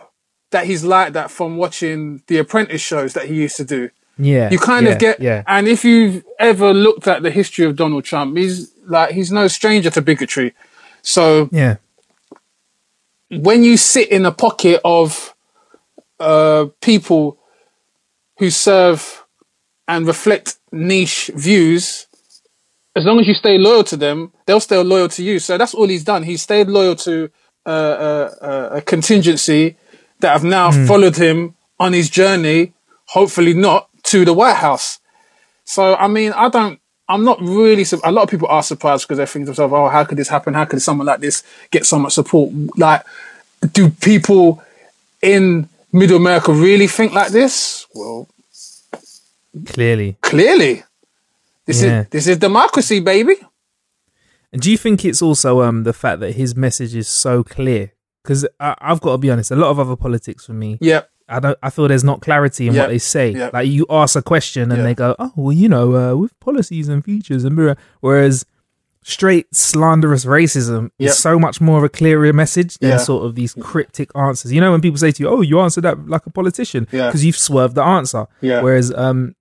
that 0.51 0.67
he's 0.67 0.85
like 0.85 1.13
that 1.13 1.31
from 1.31 1.57
watching 1.57 2.23
the 2.27 2.39
Apprentice 2.39 2.81
shows 2.81 3.15
that 3.15 3.27
he 3.27 3.35
used 3.35 3.57
to 3.57 3.65
do. 3.65 3.91
Yeah, 4.19 4.51
you 4.51 4.59
kind 4.59 4.87
yeah, 4.87 4.93
of 4.93 4.99
get, 4.99 5.21
yeah. 5.21 5.43
and 5.47 5.67
if 5.67 5.85
you've 5.85 6.25
ever 6.39 6.75
looked 6.75 7.09
at 7.09 7.23
the 7.23 7.31
history 7.31 7.65
of 7.65 7.77
Donald 7.77 8.05
Trump, 8.05 8.37
he's 8.37 8.73
like 8.87 9.13
he's 9.13 9.33
no 9.33 9.49
stranger 9.49 9.91
to 9.91 10.03
bigotry. 10.03 10.55
So 11.01 11.49
yeah, 11.51 11.77
when 13.31 13.63
you 13.63 13.77
sit 13.77 14.11
in 14.11 14.27
a 14.27 14.33
pocket 14.33 14.81
of 14.85 15.35
uh, 16.21 16.67
people 16.81 17.39
who 18.39 18.51
serve 18.51 19.25
and 19.89 20.07
reflect 20.07 20.57
niche 20.71 21.31
views, 21.35 22.07
as 22.95 23.05
long 23.07 23.19
as 23.19 23.27
you 23.27 23.35
stay 23.35 23.57
loyal 23.57 23.85
to 23.85 23.97
them, 23.97 24.33
they'll 24.47 24.61
stay 24.61 24.77
loyal 24.83 25.09
to 25.09 25.23
you. 25.25 25.39
So 25.39 25.57
that's 25.57 25.75
all 25.75 25.89
he's 25.89 26.05
done. 26.05 26.23
He's 26.23 26.43
stayed 26.43 26.69
loyal 26.69 26.97
to 26.97 27.31
uh, 27.65 27.69
uh, 27.69 28.35
uh 28.41 28.69
a 28.73 28.81
contingency 28.83 29.77
that 30.21 30.33
have 30.33 30.45
now 30.45 30.71
mm. 30.71 30.87
followed 30.87 31.17
him 31.17 31.55
on 31.81 31.93
his 31.93 32.11
journey, 32.11 32.75
hopefully 33.07 33.55
not 33.55 33.89
to 34.13 34.25
the 34.27 34.35
White 34.35 34.57
House. 34.57 34.99
So, 35.65 35.95
I 35.95 36.07
mean, 36.07 36.33
I 36.33 36.49
don't, 36.51 36.79
I'm 37.09 37.25
not 37.25 37.41
really, 37.41 37.85
a 38.05 38.13
lot 38.13 38.23
of 38.23 38.31
people 38.31 38.49
are 38.49 38.63
surprised 38.63 39.09
because 39.09 39.19
they 39.19 39.27
think 39.27 39.45
to 39.45 39.47
themselves, 39.47 39.73
oh, 39.75 39.89
how 39.89 40.05
could 40.05 40.19
this 40.19 40.29
happen? 40.29 40.55
How 40.55 40.67
could 40.67 40.83
someone 40.83 41.07
like 41.07 41.21
this 41.21 41.43
get 41.71 41.87
so 41.87 41.99
much 41.99 42.13
support? 42.13 42.53
Like, 42.77 43.03
do 43.73 43.91
people 43.91 44.63
in 45.23 45.69
middle 45.93 46.19
America 46.19 46.53
really 46.53 46.87
think 46.87 47.13
like 47.13 47.33
this? 47.33 47.87
Well, 47.95 48.29
clearly. 49.67 50.17
Clearly. 50.21 50.83
This 51.65 51.83
yeah. 51.83 52.01
is 52.01 52.09
this 52.09 52.27
is 52.27 52.39
democracy, 52.39 53.01
baby. 53.01 53.37
And 54.53 54.61
do 54.61 54.71
you 54.71 54.77
think 54.77 55.05
it's 55.05 55.23
also 55.23 55.63
um 55.63 55.85
the 55.85 55.93
fact 55.93 56.21
that 56.21 56.33
his 56.33 56.57
message 56.57 56.95
is 56.95 57.09
so 57.09 57.45
clear? 57.45 57.93
Because 58.23 58.47
I've 58.61 59.01
got 59.01 59.13
to 59.13 59.19
be 59.19 59.31
honest, 59.31 59.51
a 59.51 59.57
lot 59.57 59.71
of 59.71 59.79
other 59.79 59.97
politics 59.97 60.47
for 60.47 60.53
me. 60.53 60.79
Yeah. 60.81 61.03
I 61.29 61.41
don't. 61.41 61.59
I 61.63 61.71
feel 61.71 61.89
there's 61.89 62.05
not 62.05 62.21
clarity 62.21 62.69
in 62.69 62.75
yep. 62.75 62.85
what 62.85 62.89
they 62.91 62.99
say. 62.99 63.31
Yep. 63.31 63.53
Like 63.53 63.69
you 63.69 63.87
ask 63.91 64.17
a 64.17 64.23
question 64.23 64.71
and 64.71 64.79
yep. 64.79 64.85
they 64.85 64.95
go, 64.95 65.17
"Oh, 65.19 65.33
well, 65.37 65.53
you 65.53 65.69
know, 65.69 65.95
uh, 65.95 66.17
with 66.17 66.39
policies 66.41 66.89
and 66.89 67.05
features 67.05 67.45
and 67.45 67.77
whereas 68.01 68.45
straight 69.05 69.53
slanderous 69.55 70.25
racism 70.25 70.91
is 70.99 71.19
so 71.19 71.39
much 71.39 71.61
more 71.61 71.79
of 71.79 71.85
a 71.85 71.89
clearer 71.89 72.33
message 72.33 72.79
than 72.79 72.91
yeah. 72.91 72.97
sort 72.99 73.25
of 73.25 73.35
these 73.35 73.53
cryptic 73.55 74.11
answers. 74.17 74.53
You 74.53 74.61
know, 74.61 74.71
when 74.71 74.81
people 74.81 74.99
say 74.99 75.11
to 75.11 75.23
you, 75.23 75.29
"Oh, 75.29 75.41
you 75.41 75.61
answered 75.61 75.83
that 75.83 76.07
like 76.09 76.27
a 76.27 76.31
politician," 76.31 76.87
because 76.91 77.25
you've 77.25 77.37
swerved 77.37 77.75
the 77.75 77.83
answer. 77.83 78.27
Yeah. 78.41 78.63
Whereas 78.63 78.93
um, 78.95 79.35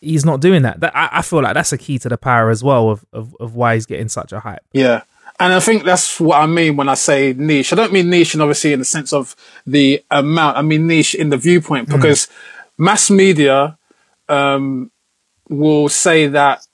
he's 0.00 0.24
not 0.24 0.40
doing 0.40 0.62
that. 0.62 0.80
That 0.80 0.96
I, 0.96 1.08
I, 1.18 1.22
feel 1.22 1.42
like 1.42 1.54
that's 1.54 1.72
a 1.72 1.78
key 1.78 1.98
to 2.00 2.08
the 2.08 2.18
power 2.18 2.50
as 2.50 2.62
well 2.62 2.90
of, 2.90 3.04
of 3.12 3.36
of 3.40 3.54
why 3.54 3.74
he's 3.74 3.86
getting 3.86 4.08
such 4.08 4.32
a 4.32 4.40
hype. 4.40 4.64
Yeah. 4.72 5.02
And 5.40 5.54
I 5.54 5.60
think 5.60 5.84
that's 5.84 6.20
what 6.20 6.38
I 6.38 6.46
mean 6.46 6.76
when 6.76 6.90
I 6.90 6.94
say 6.94 7.32
niche. 7.32 7.72
I 7.72 7.76
don't 7.76 7.92
mean 7.92 8.10
niche, 8.10 8.34
and 8.34 8.42
obviously 8.42 8.74
in 8.74 8.78
the 8.78 8.84
sense 8.84 9.12
of 9.12 9.34
the 9.66 10.04
amount. 10.10 10.58
I 10.58 10.62
mean 10.62 10.86
niche 10.86 11.14
in 11.14 11.30
the 11.30 11.38
viewpoint 11.38 11.88
hmm. 11.88 11.96
because 11.96 12.26
mm. 12.26 12.30
mass 12.78 13.10
media 13.10 13.78
um, 14.28 14.90
will 15.48 15.88
say 15.88 16.26
that 16.28 16.66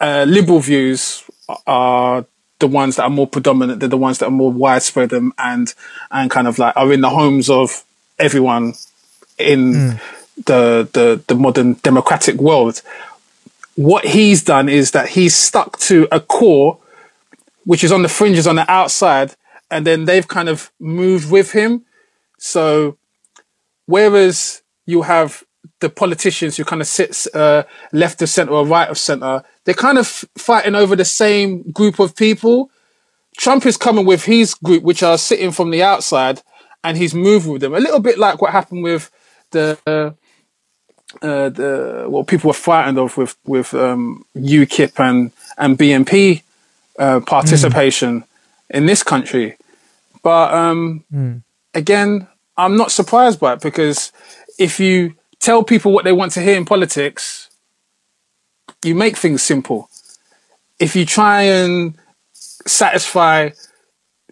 uh, 0.00 0.24
liberal 0.28 0.60
views 0.60 1.24
are 1.66 2.24
the 2.60 2.68
ones 2.68 2.96
that 2.96 3.02
are 3.02 3.10
more 3.10 3.26
predominant. 3.26 3.80
They're 3.80 3.88
the 3.88 3.96
ones 3.96 4.18
that 4.18 4.26
are 4.26 4.30
more 4.30 4.52
widespread 4.52 5.12
and 5.12 5.32
and, 5.38 5.74
and 6.10 6.30
kind 6.30 6.46
of 6.46 6.58
like 6.58 6.76
are 6.76 6.92
in 6.92 7.00
the 7.00 7.10
homes 7.10 7.50
of 7.50 7.84
everyone 8.18 8.74
in 9.38 9.72
mm. 9.72 10.00
the 10.44 10.88
the 10.92 11.22
the 11.26 11.34
modern 11.34 11.74
democratic 11.82 12.36
world. 12.36 12.82
What 13.74 14.04
he's 14.04 14.42
done 14.42 14.68
is 14.68 14.90
that 14.90 15.10
he's 15.10 15.36
stuck 15.36 15.78
to 15.80 16.08
a 16.10 16.20
core, 16.20 16.78
which 17.68 17.84
is 17.84 17.92
on 17.92 18.00
the 18.00 18.08
fringes 18.08 18.46
on 18.46 18.56
the 18.56 18.70
outside, 18.70 19.34
and 19.70 19.86
then 19.86 20.06
they've 20.06 20.26
kind 20.26 20.48
of 20.48 20.72
moved 20.80 21.30
with 21.30 21.52
him. 21.52 21.84
So, 22.38 22.96
whereas 23.84 24.62
you 24.86 25.02
have 25.02 25.44
the 25.80 25.90
politicians 25.90 26.56
who 26.56 26.64
kind 26.64 26.80
of 26.80 26.88
sit 26.88 27.26
uh, 27.34 27.64
left 27.92 28.22
of 28.22 28.30
center 28.30 28.52
or 28.52 28.66
right 28.66 28.88
of 28.88 28.96
center, 28.96 29.42
they're 29.64 29.74
kind 29.74 29.98
of 29.98 30.06
fighting 30.38 30.74
over 30.74 30.96
the 30.96 31.04
same 31.04 31.70
group 31.70 31.98
of 31.98 32.16
people. 32.16 32.70
Trump 33.36 33.66
is 33.66 33.76
coming 33.76 34.06
with 34.06 34.24
his 34.24 34.54
group, 34.54 34.82
which 34.82 35.02
are 35.02 35.18
sitting 35.18 35.50
from 35.50 35.70
the 35.70 35.82
outside, 35.82 36.40
and 36.82 36.96
he's 36.96 37.12
moving 37.12 37.52
with 37.52 37.60
them. 37.60 37.74
A 37.74 37.80
little 37.80 38.00
bit 38.00 38.16
like 38.16 38.40
what 38.40 38.52
happened 38.52 38.82
with 38.82 39.10
the 39.50 39.78
uh, 39.86 40.12
uh, 41.20 41.50
the 41.50 42.06
what 42.08 42.28
people 42.28 42.48
were 42.48 42.54
frightened 42.54 42.98
of 42.98 43.18
with 43.18 43.36
with 43.44 43.74
um, 43.74 44.24
UKIP 44.34 44.98
and 44.98 45.32
and 45.58 45.78
BNP 45.78 46.44
uh, 46.98 47.20
participation 47.20 48.20
mm. 48.20 48.26
in 48.70 48.86
this 48.86 49.02
country. 49.02 49.56
But 50.22 50.52
um, 50.52 51.04
mm. 51.12 51.42
again, 51.74 52.26
I'm 52.56 52.76
not 52.76 52.90
surprised 52.90 53.40
by 53.40 53.54
it 53.54 53.60
because 53.60 54.12
if 54.58 54.80
you 54.80 55.14
tell 55.38 55.62
people 55.62 55.92
what 55.92 56.04
they 56.04 56.12
want 56.12 56.32
to 56.32 56.42
hear 56.42 56.56
in 56.56 56.64
politics, 56.64 57.50
you 58.84 58.94
make 58.94 59.16
things 59.16 59.42
simple. 59.42 59.88
If 60.78 60.94
you 60.94 61.06
try 61.06 61.42
and 61.42 61.94
satisfy 62.32 63.50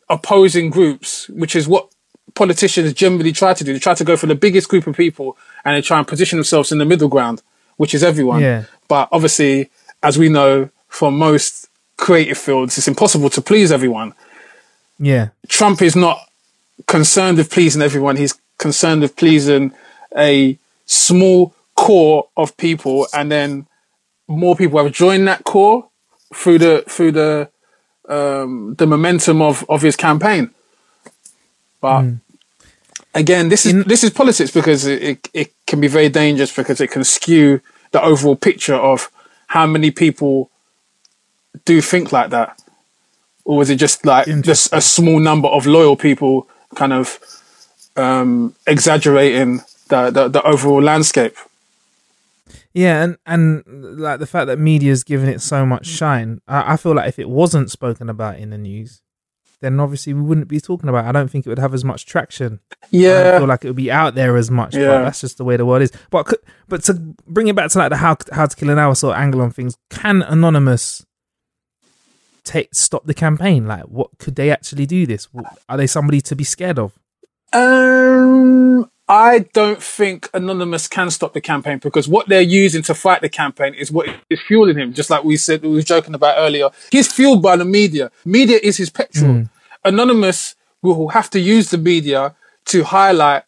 opposing 0.08 0.70
groups, 0.70 1.28
which 1.28 1.56
is 1.56 1.66
what 1.66 1.92
politicians 2.34 2.92
generally 2.92 3.32
try 3.32 3.54
to 3.54 3.64
do, 3.64 3.72
they 3.72 3.78
try 3.78 3.94
to 3.94 4.04
go 4.04 4.16
for 4.16 4.26
the 4.26 4.34
biggest 4.34 4.68
group 4.68 4.86
of 4.86 4.96
people 4.96 5.36
and 5.64 5.76
they 5.76 5.82
try 5.82 5.98
and 5.98 6.06
position 6.06 6.36
themselves 6.36 6.70
in 6.70 6.78
the 6.78 6.84
middle 6.84 7.08
ground, 7.08 7.42
which 7.76 7.94
is 7.94 8.04
everyone. 8.04 8.40
Yeah. 8.40 8.64
But 8.88 9.08
obviously, 9.10 9.70
as 10.02 10.18
we 10.18 10.28
know 10.28 10.70
from 10.88 11.18
most 11.18 11.68
creative 11.96 12.38
fields, 12.38 12.78
it's 12.78 12.88
impossible 12.88 13.30
to 13.30 13.40
please 13.40 13.72
everyone. 13.72 14.14
Yeah. 14.98 15.28
Trump 15.48 15.82
is 15.82 15.96
not 15.96 16.18
concerned 16.86 17.38
with 17.38 17.50
pleasing 17.50 17.82
everyone. 17.82 18.16
He's 18.16 18.38
concerned 18.58 19.02
with 19.02 19.16
pleasing 19.16 19.72
a 20.16 20.58
small 20.86 21.54
core 21.74 22.28
of 22.36 22.56
people, 22.56 23.06
and 23.12 23.30
then 23.30 23.66
more 24.28 24.56
people 24.56 24.82
have 24.82 24.92
joined 24.92 25.28
that 25.28 25.44
core 25.44 25.88
through 26.34 26.58
the 26.58 26.84
through 26.88 27.12
the 27.12 27.48
um, 28.08 28.74
the 28.76 28.86
momentum 28.86 29.42
of 29.42 29.64
of 29.68 29.82
his 29.82 29.96
campaign. 29.96 30.50
But 31.80 32.02
mm. 32.02 32.20
again, 33.14 33.48
this 33.48 33.66
is 33.66 33.74
In- 33.74 33.82
this 33.82 34.04
is 34.04 34.10
politics 34.10 34.50
because 34.50 34.86
it, 34.86 35.02
it, 35.02 35.30
it 35.34 35.52
can 35.66 35.80
be 35.80 35.88
very 35.88 36.08
dangerous 36.08 36.54
because 36.54 36.80
it 36.80 36.90
can 36.90 37.04
skew 37.04 37.60
the 37.92 38.02
overall 38.02 38.36
picture 38.36 38.74
of 38.74 39.10
how 39.48 39.66
many 39.66 39.90
people 39.90 40.50
do 41.64 41.80
think 41.80 42.12
like 42.12 42.30
that, 42.30 42.60
or 43.44 43.62
is 43.62 43.70
it 43.70 43.76
just 43.76 44.04
like 44.04 44.26
just 44.42 44.72
a 44.72 44.80
small 44.80 45.20
number 45.20 45.48
of 45.48 45.66
loyal 45.66 45.96
people 45.96 46.48
kind 46.74 46.92
of 46.92 47.18
um, 47.96 48.54
exaggerating 48.66 49.62
the, 49.88 50.10
the, 50.10 50.28
the 50.28 50.42
overall 50.42 50.82
landscape. 50.82 51.36
Yeah, 52.72 53.02
and 53.02 53.16
and 53.24 53.64
like 53.98 54.18
the 54.20 54.26
fact 54.26 54.48
that 54.48 54.58
media's 54.58 55.02
given 55.02 55.30
it 55.30 55.40
so 55.40 55.64
much 55.64 55.86
shine, 55.86 56.42
I, 56.46 56.74
I, 56.74 56.76
feel 56.76 56.94
like 56.94 57.08
if 57.08 57.18
it 57.18 57.28
wasn't 57.28 57.70
spoken 57.70 58.10
about 58.10 58.38
in 58.38 58.50
the 58.50 58.58
news, 58.58 59.00
then 59.60 59.80
obviously 59.80 60.12
we 60.12 60.20
wouldn't 60.20 60.48
be 60.48 60.60
talking 60.60 60.90
about. 60.90 61.06
it. 61.06 61.08
I 61.08 61.12
don't 61.12 61.30
think 61.30 61.46
it 61.46 61.48
would 61.48 61.58
have 61.58 61.72
as 61.72 61.84
much 61.84 62.04
traction. 62.04 62.60
Yeah, 62.90 63.32
I 63.34 63.38
feel 63.38 63.48
like 63.48 63.64
it 63.64 63.68
would 63.68 63.76
be 63.76 63.90
out 63.90 64.14
there 64.14 64.36
as 64.36 64.50
much. 64.50 64.74
Yeah, 64.74 65.02
that's 65.02 65.22
just 65.22 65.38
the 65.38 65.44
way 65.44 65.56
the 65.56 65.64
world 65.64 65.80
is. 65.80 65.92
But 66.10 66.34
but 66.68 66.84
to 66.84 66.92
bring 67.26 67.48
it 67.48 67.56
back 67.56 67.70
to 67.70 67.78
like 67.78 67.88
the 67.88 67.96
how 67.96 68.18
how 68.30 68.44
to 68.44 68.54
kill 68.54 68.68
an 68.68 68.78
hour 68.78 68.94
sort 68.94 69.16
of 69.16 69.22
angle 69.22 69.40
on 69.40 69.52
things, 69.52 69.78
can 69.88 70.20
anonymous 70.20 71.05
take 72.46 72.74
stop 72.74 73.04
the 73.04 73.14
campaign? 73.14 73.66
Like, 73.66 73.84
what 73.84 74.10
could 74.18 74.36
they 74.36 74.50
actually 74.50 74.86
do? 74.86 75.06
This 75.06 75.28
are 75.68 75.76
they 75.76 75.86
somebody 75.86 76.20
to 76.22 76.36
be 76.36 76.44
scared 76.44 76.78
of? 76.78 76.92
Um, 77.52 78.90
I 79.08 79.40
don't 79.52 79.82
think 79.82 80.28
Anonymous 80.34 80.88
can 80.88 81.10
stop 81.10 81.32
the 81.32 81.40
campaign 81.40 81.78
because 81.78 82.08
what 82.08 82.28
they're 82.28 82.40
using 82.40 82.82
to 82.82 82.94
fight 82.94 83.20
the 83.20 83.28
campaign 83.28 83.74
is 83.74 83.92
what 83.92 84.08
is 84.30 84.40
fueling 84.40 84.78
him. 84.78 84.92
Just 84.92 85.10
like 85.10 85.24
we 85.24 85.36
said, 85.36 85.62
we 85.62 85.68
were 85.68 85.82
joking 85.82 86.14
about 86.14 86.36
earlier. 86.38 86.70
He's 86.90 87.12
fueled 87.12 87.42
by 87.42 87.56
the 87.56 87.64
media. 87.64 88.10
Media 88.24 88.58
is 88.62 88.76
his 88.76 88.90
petrol. 88.90 89.44
Anonymous 89.84 90.56
will 90.82 91.08
have 91.08 91.30
to 91.30 91.40
use 91.40 91.70
the 91.70 91.78
media 91.78 92.34
to 92.66 92.84
highlight 92.84 93.44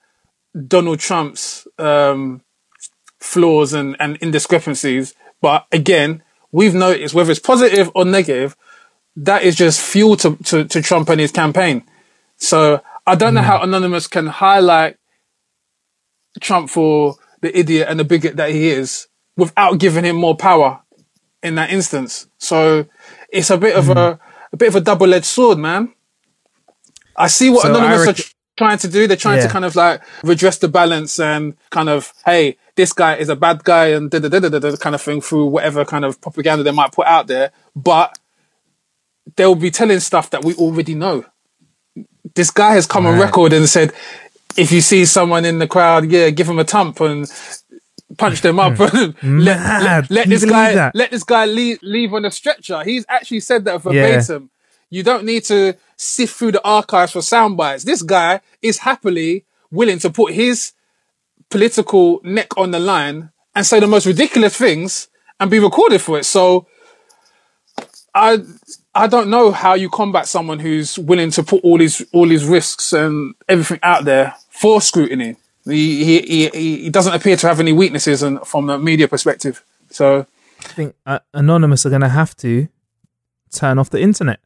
Donald 0.67 1.01
Trump's 1.01 1.67
um, 1.79 2.43
flaws 3.19 3.73
and, 3.73 3.97
and 3.99 4.19
indiscrepancies. 4.21 5.15
But 5.41 5.67
again, 5.73 6.23
we've 6.53 6.75
noticed 6.75 7.15
whether 7.15 7.31
it's 7.31 7.41
positive 7.41 7.91
or 7.95 8.05
negative, 8.05 8.57
that 9.19 9.43
is 9.43 9.57
just 9.57 9.81
fuel 9.81 10.17
to, 10.17 10.37
to, 10.37 10.65
to 10.65 10.83
Trump 10.83 11.09
and 11.09 11.21
his 11.21 11.33
campaign. 11.33 11.85
So 12.37 12.81
I 13.07 13.15
don't 13.15 13.35
know 13.35 13.41
hmm. 13.41 13.47
how 13.47 13.63
Anonymous 13.63 14.07
can 14.07 14.27
highlight 14.27 14.97
Trump 16.41 16.71
for 16.71 17.17
the 17.41 17.57
idiot 17.57 17.89
and 17.91 17.99
the 17.99 18.05
bigot 18.05 18.37
that 18.37 18.51
he 18.51 18.69
is 18.69 19.09
without 19.37 19.79
giving 19.79 20.05
him 20.05 20.17
more 20.17 20.37
power 20.37 20.81
in 21.43 21.57
that 21.57 21.71
instance. 21.71 22.29
So 22.39 22.87
it's 23.31 23.51
a 23.51 23.59
bit 23.59 23.77
of 23.77 23.87
hmm. 23.87 23.99
a 23.99 24.21
a 24.53 24.57
bit 24.57 24.69
of 24.69 24.77
a 24.77 24.81
double 24.81 25.13
edged 25.13 25.27
sword, 25.27 25.59
man. 25.59 25.93
I 27.17 27.27
see 27.27 27.51
what 27.51 27.63
So 27.63 27.71
Anonymous 27.71 28.07
reckon- 28.07 28.23
are 28.23 28.29
trying 28.57 28.79
to 28.79 28.89
do. 28.89 29.07
They're 29.07 29.17
trying 29.17 29.43
to 29.43 29.49
kind 29.49 29.65
of 29.65 29.77
like 29.77 30.03
redress 30.23 30.59
the 30.59 30.69
balance 30.69 31.21
and 31.21 31.55
kind 31.71 31.89
of, 31.89 32.13
hey, 32.25 32.57
this 32.77 32.93
guy 32.93 33.17
is 33.17 33.29
a 33.29 33.37
bad 33.37 33.65
guy 33.65 33.89
and 33.89 34.11
da 34.11 34.21
da 34.21 34.29
da 34.29 34.49
da 34.49 34.59
da 34.59 34.77
kind 34.77 34.95
of 34.95 35.03
thing 35.03 35.21
through 35.21 35.47
whatever 35.47 35.85
kind 35.85 36.05
of 36.05 36.21
propaganda 36.21 36.63
they 36.63 36.71
might 36.71 36.93
put 36.93 37.07
out 37.07 37.27
there. 37.27 37.53
But 37.77 38.18
they'll 39.37 39.55
be 39.55 39.71
telling 39.71 40.01
stuff 40.01 40.31
that 40.31 40.45
we 40.45 40.55
already 40.55 40.95
know. 40.95 41.25
This 42.35 42.51
guy 42.51 42.75
has 42.75 42.87
come 42.87 43.07
on 43.07 43.19
record 43.19 43.53
and 43.53 43.69
said, 43.69 43.93
if 44.57 44.73
you 44.73 44.81
see 44.81 45.05
someone 45.05 45.45
in 45.45 45.59
the 45.59 45.67
crowd, 45.67 46.11
yeah, 46.11 46.31
give 46.31 46.49
him 46.49 46.59
a 46.59 46.65
thump 46.65 47.01
and 47.01 47.31
punch 48.17 48.41
them 48.41 48.59
up 48.59 48.79
and 48.81 49.15
let, 49.21 49.21
Hmm. 49.21 49.39
Let, 49.41 50.11
let 50.11 50.29
this 50.29 50.45
guy 50.45 50.75
that? 50.75 50.95
let 50.95 51.11
this 51.11 51.25
guy 51.25 51.47
leave, 51.47 51.79
leave 51.83 52.13
on 52.15 52.25
a 52.25 52.31
stretcher. 52.31 52.83
He's 52.85 53.05
actually 53.09 53.41
said 53.41 53.65
that 53.67 53.83
verbatim. 53.83 54.51
You 54.91 55.03
don't 55.03 55.25
need 55.25 55.45
to 55.45 55.77
sift 55.97 56.35
through 56.37 56.53
the 56.53 56.65
archives 56.67 57.13
for 57.13 57.23
sound 57.23 57.57
bites. 57.57 57.85
This 57.85 58.03
guy 58.03 58.41
is 58.63 58.79
happily 58.79 59.45
willing 59.71 59.99
to 60.01 60.11
put 60.11 60.33
his 60.33 60.73
political 61.51 62.21
neck 62.25 62.57
on 62.57 62.71
the 62.71 62.79
line 62.79 63.31
and 63.55 63.67
say 63.67 63.81
the 63.81 63.87
most 63.87 64.07
ridiculous 64.07 64.57
things 64.57 65.09
and 65.41 65.51
be 65.51 65.59
recorded 65.59 66.01
for 66.01 66.19
it. 66.19 66.25
So 66.25 66.67
I 68.15 68.39
I 68.99 69.07
don't 69.07 69.31
know 69.31 69.53
how 69.53 69.75
you 69.75 69.89
combat 69.89 70.27
someone 70.27 70.59
who's 70.59 70.99
willing 70.99 71.31
to 71.31 71.45
put 71.45 71.63
all 71.63 71.79
these 71.79 72.05
all 72.13 72.27
these 72.27 72.45
risks 72.45 72.93
and 72.93 73.37
everything 73.49 73.79
out 73.85 74.05
there 74.05 74.35
for 74.51 74.81
scrutiny. 74.81 75.37
He 75.65 76.05
he 76.05 76.49
he, 76.49 76.83
he 76.83 76.91
doesn't 76.91 77.15
appear 77.15 77.37
to 77.37 77.47
have 77.47 77.61
any 77.61 77.73
weaknesses 77.73 78.25
and 78.25 78.45
from 78.45 78.69
a 78.69 78.77
media 78.77 79.07
perspective. 79.07 79.65
So 79.91 80.27
I 80.65 80.69
think 80.69 80.97
uh, 81.07 81.21
Anonymous 81.33 81.87
are 81.87 81.91
going 81.91 82.03
to 82.03 82.09
have 82.09 82.37
to 82.39 82.67
turn 83.53 83.79
off 83.79 83.89
the 83.89 84.01
internet. 84.01 84.41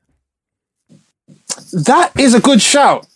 that 1.73 2.13
is 2.19 2.35
a 2.35 2.41
good 2.41 2.61
shout. 2.61 3.07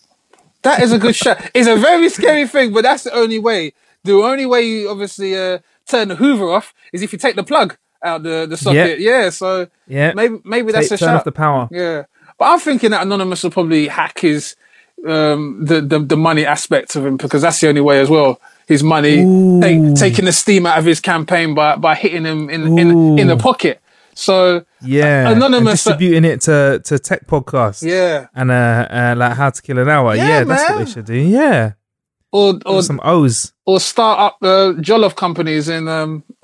That 0.63 0.81
is 0.81 0.91
a 0.91 0.97
good 0.97 1.15
shout. 1.15 1.51
It's 1.53 1.67
a 1.67 1.75
very 1.75 2.09
scary 2.09 2.47
thing, 2.47 2.73
but 2.73 2.81
that's 2.81 3.03
the 3.03 3.13
only 3.13 3.37
way. 3.37 3.73
The 4.03 4.13
only 4.13 4.47
way 4.47 4.63
you 4.63 4.89
obviously 4.89 5.37
uh, 5.37 5.59
turn 5.85 6.07
the 6.07 6.15
Hoover 6.15 6.49
off 6.49 6.73
is 6.91 7.03
if 7.03 7.13
you 7.13 7.19
take 7.19 7.35
the 7.35 7.43
plug 7.43 7.77
out 8.07 8.23
the 8.23 8.47
the 8.49 8.57
socket. 8.57 8.99
Yeah. 8.99 9.29
so 9.29 9.67
Yeah. 9.87 10.13
maybe 10.15 10.39
maybe 10.43 10.71
that's 10.71 10.89
Take- 10.89 10.97
a 10.97 10.99
turn 10.99 11.07
shout. 11.09 11.17
off 11.17 11.23
the 11.25 11.31
power. 11.31 11.67
Yeah, 11.71 12.03
but 12.39 12.45
I'm 12.45 12.59
thinking 12.59 12.91
that 12.91 13.03
Anonymous 13.03 13.43
will 13.43 13.51
probably 13.51 13.87
hack 13.87 14.19
his 14.19 14.55
um, 15.07 15.63
the, 15.63 15.81
the 15.81 15.99
the 15.99 16.17
money 16.17 16.45
aspect 16.45 16.95
of 16.95 17.05
him 17.05 17.17
because 17.17 17.41
that's 17.43 17.59
the 17.59 17.69
only 17.69 17.81
way 17.81 17.99
as 17.99 18.09
well. 18.09 18.41
His 18.67 18.81
money 18.83 19.17
take, 19.61 19.95
taking 19.95 20.25
the 20.25 20.31
steam 20.33 20.65
out 20.65 20.79
of 20.79 20.85
his 20.85 20.99
campaign 20.99 21.53
by 21.53 21.75
by 21.75 21.93
hitting 21.95 22.25
him 22.25 22.49
in 22.49 22.77
in, 22.79 23.19
in 23.19 23.27
the 23.27 23.37
pocket. 23.37 23.79
So 24.15 24.65
Yeah, 24.81 25.29
Anonymous- 25.29 25.85
and 25.85 25.99
distributing 25.99 26.25
it 26.25 26.41
to 26.41 26.81
to 26.85 26.97
tech 26.99 27.27
podcasts. 27.27 27.83
Yeah. 27.83 28.27
and 28.35 28.49
uh, 28.51 28.87
uh 28.89 29.15
like 29.15 29.33
how 29.37 29.51
to 29.51 29.61
kill 29.61 29.77
an 29.77 29.87
hour. 29.89 30.15
Yeah, 30.15 30.27
Yeah, 30.27 30.43
that's 30.43 30.69
what 30.71 30.79
they 30.85 30.91
should 30.91 31.05
do. 31.05 31.13
Yeah, 31.15 31.73
or 32.31 32.59
or 32.65 32.81
some 32.81 32.99
O's. 33.03 33.53
or 33.65 33.79
start 33.79 34.19
up 34.19 34.37
uh, 34.41 34.73
jollof 34.81 35.15
companies 35.15 35.69
in 35.69 35.87
um 35.87 36.23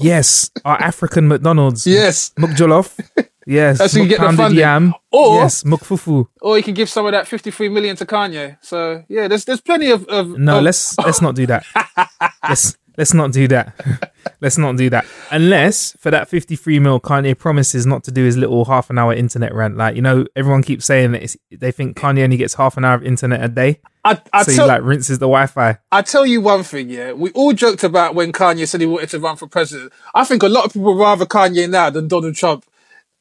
Yes, 0.00 0.50
our 0.64 0.80
African 0.80 1.28
McDonald's. 1.28 1.86
Yes, 1.86 2.32
Mukjolof. 2.38 2.98
Yes, 3.46 3.78
That's 3.78 3.94
you 3.96 4.06
get 4.06 4.20
the 4.20 4.32
funding. 4.32 4.60
yam. 4.60 4.94
Or- 5.10 5.40
yes, 5.40 5.64
mukfufu. 5.64 6.28
or 6.40 6.56
you 6.58 6.62
can 6.62 6.74
give 6.74 6.88
some 6.88 7.06
of 7.06 7.12
that 7.12 7.26
53 7.26 7.68
million 7.70 7.96
to 7.96 8.04
Kanye. 8.06 8.58
So 8.60 9.02
yeah, 9.08 9.26
there's 9.26 9.44
there's 9.44 9.62
plenty 9.62 9.90
of, 9.90 10.06
of 10.08 10.38
No, 10.38 10.58
of- 10.58 10.62
let's 10.62 10.96
let's 10.98 11.20
not 11.20 11.34
do 11.34 11.46
that. 11.46 11.64
let's 12.48 12.76
let's 13.00 13.14
not 13.14 13.32
do 13.32 13.48
that. 13.48 14.12
let's 14.42 14.58
not 14.58 14.76
do 14.76 14.90
that. 14.90 15.06
Unless 15.30 15.96
for 15.98 16.10
that 16.10 16.28
fifty 16.28 16.54
three 16.54 16.78
mil, 16.78 17.00
Kanye 17.00 17.36
promises 17.36 17.86
not 17.86 18.04
to 18.04 18.12
do 18.12 18.24
his 18.24 18.36
little 18.36 18.66
half 18.66 18.90
an 18.90 18.98
hour 18.98 19.14
internet 19.14 19.54
rant. 19.54 19.78
Like 19.78 19.96
you 19.96 20.02
know, 20.02 20.26
everyone 20.36 20.62
keeps 20.62 20.84
saying 20.84 21.12
that 21.12 21.22
it's, 21.22 21.36
they 21.50 21.72
think 21.72 21.96
Kanye 21.96 22.22
only 22.22 22.36
gets 22.36 22.54
half 22.54 22.76
an 22.76 22.84
hour 22.84 22.94
of 22.94 23.02
internet 23.02 23.42
a 23.42 23.48
day. 23.48 23.80
I, 24.04 24.20
I 24.34 24.42
so 24.42 24.52
tell- 24.52 24.66
he 24.66 24.68
like 24.68 24.82
rinses 24.82 25.18
the 25.18 25.26
Wi 25.26 25.46
Fi. 25.46 25.78
I 25.90 26.02
tell 26.02 26.26
you 26.26 26.42
one 26.42 26.62
thing, 26.62 26.90
yeah. 26.90 27.12
We 27.12 27.30
all 27.30 27.54
joked 27.54 27.84
about 27.84 28.14
when 28.14 28.32
Kanye 28.32 28.68
said 28.68 28.82
he 28.82 28.86
wanted 28.86 29.08
to 29.10 29.18
run 29.18 29.36
for 29.36 29.46
president. 29.46 29.94
I 30.14 30.24
think 30.24 30.42
a 30.42 30.48
lot 30.48 30.66
of 30.66 30.74
people 30.74 30.94
rather 30.94 31.24
Kanye 31.24 31.68
now 31.70 31.88
than 31.88 32.06
Donald 32.06 32.34
Trump. 32.34 32.66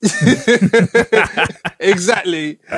exactly. 1.80 2.60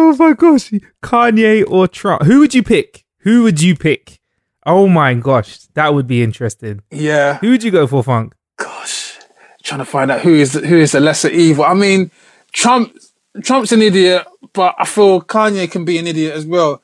Oh 0.00 0.14
my 0.16 0.32
gosh, 0.32 0.70
Kanye 1.02 1.68
or 1.68 1.88
Trump? 1.88 2.22
Who 2.22 2.38
would 2.38 2.54
you 2.54 2.62
pick? 2.62 3.04
Who 3.28 3.42
would 3.42 3.60
you 3.60 3.76
pick? 3.76 4.20
Oh 4.64 4.88
my 4.88 5.12
gosh, 5.12 5.58
that 5.74 5.92
would 5.92 6.06
be 6.06 6.22
interesting. 6.22 6.80
Yeah. 6.90 7.36
Who 7.38 7.50
would 7.50 7.62
you 7.62 7.70
go 7.70 7.86
for, 7.86 8.02
Funk? 8.02 8.34
Gosh, 8.56 9.18
trying 9.62 9.80
to 9.80 9.84
find 9.84 10.10
out 10.10 10.22
who 10.22 10.32
is 10.34 10.54
the, 10.54 10.66
who 10.66 10.78
is 10.78 10.92
the 10.92 11.00
lesser 11.00 11.28
evil. 11.28 11.64
I 11.64 11.74
mean, 11.74 12.10
Trump 12.52 12.96
Trump's 13.42 13.70
an 13.72 13.82
idiot, 13.82 14.26
but 14.54 14.74
I 14.78 14.86
feel 14.86 15.20
Kanye 15.20 15.70
can 15.70 15.84
be 15.84 15.98
an 15.98 16.06
idiot 16.06 16.34
as 16.34 16.46
well. 16.46 16.82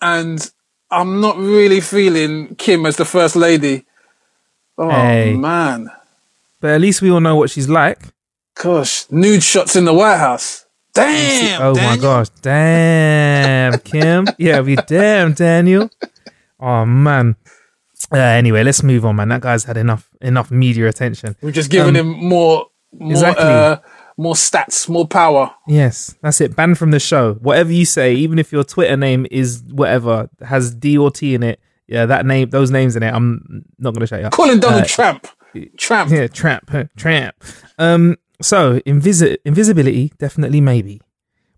And 0.00 0.48
I'm 0.88 1.20
not 1.20 1.36
really 1.36 1.80
feeling 1.80 2.54
Kim 2.54 2.86
as 2.86 2.94
the 2.94 3.04
first 3.04 3.34
lady. 3.34 3.84
Oh 4.78 4.88
Hey. 4.88 5.34
man. 5.34 5.90
But 6.60 6.70
at 6.70 6.80
least 6.80 7.02
we 7.02 7.10
all 7.10 7.18
know 7.20 7.34
what 7.34 7.50
she's 7.50 7.68
like. 7.68 7.98
Gosh, 8.54 9.10
nude 9.10 9.42
shots 9.42 9.74
in 9.74 9.84
the 9.84 9.92
White 9.94 10.18
House. 10.18 10.64
Damn. 10.94 11.62
oh 11.62 11.74
my 11.74 11.96
gosh, 11.96 12.28
damn, 12.42 13.78
Kim. 13.80 14.26
Yeah, 14.38 14.60
we 14.60 14.76
damn 14.76 15.32
Daniel. 15.32 15.90
Oh 16.60 16.84
man. 16.84 17.36
Uh, 18.12 18.16
anyway, 18.18 18.62
let's 18.62 18.82
move 18.82 19.04
on, 19.06 19.16
man. 19.16 19.28
That 19.28 19.40
guy's 19.40 19.64
had 19.64 19.76
enough 19.76 20.10
enough 20.20 20.50
media 20.50 20.88
attention. 20.88 21.34
We're 21.40 21.50
just 21.52 21.70
giving 21.70 21.96
Um, 21.96 22.12
him 22.14 22.28
more, 22.28 22.66
more, 22.92 23.10
exactly. 23.12 23.44
uh, 23.44 23.76
more 24.18 24.34
stats, 24.34 24.86
more 24.88 25.06
power. 25.06 25.54
Yes, 25.66 26.14
that's 26.20 26.40
it. 26.42 26.54
Banned 26.54 26.76
from 26.76 26.90
the 26.90 27.00
show. 27.00 27.34
Whatever 27.34 27.72
you 27.72 27.86
say, 27.86 28.12
even 28.14 28.38
if 28.38 28.52
your 28.52 28.64
Twitter 28.64 28.96
name 28.96 29.26
is 29.30 29.62
whatever 29.70 30.28
has 30.44 30.74
D 30.74 30.98
or 30.98 31.10
T 31.10 31.34
in 31.34 31.42
it, 31.42 31.58
yeah, 31.86 32.04
that 32.06 32.26
name, 32.26 32.50
those 32.50 32.70
names 32.70 32.96
in 32.96 33.02
it, 33.02 33.12
I'm 33.14 33.64
not 33.78 33.94
gonna 33.94 34.06
shout 34.06 34.22
you. 34.22 34.28
Calling 34.30 34.60
Donald 34.60 34.82
Uh, 34.82 34.86
Trump. 34.86 35.26
Tramp. 35.76 36.10
Yeah, 36.10 36.26
tramp, 36.28 36.70
huh, 36.70 36.84
tramp. 36.96 37.34
Um, 37.78 38.16
so 38.42 38.80
invisi- 38.80 39.36
invisibility, 39.44 40.12
definitely 40.18 40.60
maybe. 40.60 41.00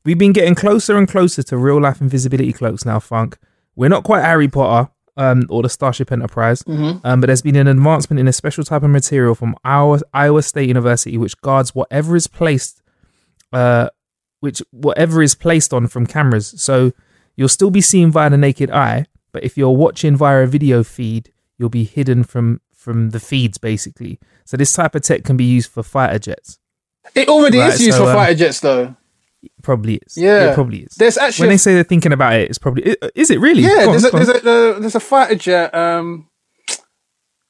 We've 0.05 0.19
been 0.19 0.33
getting 0.33 0.55
closer 0.55 0.97
and 0.99 1.09
closer 1.09 1.43
to 1.45 1.57
real 1.57 1.81
life 1.81 2.01
invisibility 2.01 2.53
cloaks 2.53 2.85
now, 2.85 2.99
Funk. 3.01 3.39
We're 3.75 3.89
not 3.89 4.05
quite 4.05 4.23
Harry 4.23 4.49
Potter, 4.49 4.91
um, 5.17 5.47
or 5.49 5.63
the 5.63 5.69
Starship 5.69 6.13
Enterprise, 6.13 6.63
Mhm. 6.65 7.01
um, 7.05 7.21
but 7.21 7.29
there's 7.29 7.43
been 7.43 7.57
an 7.57 7.69
advancement 7.69 8.21
in 8.21 8.29
a 8.29 8.33
special 8.33 8.65
type 8.65 8.83
of 8.83 8.91
material 8.91 9.35
from 9.35 9.55
Iowa, 9.65 10.01
Iowa 10.13 10.43
State 10.43 10.69
University, 10.69 11.17
which 11.17 11.41
guards 11.41 11.75
whatever 11.75 12.17
is 12.17 12.27
placed, 12.27 12.83
uh, 13.53 13.89
which 14.41 14.61
whatever 14.71 15.23
is 15.23 15.35
placed 15.35 15.73
on 15.73 15.87
from 15.87 16.07
cameras. 16.07 16.55
So 16.61 16.93
you'll 17.37 17.49
still 17.49 17.71
be 17.71 17.81
seen 17.81 18.11
via 18.11 18.29
the 18.31 18.37
naked 18.37 18.71
eye, 18.71 19.07
but 19.33 19.43
if 19.45 19.57
you're 19.57 19.71
watching 19.71 20.17
via 20.17 20.43
a 20.43 20.47
video 20.47 20.83
feed, 20.83 21.31
you'll 21.59 21.69
be 21.71 21.85
hidden 21.85 22.25
from 22.25 22.61
from 22.75 23.11
the 23.11 23.21
feeds 23.21 23.57
basically. 23.57 24.21
So 24.45 24.59
this 24.59 24.75
type 24.75 24.95
of 24.95 25.01
tech 25.01 25.25
can 25.25 25.39
be 25.39 25.45
used 25.45 25.71
for 25.71 25.83
fighter 25.83 26.19
jets. 26.19 26.59
It 27.15 27.29
already 27.29 27.59
Right, 27.59 27.73
is 27.75 27.81
used 27.81 27.99
so, 27.99 28.05
for 28.05 28.11
um, 28.11 28.17
fighter 28.17 28.35
jets, 28.35 28.61
though. 28.61 28.97
Probably 29.63 29.97
is. 29.97 30.17
Yeah. 30.17 30.51
it 30.51 30.55
probably 30.55 30.81
is. 30.81 30.95
There's 30.95 31.19
actually 31.19 31.45
when 31.45 31.55
they 31.55 31.59
say 31.59 31.75
they're 31.75 31.85
thinking 31.85 32.13
about 32.13 32.35
it, 32.35 32.49
it's 32.49 32.59
probably 32.59 32.97
is 33.15 33.31
it 33.31 33.41
really? 33.41 33.63
Yeah, 33.63 33.87
on, 33.87 33.91
there's, 33.91 34.05
a, 34.05 34.11
there's, 34.11 34.29
a, 34.29 34.37
uh, 34.37 34.79
there's 34.79 34.95
a 34.95 35.01
fighter 35.01 35.35
jet. 35.35 35.75
Um, 35.75 36.29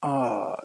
uh, 0.03 0.57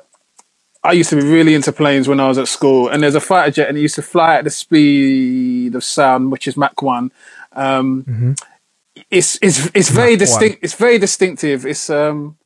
I 0.84 0.94
used 0.94 1.10
to 1.12 1.16
be 1.18 1.24
really 1.24 1.56
into 1.56 1.72
planes 1.72 2.08
when 2.08 2.20
I 2.20 2.28
was 2.28 2.38
at 2.38 2.48
school, 2.48 2.88
and 2.88 3.04
there's 3.04 3.16
a 3.16 3.20
fighter 3.22 3.52
jet, 3.52 3.70
and 3.70 3.78
it 3.78 3.82
used 3.82 3.96
to 3.96 4.02
fly 4.02 4.36
at 4.36 4.44
the 4.44 4.50
speed 4.50 5.76
of 5.76 5.84
sound, 5.84 6.32
which 6.32 6.48
is 6.48 6.56
Mach 6.58 6.82
one. 6.82 7.12
Um, 7.54 8.04
Mm-hmm. 8.04 8.32
It's 9.10 9.40
it's 9.42 9.70
it's 9.74 9.90
very 9.90 10.12
Mach 10.12 10.20
1. 10.20 10.20
distinct. 10.20 10.60
It's 10.62 10.74
very 10.74 10.98
distinctive. 11.00 11.66
It's 11.66 11.90
um, 11.90 12.38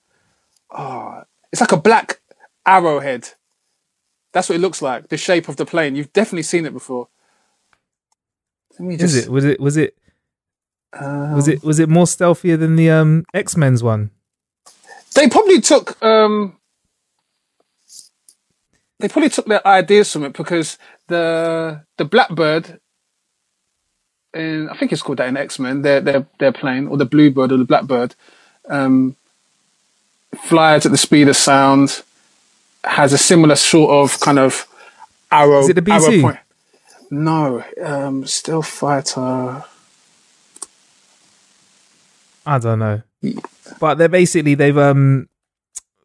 oh, 0.71 1.23
it's 1.51 1.61
like 1.61 1.71
a 1.71 1.77
black 1.77 2.19
arrowhead. 2.65 3.29
That's 4.33 4.49
what 4.49 4.55
it 4.55 4.61
looks 4.61 4.81
like. 4.81 5.09
The 5.09 5.17
shape 5.17 5.47
of 5.47 5.55
the 5.55 5.65
plane. 5.65 5.95
You've 5.95 6.11
definitely 6.11 6.43
seen 6.43 6.65
it 6.65 6.73
before. 6.73 7.07
Let 8.79 8.87
me 8.87 8.95
Is 8.95 9.15
it? 9.15 9.29
Was 9.29 9.45
it? 9.45 9.59
Was 9.59 9.77
it? 9.77 9.95
um, 10.93 11.33
Was 11.33 11.47
it? 11.47 11.63
Was 11.63 11.79
it 11.79 11.87
more 11.87 12.07
stealthier 12.07 12.57
than 12.57 12.75
the 12.75 12.89
um 12.89 13.25
X 13.33 13.55
Men's 13.55 13.83
one? 13.83 14.09
They 15.13 15.29
probably 15.29 15.61
took. 15.61 16.01
um 16.03 16.57
They 18.99 19.07
probably 19.07 19.29
took 19.29 19.45
their 19.45 19.65
ideas 19.67 20.11
from 20.11 20.23
it 20.23 20.33
because 20.33 20.77
the 21.07 21.83
the 21.97 22.05
Blackbird. 22.05 22.79
In, 24.33 24.67
I 24.67 24.75
think 24.77 24.91
it's 24.91 25.03
called 25.03 25.19
that 25.19 25.27
in 25.27 25.37
X 25.37 25.59
Men. 25.59 25.83
Their 25.83 26.01
their 26.01 26.25
their 26.39 26.51
plane 26.51 26.87
or 26.87 26.97
the 26.97 27.05
Bluebird 27.05 27.51
or 27.51 27.57
the 27.57 27.65
Blackbird, 27.65 28.15
um, 28.67 29.15
flies 30.45 30.87
at 30.87 30.91
the 30.91 30.97
speed 30.97 31.27
of 31.27 31.37
sound. 31.37 32.01
Has 32.83 33.13
a 33.13 33.17
similar 33.17 33.55
sort 33.55 33.91
of 33.91 34.19
kind 34.19 34.39
of 34.39 34.67
arrow. 35.31 35.59
Is 35.61 35.69
it 35.69 35.83
the 35.83 35.91
arrow 35.91 36.01
BC? 36.09 36.21
point. 36.21 36.37
No, 37.09 37.63
um, 37.81 38.25
stealth 38.25 38.67
fighter. 38.67 39.63
I 42.45 42.57
don't 42.59 42.79
know. 42.79 43.01
But 43.79 43.95
they're 43.95 44.09
basically 44.09 44.55
they've 44.55 44.77
um 44.77 45.29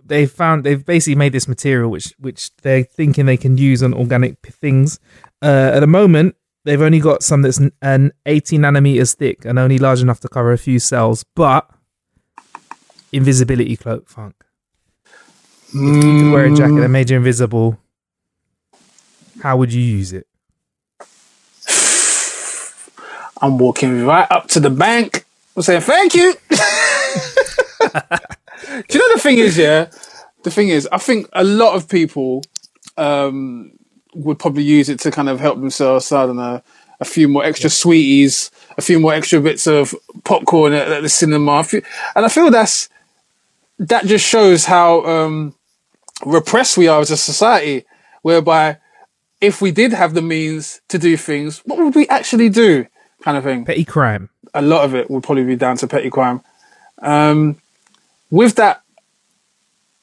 they 0.04 0.26
found 0.26 0.64
they've 0.64 0.84
basically 0.84 1.16
made 1.16 1.32
this 1.32 1.48
material 1.48 1.90
which 1.90 2.14
which 2.18 2.54
they're 2.58 2.84
thinking 2.84 3.26
they 3.26 3.36
can 3.36 3.58
use 3.58 3.82
on 3.82 3.92
organic 3.94 4.40
p- 4.42 4.50
things. 4.50 5.00
Uh, 5.42 5.72
at 5.74 5.80
the 5.80 5.86
moment, 5.86 6.36
they've 6.64 6.80
only 6.82 7.00
got 7.00 7.22
some 7.22 7.42
that's 7.42 7.60
an 7.82 8.12
80 8.26 8.58
nanometers 8.58 9.14
thick 9.16 9.44
and 9.44 9.58
only 9.58 9.78
large 9.78 10.00
enough 10.00 10.20
to 10.20 10.28
cover 10.28 10.52
a 10.52 10.58
few 10.58 10.78
cells, 10.78 11.24
but 11.34 11.68
invisibility 13.12 13.76
cloak 13.76 14.08
funk. 14.08 14.34
If 15.68 16.04
you 16.04 16.22
could 16.22 16.32
wear 16.32 16.46
a 16.46 16.54
jacket 16.54 16.80
that 16.80 16.88
made 16.88 17.10
you 17.10 17.16
invisible, 17.16 17.78
how 19.42 19.56
would 19.58 19.72
you 19.72 19.82
use 19.82 20.12
it? 20.12 20.26
I'm 23.42 23.58
walking 23.58 24.04
right 24.04 24.26
up 24.30 24.48
to 24.48 24.60
the 24.60 24.70
bank. 24.70 25.24
I'm 25.56 25.62
saying 25.62 25.82
thank 25.82 26.14
you. 26.14 26.34
Do 28.88 28.98
you 28.98 28.98
know 28.98 29.14
the 29.14 29.20
thing 29.20 29.38
is, 29.38 29.56
yeah? 29.58 29.90
The 30.42 30.50
thing 30.50 30.68
is, 30.68 30.88
I 30.92 30.98
think 30.98 31.28
a 31.32 31.44
lot 31.44 31.74
of 31.74 31.88
people 31.88 32.42
um, 32.96 33.72
would 34.14 34.38
probably 34.38 34.62
use 34.64 34.88
it 34.88 35.00
to 35.00 35.10
kind 35.10 35.28
of 35.28 35.40
help 35.40 35.58
themselves. 35.60 36.10
I 36.12 36.26
don't 36.26 36.36
know, 36.36 36.62
a 37.00 37.04
few 37.04 37.28
more 37.28 37.44
extra 37.44 37.70
sweeties, 37.70 38.50
a 38.76 38.82
few 38.82 38.98
more 39.00 39.12
extra 39.14 39.40
bits 39.40 39.66
of 39.66 39.94
popcorn 40.24 40.72
at, 40.72 40.90
at 40.90 41.02
the 41.02 41.08
cinema, 41.08 41.62
few- 41.64 41.82
and 42.16 42.24
I 42.24 42.28
feel 42.28 42.50
that's 42.50 42.88
that 43.78 44.06
just 44.06 44.24
shows 44.26 44.64
how 44.64 45.04
um, 45.06 45.54
repressed 46.24 46.76
we 46.76 46.88
are 46.88 47.00
as 47.00 47.10
a 47.10 47.16
society. 47.16 47.84
Whereby, 48.22 48.78
if 49.40 49.60
we 49.62 49.70
did 49.70 49.92
have 49.92 50.14
the 50.14 50.22
means 50.22 50.80
to 50.88 50.98
do 50.98 51.16
things, 51.16 51.60
what 51.64 51.78
would 51.78 51.94
we 51.94 52.08
actually 52.08 52.48
do? 52.48 52.86
Kind 53.22 53.36
of 53.36 53.44
thing 53.44 53.64
Petty 53.64 53.84
crime. 53.84 54.28
a 54.54 54.62
lot 54.62 54.84
of 54.84 54.94
it 54.94 55.10
would 55.10 55.22
probably 55.22 55.44
be 55.44 55.56
down 55.56 55.76
to 55.78 55.86
petty 55.86 56.10
crime. 56.10 56.42
Um, 57.00 57.60
with 58.30 58.56
that 58.56 58.82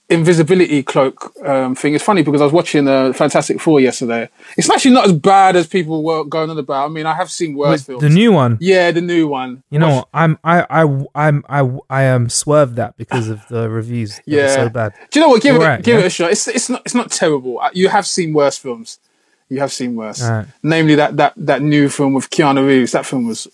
invisibility 0.09 0.83
cloak 0.83 1.33
um, 1.45 1.73
thing, 1.75 1.95
it's 1.95 2.03
funny 2.03 2.21
because 2.21 2.39
I 2.41 2.43
was 2.43 2.53
watching 2.53 2.87
uh, 2.87 3.11
Fantastic 3.13 3.59
Four 3.59 3.79
yesterday. 3.79 4.29
It's 4.57 4.69
actually 4.69 4.91
not 4.93 5.05
as 5.05 5.13
bad 5.13 5.55
as 5.55 5.65
people 5.67 6.03
were 6.03 6.23
going 6.23 6.49
on 6.49 6.57
about. 6.59 6.85
I 6.85 6.87
mean, 6.89 7.05
I 7.05 7.13
have 7.13 7.31
seen 7.31 7.55
worse 7.55 7.81
Wait, 7.81 7.85
films. 7.85 8.01
the 8.03 8.09
new 8.09 8.31
one. 8.31 8.57
yeah, 8.61 8.91
the 8.91 9.01
new 9.01 9.27
one. 9.27 9.63
You 9.71 9.79
know 9.79 9.95
what? 9.95 10.09
I'm 10.13 10.37
I 10.43 10.65
I 10.69 11.05
I'm 11.15 11.43
I 11.49 11.77
I 11.89 12.03
am 12.03 12.29
swerved 12.29 12.75
that 12.75 12.97
because 12.97 13.29
of 13.29 13.47
the 13.47 13.69
reviews. 13.69 14.19
Yeah. 14.25 14.47
so 14.49 14.69
bad. 14.69 14.93
Do 15.11 15.19
you 15.19 15.25
know 15.25 15.29
what? 15.29 15.41
Give 15.41 15.55
it, 15.55 15.59
You're 15.59 15.67
right, 15.67 15.83
give 15.83 15.95
yeah? 15.95 16.01
it 16.01 16.07
a 16.07 16.09
shot. 16.11 16.31
It's 16.31 16.47
it's 16.47 16.69
not 16.69 16.81
it's 16.85 16.95
not 16.95 17.11
terrible. 17.11 17.59
Uh, 17.59 17.71
You 17.73 17.89
have 17.89 18.05
seen 18.05 18.33
worse 18.33 18.57
films. 18.57 18.99
You 19.49 19.59
have 19.59 19.71
seen 19.71 19.95
worse. 19.95 20.23
Alright. 20.23 20.47
Namely, 20.63 20.95
that 20.95 21.17
that 21.17 21.33
that 21.37 21.61
new 21.61 21.89
film 21.89 22.13
with 22.13 22.29
Keanu 22.29 22.65
Reeves. 22.65 22.91
That 22.93 23.05
film 23.05 23.27
was 23.27 23.47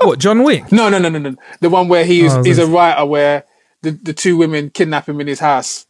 What 0.00 0.18
John 0.20 0.42
Wick? 0.44 0.70
no, 0.70 0.88
no, 0.88 0.98
no, 0.98 1.08
no, 1.08 1.18
no. 1.18 1.34
The 1.60 1.70
one 1.70 1.88
where 1.88 2.04
he's 2.04 2.32
Oh, 2.32 2.42
he's 2.44 2.58
a 2.58 2.66
writer 2.66 3.04
where 3.04 3.44
the, 3.82 3.90
the 3.92 4.12
two 4.12 4.36
women 4.36 4.70
kidnap 4.70 5.08
him 5.08 5.20
in 5.20 5.26
his 5.26 5.40
house. 5.40 5.86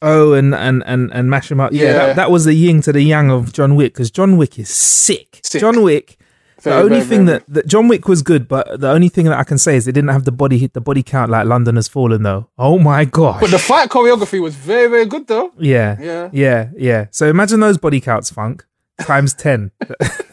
Oh, 0.00 0.32
and 0.32 0.54
and 0.54 0.82
and 0.86 1.10
and 1.12 1.28
mash 1.28 1.50
him 1.50 1.58
up. 1.60 1.72
Yeah, 1.72 1.82
Yeah. 1.84 1.92
That, 1.92 2.16
that 2.16 2.30
was 2.30 2.44
the 2.44 2.54
yin 2.54 2.80
to 2.82 2.92
the 2.92 3.02
yang 3.02 3.30
of 3.30 3.52
John 3.52 3.74
Wick 3.74 3.94
because 3.94 4.10
John 4.10 4.36
Wick 4.36 4.58
is 4.58 4.68
sick. 4.68 5.40
Sick. 5.42 5.60
John 5.60 5.82
Wick. 5.82 6.16
Very, 6.60 6.74
the 6.76 6.82
only 6.82 6.96
very, 6.98 7.08
thing 7.08 7.26
very. 7.26 7.38
that, 7.38 7.46
that 7.54 7.66
John 7.68 7.86
Wick 7.88 8.08
was 8.08 8.22
good, 8.22 8.48
but 8.48 8.80
the 8.80 8.90
only 8.90 9.08
thing 9.08 9.26
that 9.26 9.38
I 9.38 9.44
can 9.44 9.58
say 9.58 9.76
is 9.76 9.84
they 9.84 9.92
didn't 9.92 10.10
have 10.10 10.24
the 10.24 10.32
body 10.32 10.66
the 10.66 10.80
body 10.80 11.02
count 11.02 11.30
like 11.30 11.46
London 11.46 11.76
has 11.76 11.88
fallen 11.88 12.22
though. 12.24 12.48
Oh 12.58 12.78
my 12.78 13.04
gosh. 13.04 13.40
But 13.40 13.50
the 13.50 13.58
fight 13.58 13.88
choreography 13.90 14.40
was 14.40 14.54
very, 14.56 14.88
very 14.88 15.06
good 15.06 15.26
though. 15.26 15.52
yeah, 15.58 15.96
Yeah. 16.00 16.30
yeah, 16.32 16.70
yeah. 16.76 17.06
So 17.10 17.28
imagine 17.28 17.60
those 17.60 17.78
body 17.78 18.00
counts, 18.00 18.30
Funk 18.30 18.64
times 19.00 19.34
ten. 19.34 19.70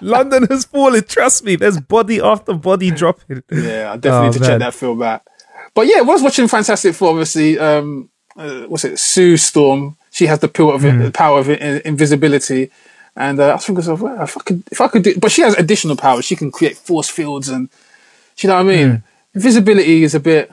London 0.00 0.44
has 0.50 0.64
fallen. 0.64 1.02
Trust 1.04 1.44
me, 1.44 1.56
there's 1.56 1.78
body 1.80 2.20
after 2.20 2.54
body 2.54 2.90
dropping. 2.90 3.42
Yeah, 3.50 3.92
I 3.92 3.96
definitely 3.96 4.08
Oh, 4.10 4.22
need 4.24 4.32
to 4.34 4.38
check 4.40 4.58
that 4.60 4.74
film 4.74 5.02
out. 5.02 5.22
But 5.74 5.86
yeah, 5.86 5.98
I 5.98 6.02
was 6.02 6.22
watching 6.22 6.48
Fantastic 6.48 6.94
Four. 6.94 7.10
Obviously, 7.10 7.58
um, 7.58 8.08
uh, 8.36 8.62
what's 8.62 8.84
it? 8.84 8.98
Sue 8.98 9.36
Storm. 9.36 9.96
She 10.10 10.26
has 10.26 10.38
the 10.40 10.48
power 10.48 10.74
of 10.74 10.82
Hmm. 10.82 10.98
the 11.02 11.10
power 11.10 11.38
of 11.40 11.48
in- 11.48 11.80
invisibility, 11.84 12.70
and 13.16 13.40
uh, 13.40 13.48
I 13.48 13.54
was 13.54 13.64
thinking, 13.64 13.82
to 13.84 13.90
myself, 13.92 14.00
well, 14.02 14.22
if 14.22 14.36
I 14.36 14.40
could, 14.42 14.62
if 14.70 14.80
I 14.80 14.88
could 14.88 15.02
do, 15.02 15.18
but 15.18 15.32
she 15.32 15.40
has 15.42 15.54
additional 15.54 15.96
powers. 15.96 16.24
She 16.26 16.36
can 16.36 16.50
create 16.50 16.76
force 16.76 17.08
fields, 17.08 17.48
and 17.48 17.68
you 18.38 18.48
know 18.48 18.56
what 18.56 18.60
I 18.60 18.76
mean? 18.76 18.90
Hmm. 18.90 18.96
Invisibility 19.34 20.02
is 20.04 20.14
a 20.14 20.20
bit. 20.20 20.50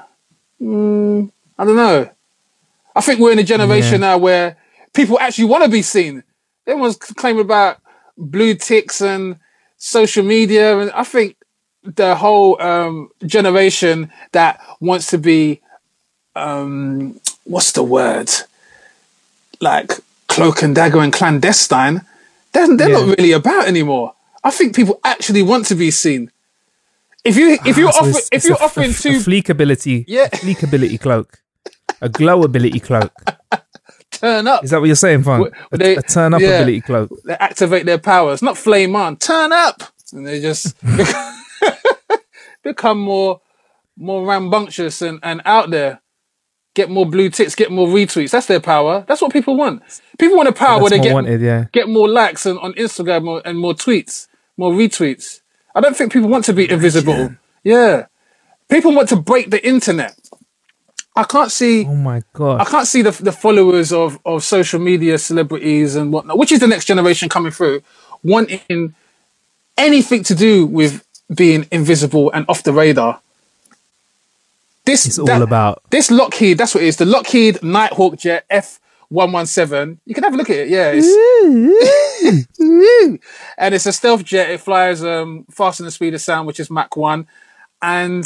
Mm, 0.62 1.32
I 1.58 1.66
don't 1.66 1.76
know. 1.76 2.10
I 2.96 3.02
think 3.02 3.20
we're 3.20 3.32
in 3.32 3.40
a 3.40 3.44
generation 3.44 4.02
now 4.02 4.18
where 4.18 4.58
people 4.94 5.20
actually 5.20 5.46
want 5.46 5.64
to 5.64 5.70
be 5.70 5.82
seen. 5.82 6.24
Everyone's 6.66 6.98
claiming 6.98 7.42
about 7.42 7.80
blue 8.20 8.54
ticks 8.56 9.02
and 9.02 9.38
social 9.78 10.24
media, 10.24 10.78
and 10.80 10.92
I 10.92 11.04
think 11.04 11.36
the 11.84 12.16
whole 12.16 12.62
um, 12.62 13.10
generation 13.26 14.12
that 14.34 14.60
wants 14.82 15.08
to 15.08 15.18
be, 15.18 15.62
um, 16.36 17.20
what's 17.46 17.72
the 17.72 17.84
word, 17.84 18.30
like 19.62 19.94
cloak 20.28 20.62
and 20.62 20.76
dagger 20.76 21.00
and 21.00 21.14
clandestine, 21.14 22.02
they're, 22.54 22.76
they're 22.78 22.90
Yeah. 22.90 23.06
not 23.06 23.18
really 23.18 23.32
about 23.32 23.68
anymore. 23.68 24.14
I 24.44 24.52
think 24.52 24.76
people 24.76 25.00
actually 25.04 25.42
want 25.42 25.66
to 25.68 25.76
be 25.76 25.92
seen. 25.92 26.32
If 27.26 27.36
you 27.38 27.58
if 27.66 27.76
you're 27.78 27.90
Ah, 27.90 27.92
so 27.92 28.00
offer, 28.00 28.10
it's- 28.10 28.30
if 28.32 28.38
it's 28.38 28.46
you're 28.48 28.58
a, 28.58 28.64
offering 28.64 28.92
a, 28.92 28.94
two 28.94 29.10
a 29.10 29.14
fleek 29.20 29.50
ability, 29.50 30.06
Yeah. 30.08 30.28
a 30.32 30.38
fleek 30.38 30.64
ability 30.64 30.98
cloak, 30.98 31.40
a 32.02 32.08
glow 32.10 32.44
ability 32.44 32.80
cloak. 32.80 33.12
turn 34.20 34.48
up, 34.48 34.64
Is 34.64 34.70
that 34.72 34.80
what 34.80 34.88
you're 34.88 34.96
saying, 34.96 35.24
Funk? 35.24 35.54
A, 35.72 35.78
They- 35.78 35.96
a 35.96 36.02
turn 36.02 36.34
up 36.34 36.42
yeah. 36.42 36.50
ability 36.50 36.82
cloak. 36.82 37.10
they 37.26 37.34
activate 37.34 37.86
their 37.86 37.98
powers, 37.98 38.42
not 38.42 38.58
flame 38.58 38.96
on, 38.96 39.18
turn 39.18 39.52
up, 39.52 39.84
and 40.14 40.26
they 40.26 40.42
just 40.42 40.76
become 42.64 43.00
more 43.00 43.42
more 43.98 44.26
rambunctious 44.26 45.02
and, 45.02 45.20
and 45.24 45.42
out 45.46 45.70
there. 45.72 46.02
Get 46.76 46.90
more 46.90 47.06
blue 47.06 47.30
ticks, 47.30 47.56
get 47.56 47.72
more 47.72 47.88
retweets. 47.88 48.32
That's 48.32 48.46
their 48.46 48.62
power. 48.62 49.04
That's 49.08 49.22
what 49.22 49.34
people 49.34 49.58
want. 49.58 49.82
People 50.18 50.38
want 50.38 50.48
a 50.48 50.54
power 50.54 50.80
where 50.80 50.90
they 50.90 51.00
get 51.00 51.14
wanted, 51.14 51.42
yeah. 51.42 51.66
get 51.74 51.90
more 51.90 52.08
likes 52.08 52.46
on, 52.46 52.58
on 52.60 52.74
Instagram 52.74 53.28
or, 53.28 53.42
and 53.44 53.58
more 53.58 53.74
tweets, 53.74 54.28
more 54.56 54.72
retweets. 54.72 55.42
I 55.76 55.82
don't 55.82 55.98
think 55.98 56.14
people 56.14 56.30
want 56.30 56.46
to 56.46 56.54
be 56.54 56.70
invisible. 56.70 57.36
Yeah, 57.64 58.06
people 58.70 58.94
want 58.94 59.10
to 59.10 59.18
break 59.18 59.50
the 59.50 59.66
internet. 59.68 60.16
I 61.20 61.24
can't 61.26 61.52
see. 61.52 61.86
Oh 61.86 61.96
my 61.96 62.22
god! 62.32 62.62
I 62.62 62.66
can't 62.66 62.88
see 62.88 63.02
the 63.02 63.12
the 63.12 63.34
followers 63.34 63.92
of 63.92 64.18
of 64.26 64.42
social 64.44 64.80
media 64.80 65.18
celebrities 65.18 65.96
and 65.98 66.14
whatnot, 66.14 66.38
which 66.38 66.52
is 66.54 66.60
the 66.60 66.68
next 66.68 66.86
generation 66.86 67.28
coming 67.28 67.52
through, 67.52 67.82
wanting 68.24 68.96
anything 69.78 70.24
to 70.24 70.34
do 70.34 70.66
with 70.66 71.04
being 71.36 71.68
invisible 71.72 72.32
and 72.32 72.46
off 72.48 72.64
the 72.64 72.72
radar. 72.72 73.20
This 74.86 75.06
It's 75.06 75.20
all 75.20 75.42
about- 75.42 75.84
this 75.90 76.10
Lockheed. 76.10 76.58
That's 76.58 76.74
what 76.74 76.84
it 76.84 76.88
is. 76.88 76.96
The 76.96 77.06
Lockheed 77.06 77.62
Nighthawk 77.62 78.18
jet 78.18 78.46
F 78.50 78.80
one 79.10 79.32
one 79.34 79.46
seven. 79.46 80.00
You 80.06 80.16
can 80.16 80.24
have 80.24 80.34
a 80.34 80.38
look 80.38 80.50
at 80.50 80.56
it. 80.58 80.70
Yeah, 80.70 80.92
it's, 80.96 81.08
and 83.58 83.76
it's 83.76 83.86
a 83.86 83.92
stealth 83.92 84.24
jet. 84.24 84.50
It 84.52 84.62
flies 84.62 85.04
um, 85.04 85.46
faster 85.52 85.84
than 85.84 85.88
the 85.88 85.92
speed 85.92 86.14
of 86.14 86.22
sound, 86.22 86.48
which 86.48 86.62
is 86.62 86.70
Mach 86.70 86.96
one. 86.96 87.28
And 87.82 88.26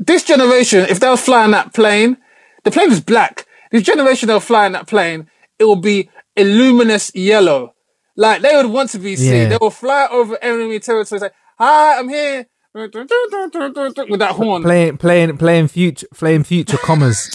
this 0.00 0.24
generation, 0.24 0.86
if 0.88 0.98
they 0.98 1.08
were 1.08 1.16
flying 1.16 1.50
that 1.52 1.74
plane, 1.74 2.16
the 2.64 2.70
plane 2.70 2.90
is 2.90 3.00
black. 3.00 3.46
This 3.70 3.82
generation 3.82 4.26
they'll 4.26 4.40
fly 4.40 4.66
in 4.66 4.72
that 4.72 4.88
plane, 4.88 5.30
it 5.58 5.64
will 5.64 5.76
be 5.76 6.10
a 6.36 6.42
luminous 6.44 7.14
yellow. 7.14 7.74
Like 8.16 8.42
they 8.42 8.56
would 8.56 8.66
want 8.66 8.90
to 8.90 8.98
be 8.98 9.14
seen. 9.14 9.32
Yeah. 9.32 9.48
They 9.50 9.58
will 9.60 9.70
fly 9.70 10.08
over 10.10 10.36
enemy 10.42 10.80
territory, 10.80 11.20
say, 11.20 11.30
"Hi, 11.58 11.98
I'm 11.98 12.08
here," 12.08 12.46
with 12.74 12.92
that 12.92 14.32
horn. 14.32 14.62
Playing 14.62 14.96
playing 14.96 15.36
playing 15.36 15.68
future 15.68 16.06
playing 16.14 16.44
future 16.44 16.78
commas. 16.78 17.30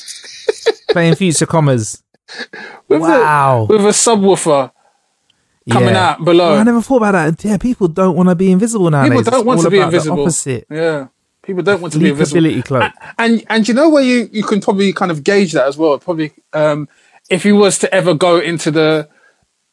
playing 0.90 1.16
future 1.16 1.46
commas. 1.46 2.04
with 2.88 3.02
wow. 3.02 3.62
a, 3.62 3.66
with 3.66 3.86
a 3.86 3.90
subwoofer 3.90 4.72
coming 5.70 5.90
Yeah. 5.90 6.10
out 6.10 6.26
below. 6.26 6.56
I 6.58 6.64
never 6.64 6.82
thought 6.82 6.98
about 6.98 7.12
that. 7.12 7.44
Yeah, 7.44 7.58
people 7.58 7.88
don't 7.88 8.16
want 8.16 8.30
to 8.30 8.36
be 8.36 8.52
invisible 8.52 8.90
nowadays. 8.90 9.20
People 9.20 9.32
don't 9.32 9.46
want 9.46 9.62
to 9.62 9.70
be 9.70 9.80
invisible. 9.80 10.22
opposite. 10.22 10.66
Yeah, 10.70 11.08
People 11.46 11.62
don't 11.62 11.80
want 11.80 11.94
to 11.94 12.00
be 12.00 12.10
invisible. 12.10 12.62
Cloak. 12.64 12.92
And, 13.20 13.44
and, 13.50 13.68
you 13.68 13.74
know 13.76 13.90
where 13.90 14.04
you 14.04 14.30
you 14.32 14.44
can 14.44 14.62
probably 14.62 14.92
kind 14.94 15.12
of 15.12 15.24
gauge 15.24 15.54
that 15.54 15.68
as 15.68 15.78
well. 15.78 15.98
Probably 16.00 16.34
um, 16.54 16.90
if 17.30 17.44
he 17.44 17.52
was 17.52 17.78
to 17.80 17.94
ever 17.94 18.16
go 18.16 18.40
into 18.40 18.72
the 18.72 19.08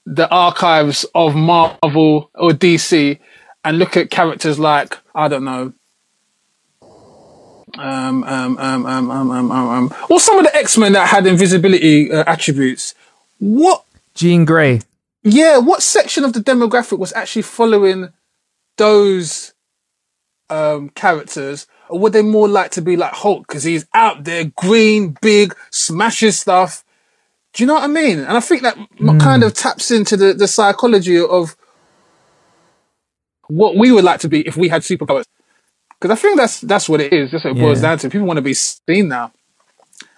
the 0.05 0.29
archives 0.31 1.07
of 1.15 1.35
Marvel 1.35 2.31
or 2.35 2.51
DC 2.51 3.19
and 3.65 3.79
look 3.79 3.97
at 3.97 4.11
characters 4.11 4.59
like 4.59 4.99
I 5.15 5.29
don't 5.29 5.45
know. 5.45 5.73
Um, 7.79 8.23
um, 8.25 8.59
um, 8.59 8.59
um, 8.59 8.87
um, 8.87 9.11
um, 9.11 9.31
um, 9.31 9.51
um 9.51 9.95
Well, 10.11 10.19
some 10.19 10.39
of 10.39 10.45
the 10.45 10.55
X 10.55 10.77
Men 10.77 10.93
that 10.93 11.09
had 11.09 11.27
invisibility 11.27 12.13
uh, 12.13 12.25
attributes. 12.27 12.95
What? 13.39 13.85
Jean 14.15 14.45
Grey. 14.45 14.83
Yeah. 15.23 15.57
What 15.57 15.83
section 15.83 16.23
of 16.23 16.35
the 16.35 16.41
demographic 16.41 16.99
was 16.99 17.15
actually 17.15 17.43
following 17.43 18.11
those 18.77 19.52
um, 20.51 20.91
characters, 20.91 21.67
or 21.89 21.99
would 22.01 22.13
they 22.13 22.23
more 22.23 22.49
like 22.49 22.71
to 22.73 22.83
be 22.83 22.97
like 22.97 23.13
Hulk 23.13 23.47
because 23.47 23.65
he's 23.65 23.87
out 23.95 24.25
there, 24.25 24.45
green, 24.57 25.17
big, 25.21 25.55
smashes 25.71 26.41
stuff? 26.41 26.85
Do 27.53 27.63
you 27.63 27.67
know 27.67 27.75
what 27.75 27.85
I 27.85 27.89
mean? 27.89 28.19
And 28.19 28.37
I 28.37 28.41
think 28.41 28.63
that 28.63 28.77
mm. 28.77 29.21
kind 29.21 29.43
of 29.43 29.53
taps 29.55 29.91
into 29.91 30.17
the, 30.17 30.33
the 30.33 30.49
psychology 30.49 31.19
of 31.19 31.57
what 33.49 33.77
we 33.77 33.93
would 33.93 34.05
like 34.05 34.21
to 34.21 34.29
be 34.29 34.41
if 34.47 34.57
we 34.57 34.69
had 34.69 34.83
superpowers. 34.83 35.25
Because 36.01 36.19
I 36.19 36.21
think 36.21 36.37
that's 36.39 36.61
that's 36.61 36.89
what 36.89 37.01
it 37.01 37.13
is. 37.13 37.31
That's 37.31 37.45
what 37.45 37.53
it 37.53 37.57
yeah. 37.59 37.63
boils 37.63 37.81
down 37.81 37.99
to. 37.99 38.11
People 38.11 38.27
want 38.27 38.39
to 38.39 38.43
be 38.43 38.55
seen 38.55 39.09
now. 39.09 39.33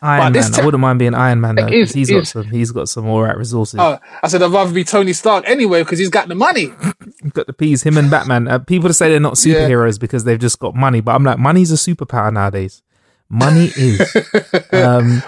Iron 0.04 0.32
Man. 0.32 0.42
Te- 0.52 0.60
I 0.60 0.64
wouldn't 0.64 0.80
mind 0.80 0.98
being 0.98 1.14
Iron 1.14 1.40
Man 1.40 1.54
though, 1.54 1.64
because 1.64 1.92
he's 1.92 2.10
is, 2.10 2.16
got 2.16 2.26
some. 2.26 2.50
He's 2.50 2.70
got 2.70 2.88
some 2.88 3.06
all 3.06 3.22
right 3.22 3.36
resources. 3.36 3.80
Oh, 3.80 3.98
I 4.22 4.28
said 4.28 4.42
I'd 4.42 4.50
rather 4.50 4.72
be 4.72 4.84
Tony 4.84 5.14
Stark 5.14 5.48
anyway 5.48 5.82
because 5.82 5.98
he's 5.98 6.10
got 6.10 6.28
the 6.28 6.34
money. 6.34 6.66
got 7.32 7.46
the 7.46 7.52
peas. 7.52 7.82
Him 7.82 7.96
and 7.96 8.10
Batman. 8.10 8.46
Uh, 8.46 8.58
people 8.58 8.92
say 8.92 9.08
they're 9.08 9.18
not 9.20 9.34
superheroes 9.34 9.94
yeah. 9.94 10.00
because 10.00 10.24
they've 10.24 10.38
just 10.38 10.58
got 10.58 10.74
money, 10.74 11.00
but 11.00 11.14
I'm 11.14 11.24
like, 11.24 11.38
money's 11.38 11.72
a 11.72 11.76
superpower 11.76 12.32
nowadays. 12.32 12.82
Money 13.30 13.70
is. 13.76 14.16
um, 14.72 15.22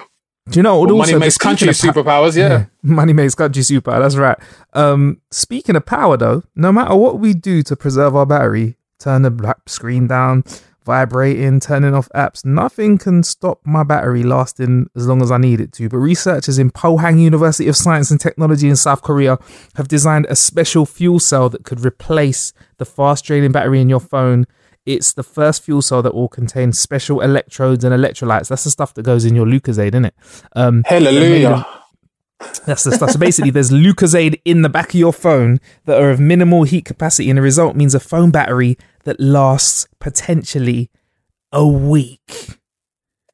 do 0.51 0.59
you 0.59 0.63
know? 0.63 0.81
Well, 0.81 0.93
also, 0.93 1.13
money 1.13 1.19
makes 1.19 1.39
country 1.39 1.69
superpowers. 1.69 2.37
Yeah. 2.37 2.49
yeah. 2.49 2.65
money 2.83 3.15
makes 3.15 3.35
country 3.35 3.63
super. 3.63 3.99
That's 3.99 4.17
right. 4.17 4.39
Um, 4.75 5.23
speaking 5.31 5.75
of 5.75 5.87
power, 5.87 6.17
though, 6.17 6.43
no 6.55 6.71
matter 6.71 6.95
what 6.95 7.19
we 7.19 7.33
do 7.33 7.63
to 7.63 7.77
preserve 7.77 8.15
our 8.15 8.27
battery, 8.27 8.77
turn 9.01 9.23
the 9.23 9.31
black 9.31 9.69
screen 9.69 10.07
down, 10.07 10.45
vibrating, 10.87 11.61
turning 11.61 11.93
off 11.93 12.09
apps. 12.15 12.45
Nothing 12.45 12.97
can 12.97 13.23
stop 13.23 13.61
my 13.65 13.83
battery 13.83 14.23
lasting 14.23 14.89
as 14.97 15.07
long 15.07 15.21
as 15.21 15.31
I 15.31 15.37
need 15.37 15.61
it 15.61 15.73
to. 15.75 15.89
But 15.89 15.99
researchers 15.99 16.59
in 16.59 16.71
Pohang 16.71 17.21
University 17.21 17.69
of 17.69 17.77
Science 17.77 18.11
and 18.11 18.21
Technology 18.21 18.69
in 18.69 18.77
South 18.77 19.03
Korea 19.03 19.39
have 19.75 19.89
designed 19.89 20.27
a 20.31 20.37
special 20.37 20.87
fuel 20.87 21.19
cell 21.21 21.51
that 21.51 21.65
could 21.65 21.85
replace 21.85 22.55
the 22.79 22.87
fast 22.87 23.25
draining 23.25 23.53
battery 23.53 23.81
in 23.81 23.91
your 23.91 24.01
phone. 24.01 24.47
It's 24.87 25.13
the 25.13 25.25
first 25.25 25.65
fuel 25.65 25.83
cell 25.83 26.01
that 26.03 26.15
will 26.15 26.29
contain 26.29 26.73
special 26.73 27.21
electrodes 27.21 27.83
and 27.83 27.93
electrolytes. 27.93 28.49
That's 28.49 28.65
the 28.65 28.71
stuff 28.71 28.95
that 28.95 29.03
goes 29.03 29.25
in 29.25 29.35
your 29.35 29.45
Lucozade, 29.45 29.89
isn't 29.89 30.05
it? 30.05 30.15
Um, 30.55 30.85
Hallelujah. 30.87 31.67
That's 32.67 32.85
the 32.85 32.93
stuff. 32.93 33.11
So 33.11 33.19
basically, 33.19 33.51
there's 33.51 33.71
Lucozade 33.71 34.41
in 34.45 34.63
the 34.63 34.69
back 34.69 34.91
of 34.91 34.95
your 34.95 35.13
phone 35.13 35.59
that 35.85 36.01
are 36.01 36.11
of 36.11 36.21
minimal 36.21 36.65
heat 36.65 36.85
capacity, 36.85 37.31
and 37.31 37.39
the 37.39 37.43
result 37.43 37.77
means 37.77 37.95
a 37.95 38.01
phone 38.01 38.31
battery 38.31 38.77
that 39.05 39.21
lasts 39.21 39.87
potentially 40.01 40.91
a 41.53 41.67
week. 41.67 42.59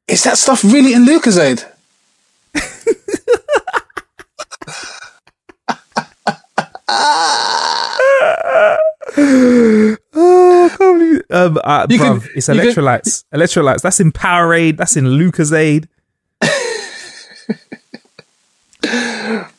Is 0.07 0.23
that 0.23 0.37
stuff 0.37 0.63
really 0.63 0.93
in 0.93 1.05
Lucozade? 1.05 1.65
oh, 9.15 10.69
can't 10.69 10.79
believe 10.79 11.21
um, 11.29 11.57
uh, 11.63 11.87
bruv, 11.87 12.21
can, 12.21 12.29
it's 12.35 12.47
electrolytes. 12.47 13.25
Can... 13.31 13.39
Electrolytes. 13.39 13.81
That's 13.81 13.99
in 13.99 14.11
Powerade. 14.11 14.77
That's 14.77 14.95
in 14.95 15.05
Lucozade. 15.05 15.87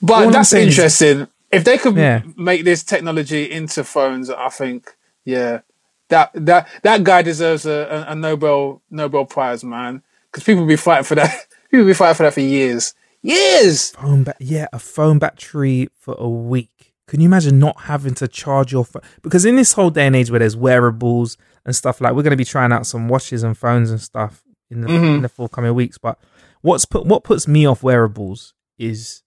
But 0.05 0.25
All 0.25 0.31
that's 0.31 0.53
interesting. 0.53 1.21
Is, 1.21 1.29
if 1.51 1.65
they 1.65 1.79
could 1.79 1.97
yeah. 1.97 2.23
make 2.37 2.65
this 2.65 2.83
technology 2.83 3.51
into 3.51 3.85
phones, 3.85 4.29
I 4.29 4.49
think, 4.51 4.95
yeah, 5.25 5.61
that 6.09 6.31
that 6.35 6.69
that 6.83 7.05
guy 7.05 7.23
deserves 7.23 7.65
a, 7.65 8.05
a 8.09 8.15
Nobel 8.15 8.83
Nobel 8.91 9.25
Prize, 9.25 9.65
man. 9.65 10.03
Because 10.31 10.45
people 10.45 10.67
be 10.67 10.77
fighting 10.77 11.05
for 11.05 11.15
that. 11.15 11.47
People 11.71 11.87
be 11.87 11.95
fighting 11.95 12.15
for 12.15 12.23
that 12.25 12.35
for 12.35 12.41
years, 12.41 12.95
years. 13.23 13.91
Phone 13.93 14.23
ba- 14.23 14.37
yeah, 14.39 14.69
a 14.73 14.79
phone 14.79 15.19
battery 15.19 15.89
for 15.99 16.15
a 16.19 16.29
week. 16.29 16.95
Can 17.09 17.21
you 17.21 17.27
imagine 17.27 17.59
not 17.59 17.83
having 17.83 18.15
to 18.15 18.29
charge 18.29 18.71
your 18.71 18.85
phone? 18.85 19.03
Because 19.23 19.45
in 19.45 19.57
this 19.57 19.73
whole 19.73 19.91
day 19.91 20.07
and 20.07 20.15
age 20.15 20.31
where 20.31 20.39
there's 20.39 20.57
wearables 20.57 21.37
and 21.65 21.75
stuff 21.75 22.01
like, 22.01 22.15
we're 22.15 22.23
going 22.23 22.31
to 22.31 22.37
be 22.37 22.45
trying 22.45 22.71
out 22.71 22.87
some 22.87 23.09
watches 23.09 23.43
and 23.43 23.59
phones 23.59 23.91
and 23.91 24.01
stuff 24.01 24.45
in 24.71 24.83
the, 24.83 24.89
mm-hmm. 24.89 25.05
in 25.05 25.23
the 25.23 25.29
forthcoming 25.29 25.75
weeks. 25.75 25.99
But 25.99 26.17
what's 26.63 26.85
put 26.85 27.07
what 27.07 27.25
puts 27.25 27.49
me 27.49 27.67
off 27.67 27.83
wearables 27.83 28.55
is 28.79 29.24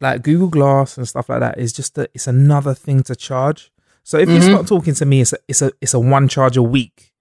like 0.00 0.22
Google 0.22 0.48
Glass 0.48 0.96
and 0.96 1.08
stuff 1.08 1.28
like 1.28 1.40
that 1.40 1.58
is 1.58 1.72
just 1.72 1.96
a, 1.98 2.08
it's 2.14 2.26
another 2.26 2.74
thing 2.74 3.02
to 3.04 3.16
charge. 3.16 3.70
So 4.02 4.18
if 4.18 4.28
mm-hmm. 4.28 4.36
you 4.36 4.42
start 4.42 4.66
talking 4.66 4.94
to 4.94 5.06
me, 5.06 5.20
it's 5.20 5.32
a, 5.32 5.38
it's 5.48 5.62
a 5.62 5.72
it's 5.80 5.94
a 5.94 6.00
one 6.00 6.28
charge 6.28 6.56
a 6.56 6.62
week. 6.62 7.12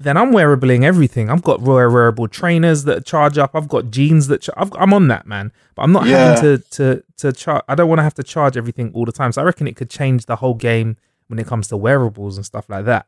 Then 0.00 0.16
I'm 0.16 0.32
wearabling 0.32 0.82
everything. 0.82 1.30
I've 1.30 1.44
got 1.44 1.60
wearable 1.60 2.26
trainers 2.26 2.84
that 2.84 3.06
charge 3.06 3.38
up. 3.38 3.54
I've 3.54 3.68
got 3.68 3.92
jeans 3.92 4.26
that 4.26 4.48
i 4.56 4.82
am 4.82 4.92
on 4.92 5.06
that 5.08 5.28
man. 5.28 5.52
But 5.76 5.82
I'm 5.82 5.92
not 5.92 6.06
yeah. 6.06 6.34
having 6.34 6.42
to 6.42 6.58
to 6.70 7.04
to 7.18 7.32
charge. 7.32 7.62
I 7.68 7.76
don't 7.76 7.88
want 7.88 8.00
to 8.00 8.04
have 8.04 8.14
to 8.14 8.24
charge 8.24 8.56
everything 8.56 8.90
all 8.94 9.04
the 9.04 9.12
time. 9.12 9.30
So 9.30 9.42
I 9.42 9.44
reckon 9.44 9.68
it 9.68 9.76
could 9.76 9.90
change 9.90 10.26
the 10.26 10.36
whole 10.36 10.54
game 10.54 10.96
when 11.28 11.38
it 11.38 11.46
comes 11.46 11.68
to 11.68 11.76
wearables 11.76 12.36
and 12.36 12.44
stuff 12.44 12.68
like 12.68 12.84
that. 12.86 13.06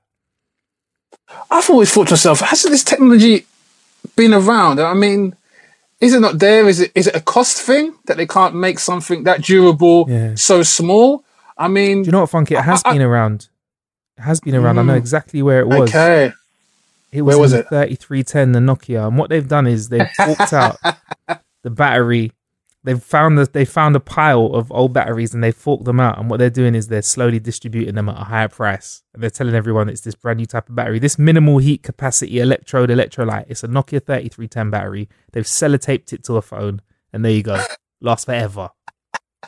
I've 1.51 1.69
always 1.71 1.93
thought 1.93 2.09
to 2.09 2.13
myself, 2.13 2.41
hasn't 2.41 2.71
this 2.71 2.85
technology 2.85 3.47
been 4.17 4.35
around? 4.35 4.81
I 4.81 4.95
mean, 4.95 5.35
is 6.01 6.15
it 6.15 6.21
not 6.21 6.39
there? 6.39 6.69
Is 6.69 6.81
it 6.81 6.93
is 6.95 7.07
it 7.07 7.17
a 7.17 7.21
cost 7.21 7.61
thing 7.61 7.95
that 8.07 8.17
they 8.17 8.27
can't 8.27 8.55
make 8.55 8.79
something 8.79 9.25
that 9.25 9.43
durable 9.43 10.07
yeah. 10.09 10.35
so 10.35 10.63
small? 10.63 11.25
I 11.57 11.69
mean, 11.69 12.03
do 12.03 12.09
you 12.09 12.13
know 12.13 12.21
what, 12.21 12.31
Funky? 12.31 12.55
It 12.55 12.63
has 12.63 12.83
I, 12.85 12.93
been 12.93 13.03
I, 13.03 13.05
around. 13.05 13.49
It 14.19 14.23
has 14.23 14.41
been 14.41 14.55
around. 14.55 14.77
Mm, 14.77 14.81
I 14.81 14.83
know 14.83 14.95
mm. 14.95 14.99
exactly 14.99 15.43
where 15.43 15.61
it 15.61 15.69
was. 15.69 15.91
Okay. 15.91 16.33
It 17.13 17.23
was, 17.23 17.37
where 17.37 17.41
was 17.41 17.53
it? 17.53 17.69
3310, 17.69 18.53
the 18.53 18.59
Nokia. 18.59 19.07
And 19.07 19.17
what 19.17 19.31
they've 19.31 19.47
done 19.47 19.69
is 19.69 19.89
they've 19.89 20.11
forked 20.17 20.53
out 20.53 20.79
the 21.63 21.71
battery. 21.71 22.33
They've 22.85 23.03
found 23.03 23.39
that 23.39 23.55
they 23.55 23.65
found 23.65 23.97
a 23.97 24.01
pile 24.01 24.47
of 24.47 24.71
old 24.71 24.93
batteries 24.93 25.33
and 25.33 25.43
they 25.43 25.53
forked 25.53 25.87
them 25.87 25.99
out. 25.99 26.19
And 26.19 26.29
what 26.29 26.39
they're 26.39 26.51
doing 26.51 26.75
is 26.75 26.89
they're 26.89 27.01
slowly 27.01 27.41
distributing 27.41 27.95
them 27.95 28.11
at 28.11 28.21
a 28.21 28.25
higher 28.25 28.49
price. 28.49 29.03
And 29.15 29.23
they're 29.23 29.31
telling 29.31 29.55
everyone 29.55 29.89
it's 29.89 30.03
this 30.03 30.15
brand 30.15 30.37
new 30.37 30.47
type 30.47 30.69
of 30.69 30.75
battery. 30.75 30.99
This 30.99 31.19
minimal 31.19 31.59
heat 31.59 31.83
capacity 31.83 32.41
electrode 32.41 32.91
electrolyte. 32.91 33.47
It's 33.49 33.65
a 33.65 33.69
Nokia 33.69 34.05
3310 34.05 34.71
battery. 34.71 35.09
They've 35.33 35.45
sellotaped 35.45 36.13
it 36.13 36.25
to 36.25 36.37
a 36.37 36.43
phone. 36.43 36.83
And 37.13 37.25
there 37.25 37.33
you 37.33 37.43
go. 37.43 37.65
Lasts 38.01 38.27
forever 38.27 38.71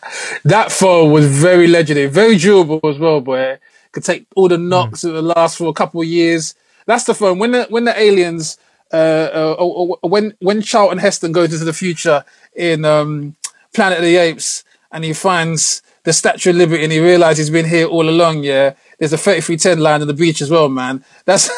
that 0.44 0.72
phone 0.72 1.12
was 1.12 1.26
very 1.26 1.66
legendary, 1.66 2.06
very 2.06 2.36
durable 2.36 2.80
as 2.84 2.98
well, 2.98 3.20
boy. 3.20 3.58
Could 3.92 4.04
take 4.04 4.26
all 4.36 4.48
the 4.48 4.58
knocks 4.58 5.00
mm. 5.00 5.12
that 5.12 5.22
last 5.22 5.58
for 5.58 5.68
a 5.68 5.72
couple 5.72 6.00
of 6.00 6.06
years. 6.06 6.54
That's 6.86 7.04
the 7.04 7.14
phone. 7.14 7.38
When 7.38 7.52
the 7.52 7.64
when 7.64 7.84
the 7.84 7.98
aliens, 7.98 8.58
uh, 8.92 8.96
uh, 8.96 9.56
uh, 9.58 9.92
uh, 9.92 10.08
when 10.08 10.34
when 10.40 10.62
Charlton 10.62 10.98
Heston 10.98 11.32
goes 11.32 11.52
into 11.52 11.64
the 11.64 11.72
future 11.72 12.24
in 12.54 12.84
um, 12.84 13.36
Planet 13.74 13.98
of 13.98 14.04
the 14.04 14.16
Apes, 14.16 14.64
and 14.92 15.04
he 15.04 15.12
finds 15.12 15.82
the 16.04 16.12
Statue 16.12 16.50
of 16.50 16.56
Liberty, 16.56 16.84
and 16.84 16.92
he 16.92 17.00
realizes 17.00 17.48
he's 17.48 17.52
been 17.52 17.68
here 17.68 17.86
all 17.86 18.08
along. 18.08 18.44
Yeah, 18.44 18.74
there's 18.98 19.12
a 19.12 19.18
3310 19.18 19.82
line 19.82 20.02
on 20.02 20.06
the 20.06 20.14
beach 20.14 20.40
as 20.40 20.50
well, 20.50 20.68
man. 20.68 21.04
That's 21.24 21.50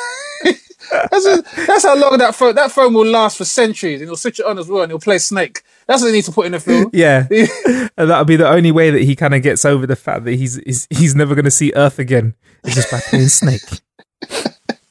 that's, 0.91 1.27
a, 1.27 1.45
that's 1.67 1.85
how 1.85 1.97
long 1.97 2.19
that 2.19 2.35
phone 2.35 2.55
that 2.55 2.73
phone 2.73 2.95
will 2.95 3.07
last 3.07 3.37
for 3.37 3.45
centuries, 3.45 4.01
and 4.01 4.09
he'll 4.09 4.17
switch 4.17 4.41
it 4.41 4.47
on 4.47 4.59
as 4.59 4.69
well, 4.69 4.83
and 4.83 4.91
he'll 4.91 4.99
play 4.99 5.19
Snake. 5.19 5.63
That's 5.87 6.03
what 6.03 6.09
they 6.09 6.15
need 6.15 6.25
to 6.25 6.33
put 6.33 6.47
in 6.47 6.53
the 6.53 6.61
film. 6.61 6.91
Yeah, 6.95 7.27
and 7.31 8.11
that'll 8.11 8.25
be 8.25 8.37
the 8.37 8.49
only 8.49 8.73
way 8.73 8.91
that 8.91 9.03
he 9.03 9.15
kind 9.15 9.35
of 9.35 9.43
gets 9.43 9.65
over 9.65 9.87
the 9.87 9.97
fact 9.97 10.25
that 10.25 10.35
he's 10.35 10.57
he's, 10.65 10.87
he's 10.91 11.15
never 11.15 11.35
going 11.35 11.45
to 11.45 11.51
see 11.51 11.73
Earth 11.77 11.99
again. 11.99 12.35
It's 12.65 12.75
just 12.75 12.91
by 12.91 13.01
playing 13.01 13.29
Snake. 13.29 13.61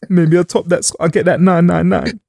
Maybe 0.09 0.38
I'll 0.38 0.43
top 0.43 0.65
that. 0.67 0.89
I'll 0.99 1.09
get 1.09 1.25
that 1.25 1.41
nine 1.41 1.65
nine 1.65 1.89
nine. 1.89 2.19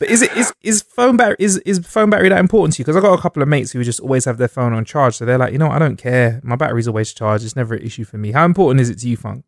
But 0.00 0.08
is 0.08 0.22
it 0.22 0.34
is 0.34 0.52
is 0.62 0.80
phone 0.80 1.18
battery 1.18 1.36
is 1.38 1.58
is 1.58 1.78
phone 1.80 2.08
battery 2.08 2.30
that 2.30 2.40
important 2.40 2.74
to 2.74 2.80
you? 2.80 2.84
Because 2.84 2.96
I 2.96 3.00
got 3.00 3.16
a 3.16 3.20
couple 3.20 3.42
of 3.42 3.48
mates 3.48 3.72
who 3.72 3.84
just 3.84 4.00
always 4.00 4.24
have 4.24 4.38
their 4.38 4.48
phone 4.48 4.72
on 4.72 4.86
charge, 4.86 5.14
so 5.14 5.26
they're 5.26 5.36
like, 5.36 5.52
you 5.52 5.58
know, 5.58 5.68
what, 5.68 5.76
I 5.76 5.78
don't 5.78 5.96
care. 5.96 6.40
My 6.42 6.56
battery's 6.56 6.88
always 6.88 7.12
charged. 7.12 7.44
It's 7.44 7.54
never 7.54 7.74
an 7.74 7.82
issue 7.82 8.04
for 8.04 8.16
me. 8.16 8.32
How 8.32 8.46
important 8.46 8.80
is 8.80 8.88
it 8.88 8.98
to 9.00 9.08
you, 9.08 9.18
Funk? 9.18 9.44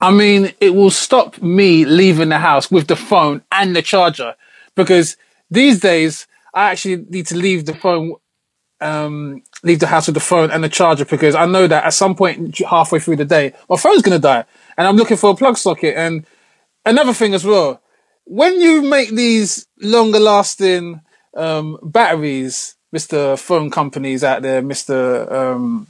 I 0.00 0.10
mean, 0.10 0.52
it 0.60 0.74
will 0.74 0.90
stop 0.90 1.40
me 1.40 1.84
leaving 1.84 2.30
the 2.30 2.38
house 2.38 2.68
with 2.68 2.88
the 2.88 2.96
phone 2.96 3.42
and 3.52 3.76
the 3.76 3.80
charger 3.80 4.34
because 4.74 5.16
these 5.50 5.78
days 5.78 6.26
I 6.52 6.72
actually 6.72 7.06
need 7.08 7.28
to 7.28 7.36
leave 7.36 7.64
the 7.64 7.74
phone, 7.74 8.14
um, 8.80 9.42
leave 9.62 9.78
the 9.78 9.86
house 9.86 10.08
with 10.08 10.14
the 10.14 10.20
phone 10.20 10.50
and 10.50 10.64
the 10.64 10.68
charger 10.68 11.04
because 11.04 11.36
I 11.36 11.46
know 11.46 11.68
that 11.68 11.84
at 11.84 11.94
some 11.94 12.16
point 12.16 12.58
halfway 12.58 12.98
through 12.98 13.16
the 13.16 13.24
day, 13.24 13.54
my 13.70 13.76
phone's 13.76 14.02
to 14.02 14.18
die 14.18 14.44
and 14.76 14.88
I'm 14.88 14.96
looking 14.96 15.16
for 15.16 15.30
a 15.30 15.36
plug 15.36 15.56
socket. 15.56 15.94
And 15.96 16.26
another 16.84 17.14
thing 17.14 17.32
as 17.34 17.44
well, 17.44 17.80
when 18.26 18.60
you 18.60 18.82
make 18.82 19.10
these 19.10 19.66
longer 19.80 20.20
lasting, 20.20 21.00
um, 21.34 21.78
batteries, 21.82 22.76
Mr. 22.94 23.38
Phone 23.38 23.70
companies 23.70 24.22
out 24.22 24.42
there, 24.42 24.62
Mr. 24.62 25.30
Um, 25.30 25.86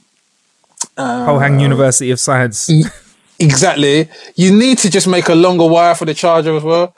uh, 0.96 1.26
Pohang 1.26 1.60
University 1.60 2.10
of 2.10 2.20
Science. 2.20 2.70
exactly. 3.38 4.08
You 4.34 4.56
need 4.56 4.78
to 4.78 4.90
just 4.90 5.08
make 5.08 5.28
a 5.28 5.34
longer 5.34 5.66
wire 5.66 5.94
for 5.94 6.04
the 6.04 6.14
charger 6.14 6.56
as 6.56 6.62
well. 6.62 6.94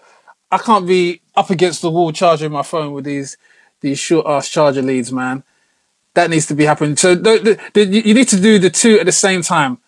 I 0.50 0.58
can't 0.58 0.86
be 0.86 1.20
up 1.34 1.50
against 1.50 1.82
the 1.82 1.90
wall 1.90 2.12
charging 2.12 2.52
my 2.52 2.62
phone 2.62 2.92
with 2.92 3.04
these 3.04 3.36
these 3.80 3.98
short 3.98 4.26
ass 4.26 4.48
charger 4.48 4.82
leads, 4.82 5.12
man. 5.12 5.44
that 6.18 6.30
needs 6.30 6.46
to 6.46 6.54
be 6.54 6.64
happening. 6.64 6.96
So 6.96 7.14
the, 7.14 7.38
the, 7.38 7.84
the, 7.84 7.84
you 7.84 8.12
need 8.12 8.28
to 8.28 8.40
do 8.40 8.58
the 8.58 8.70
two 8.70 8.98
at 8.98 9.06
the 9.06 9.12
same 9.12 9.42
time 9.42 9.78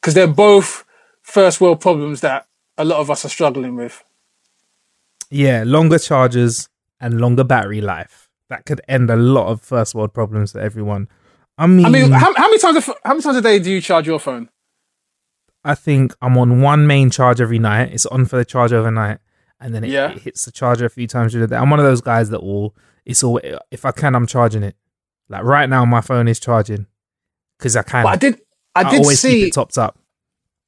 because 0.00 0.14
they're 0.14 0.26
both 0.26 0.84
first 1.22 1.60
world 1.60 1.80
problems 1.80 2.20
that 2.20 2.46
a 2.78 2.84
lot 2.84 3.00
of 3.00 3.10
us 3.10 3.24
are 3.24 3.28
struggling 3.28 3.74
with. 3.74 4.02
Yeah, 5.32 5.64
longer 5.66 5.98
charges 5.98 6.68
and 7.00 7.20
longer 7.20 7.42
battery 7.44 7.80
life. 7.80 8.28
That 8.48 8.66
could 8.66 8.80
end 8.86 9.10
a 9.10 9.16
lot 9.16 9.48
of 9.48 9.62
first 9.62 9.94
world 9.94 10.12
problems 10.12 10.52
for 10.52 10.60
everyone. 10.60 11.08
I 11.56 11.66
mean, 11.66 11.86
I 11.86 11.88
mean, 11.88 12.10
how, 12.10 12.34
how 12.34 12.48
many 12.48 12.58
times 12.58 12.76
a, 12.76 12.80
how 13.04 13.14
many 13.14 13.22
times 13.22 13.36
a 13.36 13.40
day 13.42 13.58
do 13.58 13.70
you 13.70 13.80
charge 13.80 14.06
your 14.06 14.18
phone? 14.18 14.50
I 15.64 15.74
think 15.74 16.14
I'm 16.20 16.36
on 16.36 16.60
one 16.60 16.86
main 16.86 17.08
charge 17.10 17.40
every 17.40 17.58
night. 17.58 17.92
It's 17.92 18.04
on 18.06 18.26
for 18.26 18.36
the 18.36 18.44
charge 18.44 18.72
overnight, 18.72 19.18
and 19.60 19.74
then 19.74 19.84
it, 19.84 19.90
Yeah. 19.90 20.10
it 20.12 20.18
hits 20.22 20.44
the 20.44 20.50
charger 20.50 20.84
a 20.84 20.90
few 20.90 21.06
times 21.06 21.32
during 21.32 21.48
the 21.48 21.54
day. 21.54 21.58
I'm 21.60 21.70
one 21.70 21.78
of 21.78 21.86
those 21.86 22.00
guys 22.00 22.30
that 22.30 22.42
will. 22.42 22.74
It's 23.06 23.22
all 23.24 23.40
if 23.70 23.84
I 23.84 23.92
can, 23.92 24.14
I'm 24.14 24.26
charging 24.26 24.62
it. 24.62 24.76
Like 25.28 25.44
right 25.44 25.68
now, 25.68 25.84
my 25.84 26.00
phone 26.00 26.28
is 26.28 26.38
charging 26.38 26.86
because 27.58 27.76
I 27.76 27.82
can. 27.82 28.04
But 28.04 28.10
I 28.10 28.16
did 28.16 28.40
I 28.74 28.90
did 28.90 29.00
always 29.00 29.20
see 29.20 29.40
keep 29.40 29.48
it 29.48 29.54
topped 29.54 29.78
up. 29.78 29.98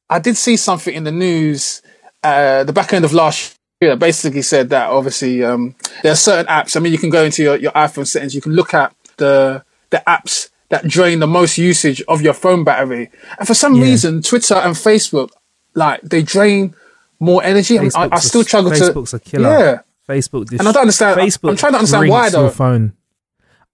I 0.09 0.19
did 0.21 0.37
see 0.37 0.57
something 0.57 0.95
in 0.95 1.05
the 1.05 1.13
news 1.13 1.83
uh, 2.23 2.65
the 2.65 2.73
back 2.73 2.93
end 2.93 3.05
of 3.05 3.13
last 3.13 3.59
year 3.85 3.91
that 3.93 3.99
basically 3.99 4.43
said 4.43 4.71
that 4.71 4.91
obviously 4.91 5.45
um, 5.45 5.75
there 6.03 6.13
are 6.13 6.17
certain 6.17 6.47
apps. 6.47 6.77
I 6.77 6.81
mean, 6.81 6.93
you 6.93 6.99
can 6.99 7.11
go 7.11 7.25
into 7.25 7.43
your, 7.43 7.57
your 7.57 7.73
iPhone 7.73 8.07
settings, 8.07 8.35
you 8.35 8.41
can 8.41 8.53
look 8.53 8.75
at 8.75 8.95
the 9.17 9.65
the 9.91 10.03
apps 10.07 10.51
that 10.71 10.89
drain 10.89 11.21
the 11.21 11.27
most 11.27 11.57
usage 11.59 12.03
of 12.09 12.21
your 12.23 12.33
phone 12.35 12.65
battery, 12.65 13.11
and 13.39 13.47
for 13.47 13.55
some 13.55 13.75
Yeah. 13.77 13.83
reason, 13.85 14.23
Twitter 14.23 14.55
and 14.55 14.75
Facebook 14.75 15.31
like 15.75 16.01
they 16.03 16.23
drain 16.23 16.75
more 17.21 17.43
energy. 17.45 17.79
I, 17.79 17.83
I, 17.83 17.85
I 17.85 17.89
Facebook's 17.89 18.25
a- 18.25 18.29
still 18.29 18.43
struggle 18.45 18.71
to. 18.73 18.77
Facebook's 18.79 19.15
a 19.15 19.21
killer. 19.21 19.49
Yeah, 19.49 19.81
Facebook. 20.09 20.51
And 20.51 20.63
I 20.69 20.73
don't 20.73 20.83
understand- 20.83 21.21
Facebook 21.21 21.51
I'm 21.51 21.57
trying 21.57 21.73
to 21.73 21.79
understand 21.79 22.09
why, 22.11 22.21
drinks 22.23 22.35
your 22.35 22.43
though. 22.45 22.51
phone. 22.51 22.93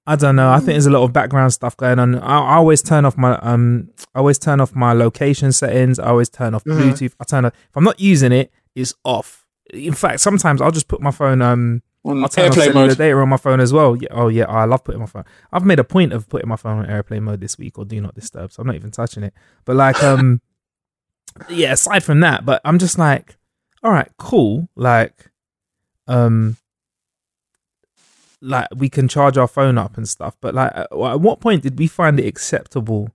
I 0.07 0.17
don't 0.17 0.35
know. 0.35 0.51
I 0.51 0.57
think 0.57 0.69
there's 0.71 0.87
a 0.87 0.91
lot 0.91 1.05
of 1.05 1.13
background 1.13 1.53
stuff 1.53 1.77
going 1.77 1.99
on. 2.01 2.17
I, 2.19 2.39
I 2.41 2.55
always 2.57 2.83
turn 2.83 3.05
off 3.05 3.17
my 3.17 3.39
um. 3.39 3.91
I 4.15 4.19
always 4.19 4.39
turn 4.39 4.61
off 4.61 4.75
my 4.75 4.93
location 4.93 5.53
settings. 5.53 5.99
I 5.99 6.07
always 6.09 6.29
turn 6.29 6.55
off 6.55 6.65
Mhm. 6.65 6.79
Bluetooth. 6.93 7.13
I 7.21 7.25
turn 7.25 7.45
off 7.45 7.53
if 7.55 7.77
I'm 7.77 7.85
not 7.85 8.01
using 8.01 8.33
it. 8.33 8.51
It's 8.75 8.95
off. 9.05 9.40
In 9.73 9.95
fact, 9.95 10.21
sometimes 10.21 10.61
I'll 10.61 10.71
just 10.71 10.89
put 10.89 11.01
my 11.01 11.11
phone 11.11 11.43
um. 11.43 11.83
On 12.03 12.23
I'll 12.23 12.31
turn 12.31 12.47
airplane 12.47 12.73
mode. 12.73 12.97
data 12.97 13.15
on 13.17 13.29
my 13.29 13.37
phone 13.37 13.61
as 13.61 13.75
well. 13.75 13.95
Yeah. 13.95 14.09
Oh 14.11 14.29
yeah. 14.29 14.47
I 14.47 14.65
love 14.65 14.85
putting 14.85 15.01
my 15.01 15.07
phone. 15.07 15.25
I've 15.53 15.67
made 15.67 15.79
a 15.79 15.85
point 15.85 16.15
of 16.15 16.29
putting 16.31 16.49
my 16.49 16.57
phone 16.57 16.79
on 16.79 16.87
airplane 16.87 17.25
mode 17.25 17.41
this 17.41 17.59
week 17.59 17.79
or 17.79 17.85
do 17.85 18.01
not 18.01 18.15
disturb. 18.15 18.53
So 18.53 18.63
I'm 18.63 18.67
not 18.67 18.77
even 18.77 18.91
touching 18.91 19.23
it. 19.23 19.35
But 19.65 19.77
like 19.77 20.03
um. 20.03 20.41
yeah. 21.49 21.73
Aside 21.73 22.03
from 22.03 22.21
that, 22.21 22.47
but 22.47 22.63
I'm 22.65 22.79
just 22.79 22.99
like, 22.99 23.37
all 23.83 23.91
right, 23.91 24.11
cool. 24.19 24.69
Like, 24.77 25.31
um, 26.07 26.57
like 28.41 28.69
we 28.75 28.89
can 28.89 29.09
charge 29.09 29.37
our 29.37 29.49
phone 29.49 29.79
up 29.79 29.97
and 29.97 30.09
stuff. 30.09 30.37
But 30.41 30.55
like, 30.55 30.73
at 30.75 30.89
at 30.93 31.21
what 31.21 31.41
point 31.41 31.63
did 31.63 31.79
we 31.79 31.87
find 31.87 32.19
it 32.19 32.27
acceptable 32.27 33.13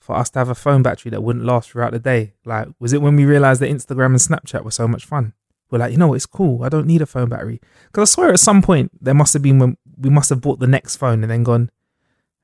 for 0.00 0.16
us 0.16 0.30
to 0.30 0.38
have 0.38 0.48
a 0.48 0.54
phone 0.54 0.82
battery 0.82 1.10
that 1.10 1.22
wouldn't 1.22 1.44
last 1.44 1.70
throughout 1.70 1.92
the 1.92 1.98
day? 1.98 2.34
Like, 2.44 2.68
was 2.78 2.92
it 2.92 3.00
when 3.00 3.16
we 3.16 3.24
realized 3.24 3.60
that 3.60 3.70
Instagram 3.70 4.06
and 4.06 4.16
Snapchat 4.16 4.64
were 4.64 4.70
so 4.70 4.86
much 4.88 5.04
fun? 5.04 5.32
We're 5.70 5.78
like, 5.78 5.92
you 5.92 5.98
know, 5.98 6.08
what, 6.08 6.14
it's 6.16 6.26
cool. 6.26 6.62
I 6.62 6.68
don't 6.68 6.86
need 6.86 7.02
a 7.02 7.06
phone 7.06 7.28
battery 7.28 7.60
because 7.86 8.10
I 8.10 8.12
swear 8.12 8.30
at 8.30 8.40
some 8.40 8.62
point 8.62 8.90
there 9.00 9.14
must 9.14 9.32
have 9.32 9.42
been 9.42 9.58
when 9.58 9.76
we 9.98 10.10
must 10.10 10.30
have 10.30 10.40
bought 10.40 10.60
the 10.60 10.66
next 10.66 10.96
phone 10.96 11.22
and 11.22 11.30
then 11.30 11.42
gone. 11.42 11.70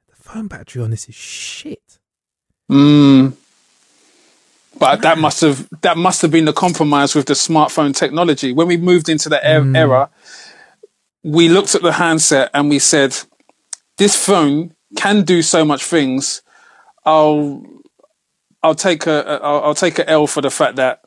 The 0.08 0.16
phone 0.16 0.48
battery 0.48 0.82
on 0.82 0.90
this 0.90 1.08
is 1.08 1.14
shit. 1.14 1.98
Mm. 2.70 3.34
But 4.78 5.02
that 5.02 5.18
must 5.18 5.40
have 5.42 5.68
that 5.82 5.98
must 5.98 6.22
have 6.22 6.30
been 6.30 6.44
the 6.46 6.52
compromise 6.52 7.14
with 7.14 7.26
the 7.26 7.34
smartphone 7.34 7.94
technology. 7.94 8.52
When 8.52 8.68
we 8.68 8.76
moved 8.76 9.08
into 9.08 9.28
the 9.28 9.38
er- 9.38 9.76
era, 9.76 10.10
we 11.22 11.48
looked 11.48 11.74
at 11.74 11.82
the 11.82 11.92
handset 11.92 12.50
and 12.54 12.70
we 12.70 12.78
said, 12.78 13.16
"This 13.98 14.16
phone 14.16 14.74
can 14.96 15.22
do 15.22 15.42
so 15.42 15.64
much 15.64 15.84
things. 15.84 16.42
I'll 17.04 17.62
I'll 18.62 18.74
take 18.74 19.06
a 19.06 19.20
a- 19.20 19.40
I'll, 19.44 19.64
I'll 19.64 19.74
take 19.74 19.98
a 19.98 20.08
L 20.08 20.26
for 20.26 20.40
the 20.40 20.50
fact 20.50 20.76
that 20.76 21.02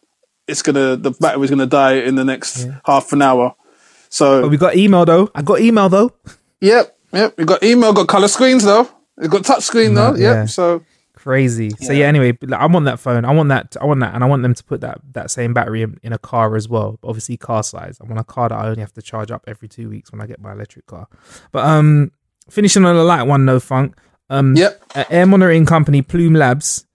it's 0.47 0.61
gonna 0.61 0.95
the 0.95 1.11
battery's 1.11 1.49
gonna 1.49 1.65
die 1.65 1.93
in 1.95 2.15
the 2.15 2.25
next 2.25 2.67
half 2.85 3.13
an 3.13 3.21
hour." 3.21 3.55
So 4.09 4.41
But 4.43 4.49
we 4.49 4.57
got 4.57 4.75
email 4.75 5.05
though. 5.05 5.29
I 5.33 5.41
got 5.41 5.59
email 5.61 5.89
though. 5.89 6.11
Yep, 6.61 6.97
yep. 7.13 7.37
We 7.37 7.45
got 7.45 7.63
email, 7.63 7.93
got 7.93 8.07
color 8.07 8.27
screens 8.27 8.63
though. 8.63 8.87
We 9.17 9.27
got 9.27 9.43
touch 9.45 9.63
screen 9.63 9.93
though. 9.95 10.11
No, 10.11 10.17
Yep. 10.17 10.35
yeah. 10.35 10.45
So 10.45 10.83
Crazy. 11.15 11.69
So 11.79 11.93
yeah. 11.93 12.07
Anyway, 12.07 12.37
I 12.51 12.65
want 12.65 12.83
that 12.85 12.99
phone. 12.99 13.23
I 13.23 13.31
want 13.31 13.47
that. 13.49 13.77
I 13.79 13.85
want 13.85 14.01
that, 14.01 14.13
and 14.13 14.23
I 14.25 14.27
want 14.27 14.43
them 14.43 14.53
to 14.53 14.63
put 14.63 14.81
that 14.81 14.99
that 15.13 15.31
same 15.31 15.53
battery 15.53 15.81
in, 15.81 15.97
in 16.03 16.11
a 16.11 16.17
car 16.17 16.55
as 16.57 16.67
well. 16.67 16.99
Obviously, 17.01 17.37
car 17.37 17.63
size. 17.63 17.97
I 18.01 18.05
want 18.05 18.19
a 18.19 18.25
car 18.25 18.49
that 18.49 18.55
I 18.55 18.67
only 18.67 18.81
have 18.81 18.91
to 18.93 19.01
charge 19.01 19.31
up 19.31 19.45
every 19.47 19.69
two 19.69 19.87
weeks 19.89 20.11
when 20.11 20.19
I 20.21 20.25
get 20.25 20.41
my 20.41 20.51
electric 20.51 20.85
car. 20.85 21.07
But 21.53 21.65
um, 21.65 22.11
finishing 22.49 22.83
on 22.83 22.95
a 22.97 23.03
light 23.03 23.23
one, 23.23 23.45
no 23.45 23.61
funk. 23.61 23.95
Um, 24.29 24.55
Yep. 24.57 24.83
air 25.09 25.25
monitoring 25.25 25.65
company 25.65 26.01
Plume 26.01 26.33
Labs 26.33 26.85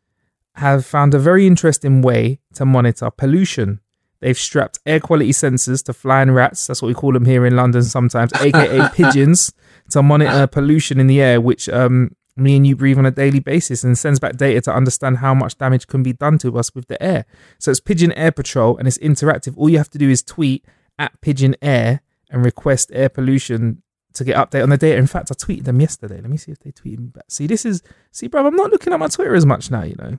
have 0.59 0.85
found 0.85 1.15
a 1.15 1.19
very 1.19 1.47
interesting 1.47 2.03
way 2.03 2.41
to 2.55 2.65
monitor 2.65 3.11
pollution. 3.11 3.81
They've 4.21 4.39
strapped 4.39 4.81
air 4.85 4.99
quality 4.99 5.31
sensors 5.31 5.85
to 5.85 5.93
flying 5.93 6.33
rats. 6.33 6.67
That's 6.67 6.83
what 6.83 6.89
we 6.89 6.95
call 6.95 7.13
them 7.13 7.25
here 7.25 7.47
in 7.47 7.55
London 7.57 7.83
sometimes, 7.85 8.33
aka 8.41 8.89
pigeons, 8.93 9.53
to 9.91 10.03
monitor 10.03 10.47
pollution 10.47 10.99
in 10.99 11.07
the 11.07 11.21
air, 11.21 11.41
which 11.41 11.69
um, 11.69 12.17
me 12.37 12.57
and 12.57 12.67
you 12.67 12.75
breathe 12.77 12.99
on 12.99 13.07
a 13.07 13.11
daily 13.11 13.41
basis 13.41 13.85
and 13.85 13.97
sends 13.97 14.19
back 14.19 14.37
data 14.37 14.61
to 14.63 14.75
understand 14.75 15.19
how 15.19 15.35
much 15.35 15.59
damage 15.59 15.87
can 15.87 16.03
be 16.03 16.13
done 16.13 16.39
to 16.39 16.59
us 16.59 16.75
with 16.75 16.89
the 16.89 17.01
air. 17.03 17.25
So 17.59 17.71
it's 17.71 17.81
Pigeon 17.81 18.13
Air 18.13 18.33
Patrol 18.33 18.77
and 18.77 18.89
it's 18.89 18.99
interactive. 18.99 19.57
All 19.57 19.69
you 19.69 19.79
have 19.79 19.91
to 19.91 19.99
do 19.99 20.11
is 20.11 20.23
tweet 20.23 20.65
at 20.99 21.21
Pigeon 21.21 21.55
Air 21.63 22.03
and 22.31 22.45
request 22.45 22.91
air 22.93 23.09
pollution 23.09 23.83
to 24.15 24.25
get 24.25 24.37
update 24.37 24.63
on 24.63 24.71
the 24.71 24.77
data. 24.77 24.97
In 24.97 25.07
fact, 25.07 25.31
I 25.31 25.35
tweeted 25.35 25.65
them 25.65 25.81
yesterday. 25.81 26.21
Let 26.21 26.31
me 26.31 26.37
see 26.37 26.53
if 26.53 26.59
they 26.59 26.73
tweeted 26.73 26.99
me 26.99 27.07
back. 27.09 27.25
See, 27.29 27.47
this 27.47 27.65
is 27.65 27.83
see, 28.11 28.27
bro. 28.27 28.47
I'm 28.47 28.57
not 28.57 28.71
looking 28.71 28.93
at 28.93 28.99
my 28.99 29.09
Twitter 29.09 29.35
as 29.35 29.47
much 29.47 29.71
now. 29.71 29.83
You 29.83 29.95
know. 29.97 30.19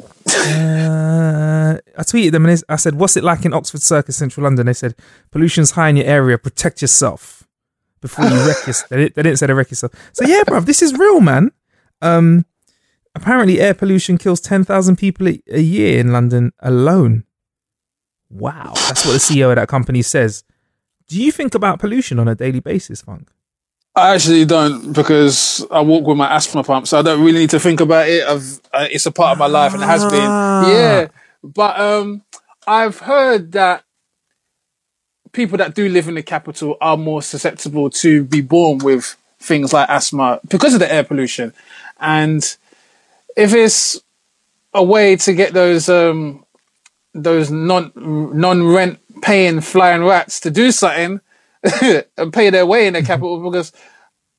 Uh, 0.00 1.78
I 1.98 2.02
tweeted 2.02 2.32
them 2.32 2.46
and 2.46 2.62
I 2.68 2.76
said, 2.76 2.94
"What's 2.94 3.16
it 3.16 3.24
like 3.24 3.44
in 3.44 3.52
Oxford 3.52 3.82
Circus, 3.82 4.16
Central 4.16 4.44
London?" 4.44 4.66
They 4.66 4.72
said, 4.72 4.94
"Pollution's 5.30 5.72
high 5.72 5.88
in 5.90 5.96
your 5.96 6.06
area. 6.06 6.38
Protect 6.38 6.80
yourself 6.82 7.46
before 8.00 8.24
you 8.26 8.36
wreck 8.46 8.66
yourself." 8.66 8.88
They, 8.88 8.96
didn't- 8.96 9.14
they 9.14 9.22
didn't 9.22 9.38
say 9.38 9.46
to 9.46 9.54
wreck 9.54 9.70
yourself. 9.70 9.92
So 10.12 10.24
yeah, 10.26 10.42
bro, 10.46 10.60
this 10.60 10.82
is 10.82 10.94
real, 10.98 11.20
man. 11.20 11.52
Um, 12.00 12.46
apparently, 13.14 13.60
air 13.60 13.74
pollution 13.74 14.18
kills 14.18 14.40
ten 14.40 14.64
thousand 14.64 14.96
people 14.96 15.28
a, 15.28 15.40
a 15.50 15.60
year 15.60 15.98
in 16.00 16.12
London 16.12 16.52
alone. 16.60 17.24
Wow, 18.30 18.72
that's 18.74 19.04
what 19.04 19.12
the 19.12 19.18
CEO 19.18 19.50
of 19.50 19.56
that 19.56 19.68
company 19.68 20.02
says. 20.02 20.44
Do 21.08 21.22
you 21.22 21.30
think 21.30 21.54
about 21.54 21.78
pollution 21.78 22.18
on 22.18 22.28
a 22.28 22.34
daily 22.34 22.60
basis, 22.60 23.02
Funk? 23.02 23.30
I 23.94 24.14
actually 24.14 24.44
don't 24.46 24.92
because 24.92 25.66
I 25.70 25.80
walk 25.82 26.06
with 26.06 26.16
my 26.16 26.34
asthma 26.34 26.64
pump, 26.64 26.86
so 26.88 26.98
I 26.98 27.02
don't 27.02 27.22
really 27.22 27.40
need 27.40 27.50
to 27.50 27.60
think 27.60 27.80
about 27.80 28.08
it. 28.08 28.24
I've, 28.26 28.60
uh, 28.72 28.88
it's 28.90 29.04
a 29.04 29.12
part 29.12 29.32
of 29.32 29.38
my 29.38 29.46
life 29.46 29.74
and 29.74 29.82
it 29.82 29.86
has 29.86 30.02
been. 30.04 30.22
Yeah, 30.22 31.08
but 31.44 31.78
um, 31.78 32.22
I've 32.66 33.00
heard 33.00 33.52
that 33.52 33.84
people 35.32 35.58
that 35.58 35.74
do 35.74 35.88
live 35.88 36.08
in 36.08 36.14
the 36.14 36.22
capital 36.22 36.76
are 36.80 36.96
more 36.96 37.20
susceptible 37.20 37.90
to 37.90 38.24
be 38.24 38.40
born 38.40 38.78
with 38.78 39.16
things 39.38 39.72
like 39.72 39.88
asthma 39.90 40.40
because 40.48 40.72
of 40.72 40.80
the 40.80 40.90
air 40.90 41.04
pollution, 41.04 41.52
and 42.00 42.56
if 43.36 43.52
it's 43.52 44.00
a 44.72 44.82
way 44.82 45.16
to 45.16 45.34
get 45.34 45.52
those 45.52 45.90
um 45.90 46.46
those 47.12 47.50
non 47.50 47.92
non 47.94 48.66
rent 48.66 48.98
paying 49.20 49.60
flying 49.60 50.02
rats 50.02 50.40
to 50.40 50.50
do 50.50 50.72
something 50.72 51.20
and 52.16 52.32
pay 52.32 52.50
their 52.50 52.66
way 52.66 52.86
in 52.86 52.94
the 52.94 53.02
capital 53.02 53.42
because 53.42 53.72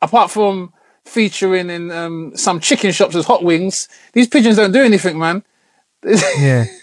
apart 0.02 0.32
from 0.32 0.74
featuring 1.06 1.70
in 1.70 1.92
um, 1.92 2.36
some 2.36 2.60
chicken 2.60 2.92
shops 2.92 3.16
as 3.16 3.26
hot 3.26 3.44
wings, 3.44 3.88
these 4.14 4.28
pigeons 4.28 4.58
don't 4.58 4.72
do 4.72 4.84
anything, 4.84 5.20
man. 5.20 5.44
Yeah. 6.38 6.66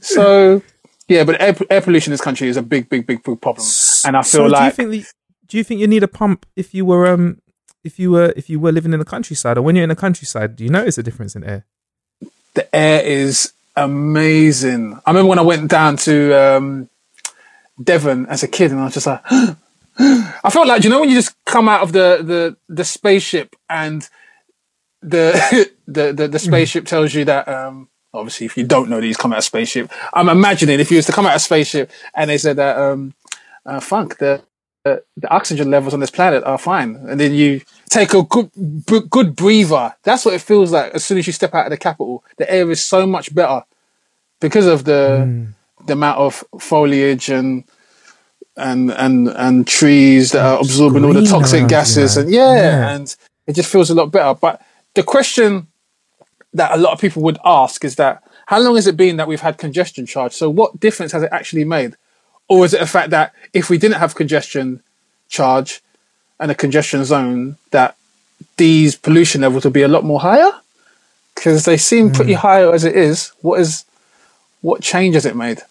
So 0.00 0.60
yeah, 1.08 1.24
but 1.24 1.40
air, 1.40 1.56
air 1.70 1.80
pollution 1.80 2.10
in 2.10 2.12
this 2.12 2.20
country 2.20 2.46
is 2.46 2.58
a 2.58 2.62
big, 2.62 2.90
big, 2.90 3.06
big, 3.06 3.22
big 3.22 3.40
problem, 3.40 3.66
and 4.04 4.16
I 4.18 4.20
feel 4.20 4.42
so 4.42 4.46
like 4.46 4.60
do 4.60 4.64
you 4.66 4.90
think 4.90 4.90
the, 4.90 5.12
do 5.46 5.56
you 5.56 5.64
think 5.64 5.80
you 5.80 5.86
need 5.86 6.02
a 6.02 6.08
pump 6.08 6.44
if 6.56 6.74
you 6.74 6.84
were 6.84 7.06
um 7.06 7.40
if 7.84 7.98
you 7.98 8.10
were 8.10 8.34
if 8.36 8.50
you 8.50 8.60
were 8.60 8.70
living 8.70 8.92
in 8.92 8.98
the 8.98 9.06
countryside 9.06 9.56
or 9.56 9.62
when 9.62 9.76
you're 9.76 9.82
in 9.82 9.88
the 9.88 9.96
countryside? 9.96 10.56
Do 10.56 10.64
you 10.64 10.68
notice 10.68 10.98
a 10.98 11.02
difference 11.02 11.34
in 11.34 11.42
air? 11.42 11.64
the 12.54 12.74
air 12.74 13.02
is 13.02 13.52
amazing. 13.76 14.98
I 15.04 15.10
remember 15.10 15.28
when 15.28 15.38
I 15.38 15.42
went 15.42 15.70
down 15.70 15.96
to 15.98 16.32
um, 16.32 16.88
Devon 17.82 18.26
as 18.26 18.42
a 18.42 18.48
kid, 18.48 18.70
and 18.70 18.80
I 18.80 18.84
was 18.84 18.94
just 18.94 19.06
like, 19.06 19.22
I 19.98 20.50
felt 20.50 20.66
like 20.66 20.84
you 20.84 20.90
know 20.90 21.00
when 21.00 21.08
you 21.08 21.16
just 21.16 21.36
come 21.44 21.68
out 21.68 21.82
of 21.82 21.92
the 21.92 22.20
the 22.22 22.56
the 22.68 22.84
spaceship 22.84 23.56
and 23.68 24.08
the 25.02 25.68
the 25.86 26.12
the, 26.12 26.28
the 26.28 26.38
spaceship 26.38 26.86
tells 26.86 27.14
you 27.14 27.24
that. 27.24 27.48
Um, 27.48 27.88
obviously, 28.12 28.46
if 28.46 28.56
you 28.56 28.64
don't 28.64 28.88
know 28.88 29.00
he's 29.00 29.16
come 29.16 29.32
out 29.32 29.38
of 29.38 29.44
spaceship, 29.44 29.90
I'm 30.12 30.28
imagining 30.28 30.78
if 30.78 30.88
he 30.88 30.96
was 30.96 31.06
to 31.06 31.12
come 31.12 31.26
out 31.26 31.34
of 31.34 31.40
spaceship 31.40 31.90
and 32.14 32.30
they 32.30 32.38
said 32.38 32.56
that 32.56 32.76
um, 32.78 33.14
uh, 33.66 33.80
funk 33.80 34.18
the. 34.18 34.42
The, 34.86 35.02
the 35.16 35.30
oxygen 35.32 35.70
levels 35.70 35.94
on 35.94 36.00
this 36.00 36.10
planet 36.10 36.44
are 36.44 36.58
fine, 36.58 36.96
and 37.08 37.18
then 37.18 37.32
you 37.32 37.62
take 37.88 38.12
a 38.12 38.22
good 38.22 38.50
b- 38.84 39.00
good 39.08 39.34
breather. 39.34 39.94
That's 40.02 40.26
what 40.26 40.34
it 40.34 40.42
feels 40.42 40.72
like 40.72 40.92
as 40.92 41.02
soon 41.02 41.16
as 41.16 41.26
you 41.26 41.32
step 41.32 41.54
out 41.54 41.64
of 41.64 41.70
the 41.70 41.78
capital. 41.78 42.22
The 42.36 42.52
air 42.52 42.70
is 42.70 42.84
so 42.84 43.06
much 43.06 43.34
better 43.34 43.64
because 44.42 44.66
of 44.66 44.84
the 44.84 45.22
the 45.86 45.92
amount 45.94 46.18
of 46.18 46.44
foliage 46.58 47.28
and 47.28 47.64
and 48.56 48.90
and 48.92 49.28
and 49.28 49.66
trees 49.66 50.32
that 50.32 50.44
are 50.44 50.60
absorbing 50.60 51.04
all 51.04 51.12
the 51.12 51.24
toxic 51.24 51.66
gases, 51.68 52.16
and 52.16 52.30
yeah, 52.30 52.54
Yeah. 52.54 52.94
and 52.94 53.16
it 53.46 53.54
just 53.54 53.70
feels 53.70 53.90
a 53.90 53.94
lot 53.94 54.10
better. 54.12 54.38
But 54.38 54.60
the 54.94 55.02
question 55.02 55.66
that 56.52 56.72
a 56.72 56.76
lot 56.76 56.92
of 56.92 57.00
people 57.00 57.22
would 57.22 57.38
ask 57.44 57.84
is 57.84 57.96
that 57.96 58.22
how 58.46 58.60
long 58.60 58.76
has 58.76 58.86
it 58.86 58.96
been 58.96 59.16
that 59.16 59.26
we've 59.26 59.40
had 59.40 59.58
congestion 59.58 60.06
charge? 60.06 60.32
So 60.32 60.48
what 60.48 60.78
difference 60.78 61.12
has 61.12 61.22
it 61.22 61.30
actually 61.32 61.64
made? 61.64 61.96
Or 62.48 62.64
is 62.64 62.74
it 62.74 62.80
a 62.82 62.86
fact 62.86 63.10
that 63.10 63.32
if 63.52 63.70
we 63.70 63.78
didn't 63.78 63.98
have 63.98 64.14
congestion 64.14 64.82
charge 65.28 65.80
and 66.38 66.50
a 66.50 66.54
congestion 66.54 67.04
zone, 67.04 67.56
that 67.70 67.96
these 68.58 68.94
pollution 68.96 69.40
levels 69.40 69.64
would 69.64 69.72
be 69.72 69.82
a 69.82 69.88
lot 69.88 70.04
more 70.04 70.20
higher? 70.20 70.50
Because 71.34 71.64
they 71.64 71.76
seem 71.76 72.12
pretty 72.12 72.34
high 72.34 72.70
as 72.70 72.84
it 72.84 72.94
is. 72.94 73.32
What 73.40 73.60
is 73.60 73.84
what 74.60 74.80
change 74.82 75.14
has 75.14 75.26
it 75.26 75.34
made? 75.34 75.62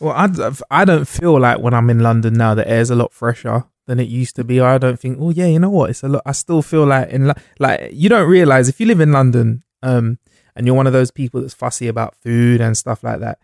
Well, 0.00 0.14
I, 0.14 0.52
I 0.70 0.84
don't 0.86 1.06
feel 1.06 1.38
like 1.38 1.58
when 1.58 1.74
I'm 1.74 1.90
in 1.90 2.00
London 2.00 2.34
now, 2.34 2.54
the 2.54 2.68
air's 2.68 2.88
a 2.90 2.94
lot 2.94 3.12
fresher 3.12 3.64
than 3.86 4.00
it 4.00 4.08
used 4.08 4.34
to 4.36 4.44
be. 4.44 4.58
I 4.58 4.78
don't 4.78 4.98
think, 4.98 5.18
oh 5.20 5.30
yeah, 5.30 5.46
you 5.46 5.58
know 5.58 5.68
what? 5.68 5.90
It's 5.90 6.02
a 6.02 6.08
lot. 6.08 6.22
I 6.24 6.32
still 6.32 6.62
feel 6.62 6.86
like 6.86 7.10
in 7.10 7.32
like 7.58 7.90
you 7.92 8.08
don't 8.08 8.28
realize 8.28 8.68
if 8.68 8.80
you 8.80 8.86
live 8.86 9.00
in 9.00 9.12
London, 9.12 9.62
um, 9.82 10.18
and 10.56 10.66
you're 10.66 10.76
one 10.76 10.86
of 10.86 10.94
those 10.94 11.10
people 11.10 11.40
that's 11.42 11.54
fussy 11.54 11.86
about 11.86 12.14
food 12.16 12.62
and 12.62 12.78
stuff 12.78 13.04
like 13.04 13.20
that, 13.20 13.38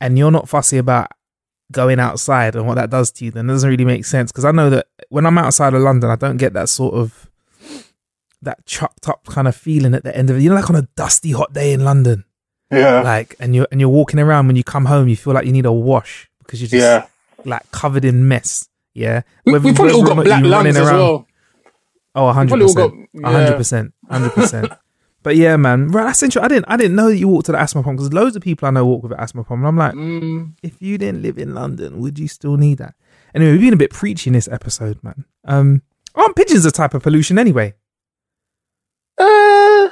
and 0.00 0.16
you're 0.16 0.30
not 0.30 0.48
fussy 0.48 0.78
about 0.78 1.10
going 1.72 2.00
outside 2.00 2.54
and 2.56 2.66
what 2.66 2.76
that 2.76 2.90
does 2.90 3.10
to 3.10 3.24
you, 3.26 3.30
then 3.30 3.50
it 3.50 3.52
doesn't 3.52 3.68
really 3.68 3.84
make 3.84 4.06
sense. 4.06 4.32
Because 4.32 4.44
I 4.44 4.52
know 4.52 4.70
that 4.70 4.86
when 5.10 5.26
I'm 5.26 5.36
outside 5.36 5.74
of 5.74 5.82
London, 5.82 6.08
I 6.08 6.16
don't 6.16 6.38
get 6.38 6.54
that 6.54 6.70
sort 6.70 6.94
of 6.94 7.28
that 8.40 8.64
chucked 8.64 9.08
up 9.08 9.26
kind 9.26 9.48
of 9.48 9.56
feeling 9.56 9.94
at 9.94 10.04
the 10.04 10.16
end 10.16 10.30
of 10.30 10.36
it. 10.36 10.42
You 10.42 10.48
know, 10.48 10.56
like 10.56 10.70
on 10.70 10.76
a 10.76 10.88
dusty 10.96 11.32
hot 11.32 11.52
day 11.52 11.72
in 11.72 11.84
London 11.84 12.24
Yeah. 12.70 13.00
like 13.02 13.36
and 13.38 13.54
you're 13.54 13.68
and 13.70 13.80
you're 13.80 13.88
walking 13.90 14.18
around 14.18 14.48
when 14.48 14.56
you 14.56 14.64
come 14.64 14.86
home 14.86 15.06
you 15.08 15.16
feel 15.16 15.32
like 15.34 15.46
you 15.46 15.52
need 15.52 15.66
a 15.66 15.72
wash 15.72 16.28
because 16.40 16.60
you're 16.60 16.68
just 16.68 16.82
Yeah. 16.82 17.06
like 17.44 17.70
covered 17.70 18.04
in 18.04 18.26
mess. 18.28 18.68
Yeah? 18.94 19.22
We, 19.44 19.52
Whether- 19.52 19.64
we 19.68 19.72
probably 19.74 19.92
all 19.94 20.04
got 20.04 20.24
black 20.24 20.40
you're 20.40 20.48
lungs 20.50 20.76
as 20.76 20.78
around- 20.78 20.98
well. 20.98 21.26
oh 22.16 22.24
100 22.24 22.48
probably 22.48 22.66
all 22.66 22.74
got- 22.74 23.56
percent. 23.56 23.92
100 24.08 24.32
percent. 24.32 24.72
But 25.22 25.34
yeah 25.34 25.56
man. 25.56 25.88
Right 25.88 26.04
that's 26.04 26.22
interesting. 26.22 26.44
I 26.44 26.48
didn't 26.48 26.66
i 26.68 26.76
didn't 26.76 26.94
know 26.94 27.08
that 27.08 27.16
you 27.18 27.26
walked 27.26 27.46
to 27.46 27.52
the 27.52 27.58
asthma 27.60 27.82
pump 27.82 27.98
because 27.98 28.12
loads 28.12 28.36
of 28.36 28.42
people 28.42 28.68
i 28.68 28.70
know 28.70 28.86
walk 28.86 29.02
with 29.02 29.10
an 29.10 29.18
asthma 29.18 29.42
pump 29.42 29.58
and 29.58 29.66
i'm 29.66 29.76
like 29.76 29.94
Mm. 29.94 30.52
if 30.62 30.80
you 30.80 30.98
didn't 30.98 31.22
live 31.22 31.36
in 31.36 31.52
london 31.52 31.98
would 32.00 32.16
you 32.16 32.28
still 32.28 32.56
need 32.56 32.78
that? 32.78 32.94
Anyway 33.34 33.50
we've 33.52 33.60
been 33.60 33.72
a 33.74 33.76
bit 33.76 33.90
preachy 33.90 34.30
in 34.30 34.34
this 34.34 34.46
episode 34.46 35.02
man. 35.02 35.24
Um 35.44 35.82
aren't 36.14 36.36
pigeons 36.36 36.64
a 36.64 36.70
type 36.70 36.94
of 36.94 37.02
pollution 37.02 37.38
anyway 37.40 37.74
Uh, 39.18 39.88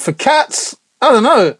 for 0.00 0.12
cats, 0.12 0.76
I 1.00 1.12
don't 1.12 1.22
know. 1.22 1.56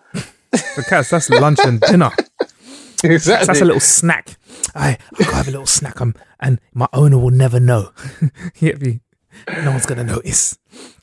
for 0.75 0.83
cats 0.83 1.11
that's 1.11 1.31
lunch 1.31 1.59
and 1.65 1.81
dinner 1.81 2.11
Exactly. 3.05 3.47
That's 3.47 3.61
a 3.61 3.65
little 3.65 3.81
snack. 3.81 4.37
I 4.75 4.99
I'll 5.21 5.33
have 5.33 5.49
a 5.49 5.51
little 5.53 5.67
snack. 5.67 6.01
Um, 6.01 6.15
and 6.39 6.61
my 6.75 6.87
owner 6.93 7.17
will 7.19 7.31
never 7.31 7.59
know. 7.59 7.93
You 8.21 8.73
get 8.73 8.81
me? 8.83 9.01
No 9.49 9.71
one's 9.71 9.87
gonna 9.87 10.05
notice. 10.05 10.59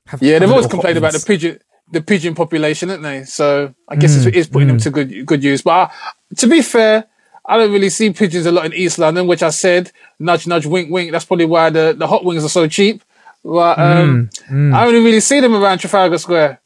Have- 0.07 0.21
yeah, 0.21 0.33
have 0.33 0.41
they've 0.41 0.51
always 0.51 0.67
complained 0.67 0.97
about 0.99 1.13
the 1.13 1.23
pigeon, 1.25 1.59
the 1.91 2.01
pigeon 2.01 2.35
population, 2.35 2.89
haven't 2.89 3.01
they? 3.03 3.23
So 3.23 3.73
I 3.87 3.95
guess 3.95 4.15
Mm, 4.15 4.27
it 4.27 4.35
is 4.35 4.47
putting 4.47 4.67
them 4.67 4.77
mm. 4.77 4.83
to 4.83 4.89
good 4.91 5.25
good 5.25 5.43
use. 5.43 5.63
But 5.63 5.71
uh, 5.71 5.89
to 6.37 6.47
be 6.47 6.61
fair, 6.61 7.05
I 7.45 7.57
don't 7.57 7.71
really 7.71 7.89
see 7.89 8.11
pigeons 8.13 8.45
a 8.45 8.51
lot 8.51 8.65
in 8.67 8.73
East 8.73 8.99
London, 8.99 9.25
which 9.25 9.41
I 9.41 9.49
said 9.49 9.91
nudge 10.19 10.45
nudge 10.45 10.67
wink 10.67 10.91
wink. 10.91 11.11
That's 11.11 11.25
probably 11.25 11.45
why 11.45 11.71
the, 11.71 11.95
the 11.97 12.05
hot 12.05 12.23
wings 12.23 12.45
are 12.45 12.49
so 12.49 12.67
cheap. 12.67 13.03
But 13.43 13.79
um, 13.79 14.29
Mm, 14.49 14.71
mm. 14.71 14.75
I 14.75 14.85
only 14.85 14.99
really 14.99 15.19
see 15.21 15.39
them 15.39 15.55
around 15.55 15.79
Trafalgar 15.79 16.17
Square. 16.19 16.61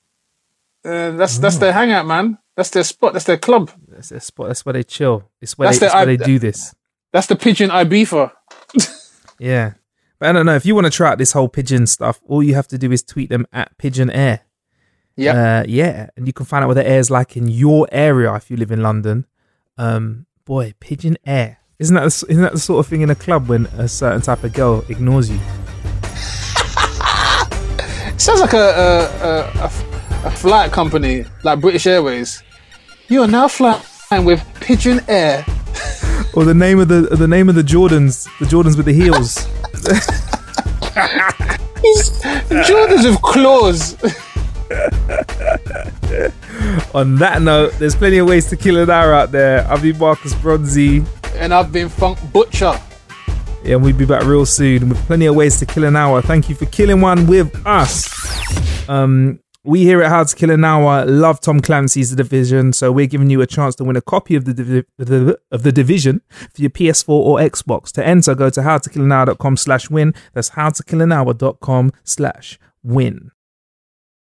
Uh, 0.84 1.12
that's 1.12 1.38
that's 1.38 1.58
their 1.58 1.74
hangout, 1.74 2.08
man. 2.08 2.38
That's 2.58 2.72
their 2.72 2.84
spot. 2.84 3.14
That's 3.14 3.26
their 3.26 3.38
club. 3.38 3.72
That's 3.88 4.10
their 4.10 4.20
spot. 4.20 4.48
That's 4.48 4.66
where 4.66 4.74
they 4.74 4.84
chill. 4.84 5.30
It's 5.42 5.58
where, 5.58 5.68
That's 5.68 5.80
they, 5.80 5.88
where 5.88 5.96
I- 5.96 6.06
they 6.06 6.18
do 6.18 6.40
this. 6.40 6.74
That's 7.14 7.28
the 7.28 7.36
pigeon 7.36 7.70
Ibiza. 7.70 8.32
Yeah. 9.40 9.74
But 10.20 10.30
I 10.30 10.34
don't 10.34 10.46
know 10.46 10.54
if 10.56 10.68
you 10.68 10.76
want 10.76 10.86
to 10.86 10.92
try 10.92 11.10
out 11.10 11.18
this 11.18 11.32
whole 11.32 11.50
pigeon 11.50 11.88
stuff. 11.88 12.20
All 12.28 12.44
you 12.44 12.54
have 12.54 12.68
to 12.68 12.78
do 12.78 12.92
is 12.92 13.02
tweet 13.02 13.30
them 13.30 13.48
at 13.52 13.76
Pigeon 13.80 14.12
Air. 14.12 14.42
Yeah. 15.18 15.62
Uh, 15.62 15.64
yeah, 15.68 16.10
and 16.16 16.28
you 16.28 16.34
can 16.34 16.46
find 16.46 16.64
out 16.64 16.68
what 16.68 16.76
the 16.76 16.88
air's 16.88 17.10
like 17.10 17.36
in 17.36 17.48
your 17.48 17.88
area 17.92 18.32
if 18.36 18.52
you 18.52 18.58
live 18.58 18.70
in 18.72 18.84
London. 18.84 19.26
Um, 19.80 20.28
boy, 20.46 20.76
Pigeon 20.80 21.18
Air. 21.26 21.58
Isn't 21.80 21.96
that 21.96 22.02
the, 22.04 22.26
isn't 22.30 22.44
that 22.44 22.52
the 22.54 22.60
sort 22.60 22.86
of 22.86 22.88
thing 22.88 23.02
in 23.02 23.10
a 23.10 23.16
club 23.16 23.48
when 23.50 23.66
a 23.78 23.88
certain 23.88 24.22
type 24.22 24.44
of 24.44 24.54
girl 24.54 24.86
ignores 24.90 25.32
you? 25.32 25.40
Sounds 28.18 28.42
like 28.42 28.54
a 28.54 28.58
a, 28.58 29.60
a, 29.60 29.66
a 29.66 29.70
a 30.24 30.32
flight 30.32 30.72
company 30.72 31.26
like 31.44 31.60
British 31.62 31.88
Airways. 31.88 32.44
You 33.08 33.22
are 33.24 33.28
now 33.28 33.48
flying 33.48 34.26
with 34.26 34.42
Pigeon 34.60 35.02
Air. 35.08 35.46
Or 36.34 36.46
the 36.46 36.54
name 36.54 36.80
of 36.80 36.88
the 36.88 37.02
the 37.02 37.28
name 37.28 37.50
of 37.50 37.56
the 37.56 37.62
Jordans, 37.62 38.24
the 38.40 38.46
Jordans 38.46 38.78
with 38.78 38.86
the 38.86 38.94
heels. 38.94 39.36
Jordans 41.82 43.04
with 43.10 43.22
claws. 43.22 43.96
On 46.96 47.16
that 47.18 47.42
note, 47.42 47.74
there's 47.80 47.96
plenty 47.96 48.18
of 48.20 48.28
ways 48.28 48.48
to 48.50 48.56
kill 48.56 48.78
an 48.78 48.90
hour 48.90 49.14
out 49.14 49.32
there. 49.34 49.68
I've 49.70 49.82
been 49.82 49.98
Marcus 49.98 50.34
Bronzy. 50.36 51.04
and 51.36 51.54
I've 51.54 51.72
been 51.74 51.90
Funk 51.90 52.18
Butcher. 52.32 52.80
Yeah, 53.64 53.76
and 53.76 53.84
we'll 53.84 53.96
be 53.96 54.06
back 54.06 54.24
real 54.24 54.46
soon 54.46 54.88
with 54.90 54.98
plenty 55.08 55.26
of 55.26 55.36
ways 55.36 55.60
to 55.60 55.66
kill 55.66 55.84
an 55.84 55.96
hour. 55.98 56.22
Thank 56.22 56.48
you 56.50 56.56
for 56.56 56.66
killing 56.68 57.02
one 57.02 57.28
with 57.28 57.54
us. 57.66 58.10
Um, 58.90 59.40
we 59.64 59.84
here 59.84 60.02
at 60.02 60.10
How 60.10 60.24
to 60.24 60.36
Kill 60.36 60.50
an 60.50 60.64
Hour 60.64 61.06
love 61.06 61.40
Tom 61.40 61.60
Clancy's 61.60 62.10
The 62.10 62.16
Division, 62.16 62.74
so 62.74 62.92
we're 62.92 63.08
giving 63.08 63.30
you 63.30 63.42
a 63.42 63.48
chance 63.48 63.76
to 63.76 63.84
win 63.84 63.96
a 63.96 64.02
copy 64.02 64.36
of 64.36 64.46
the, 64.46 64.54
the 64.98 65.40
of 65.52 65.64
the 65.64 65.72
Division 65.72 66.22
for 66.54 66.62
your 66.62 66.72
PS4 66.72 67.10
or 67.10 67.38
Xbox. 67.38 67.92
To 67.94 68.06
enter, 68.06 68.34
go 68.34 68.50
to 68.50 68.62
howtokillanhour.com 68.62 69.58
slash 69.58 69.90
win. 69.90 70.14
That's 70.34 70.52
howtokillanhour.com 70.52 71.92
slash 72.04 72.60
win. 72.84 73.32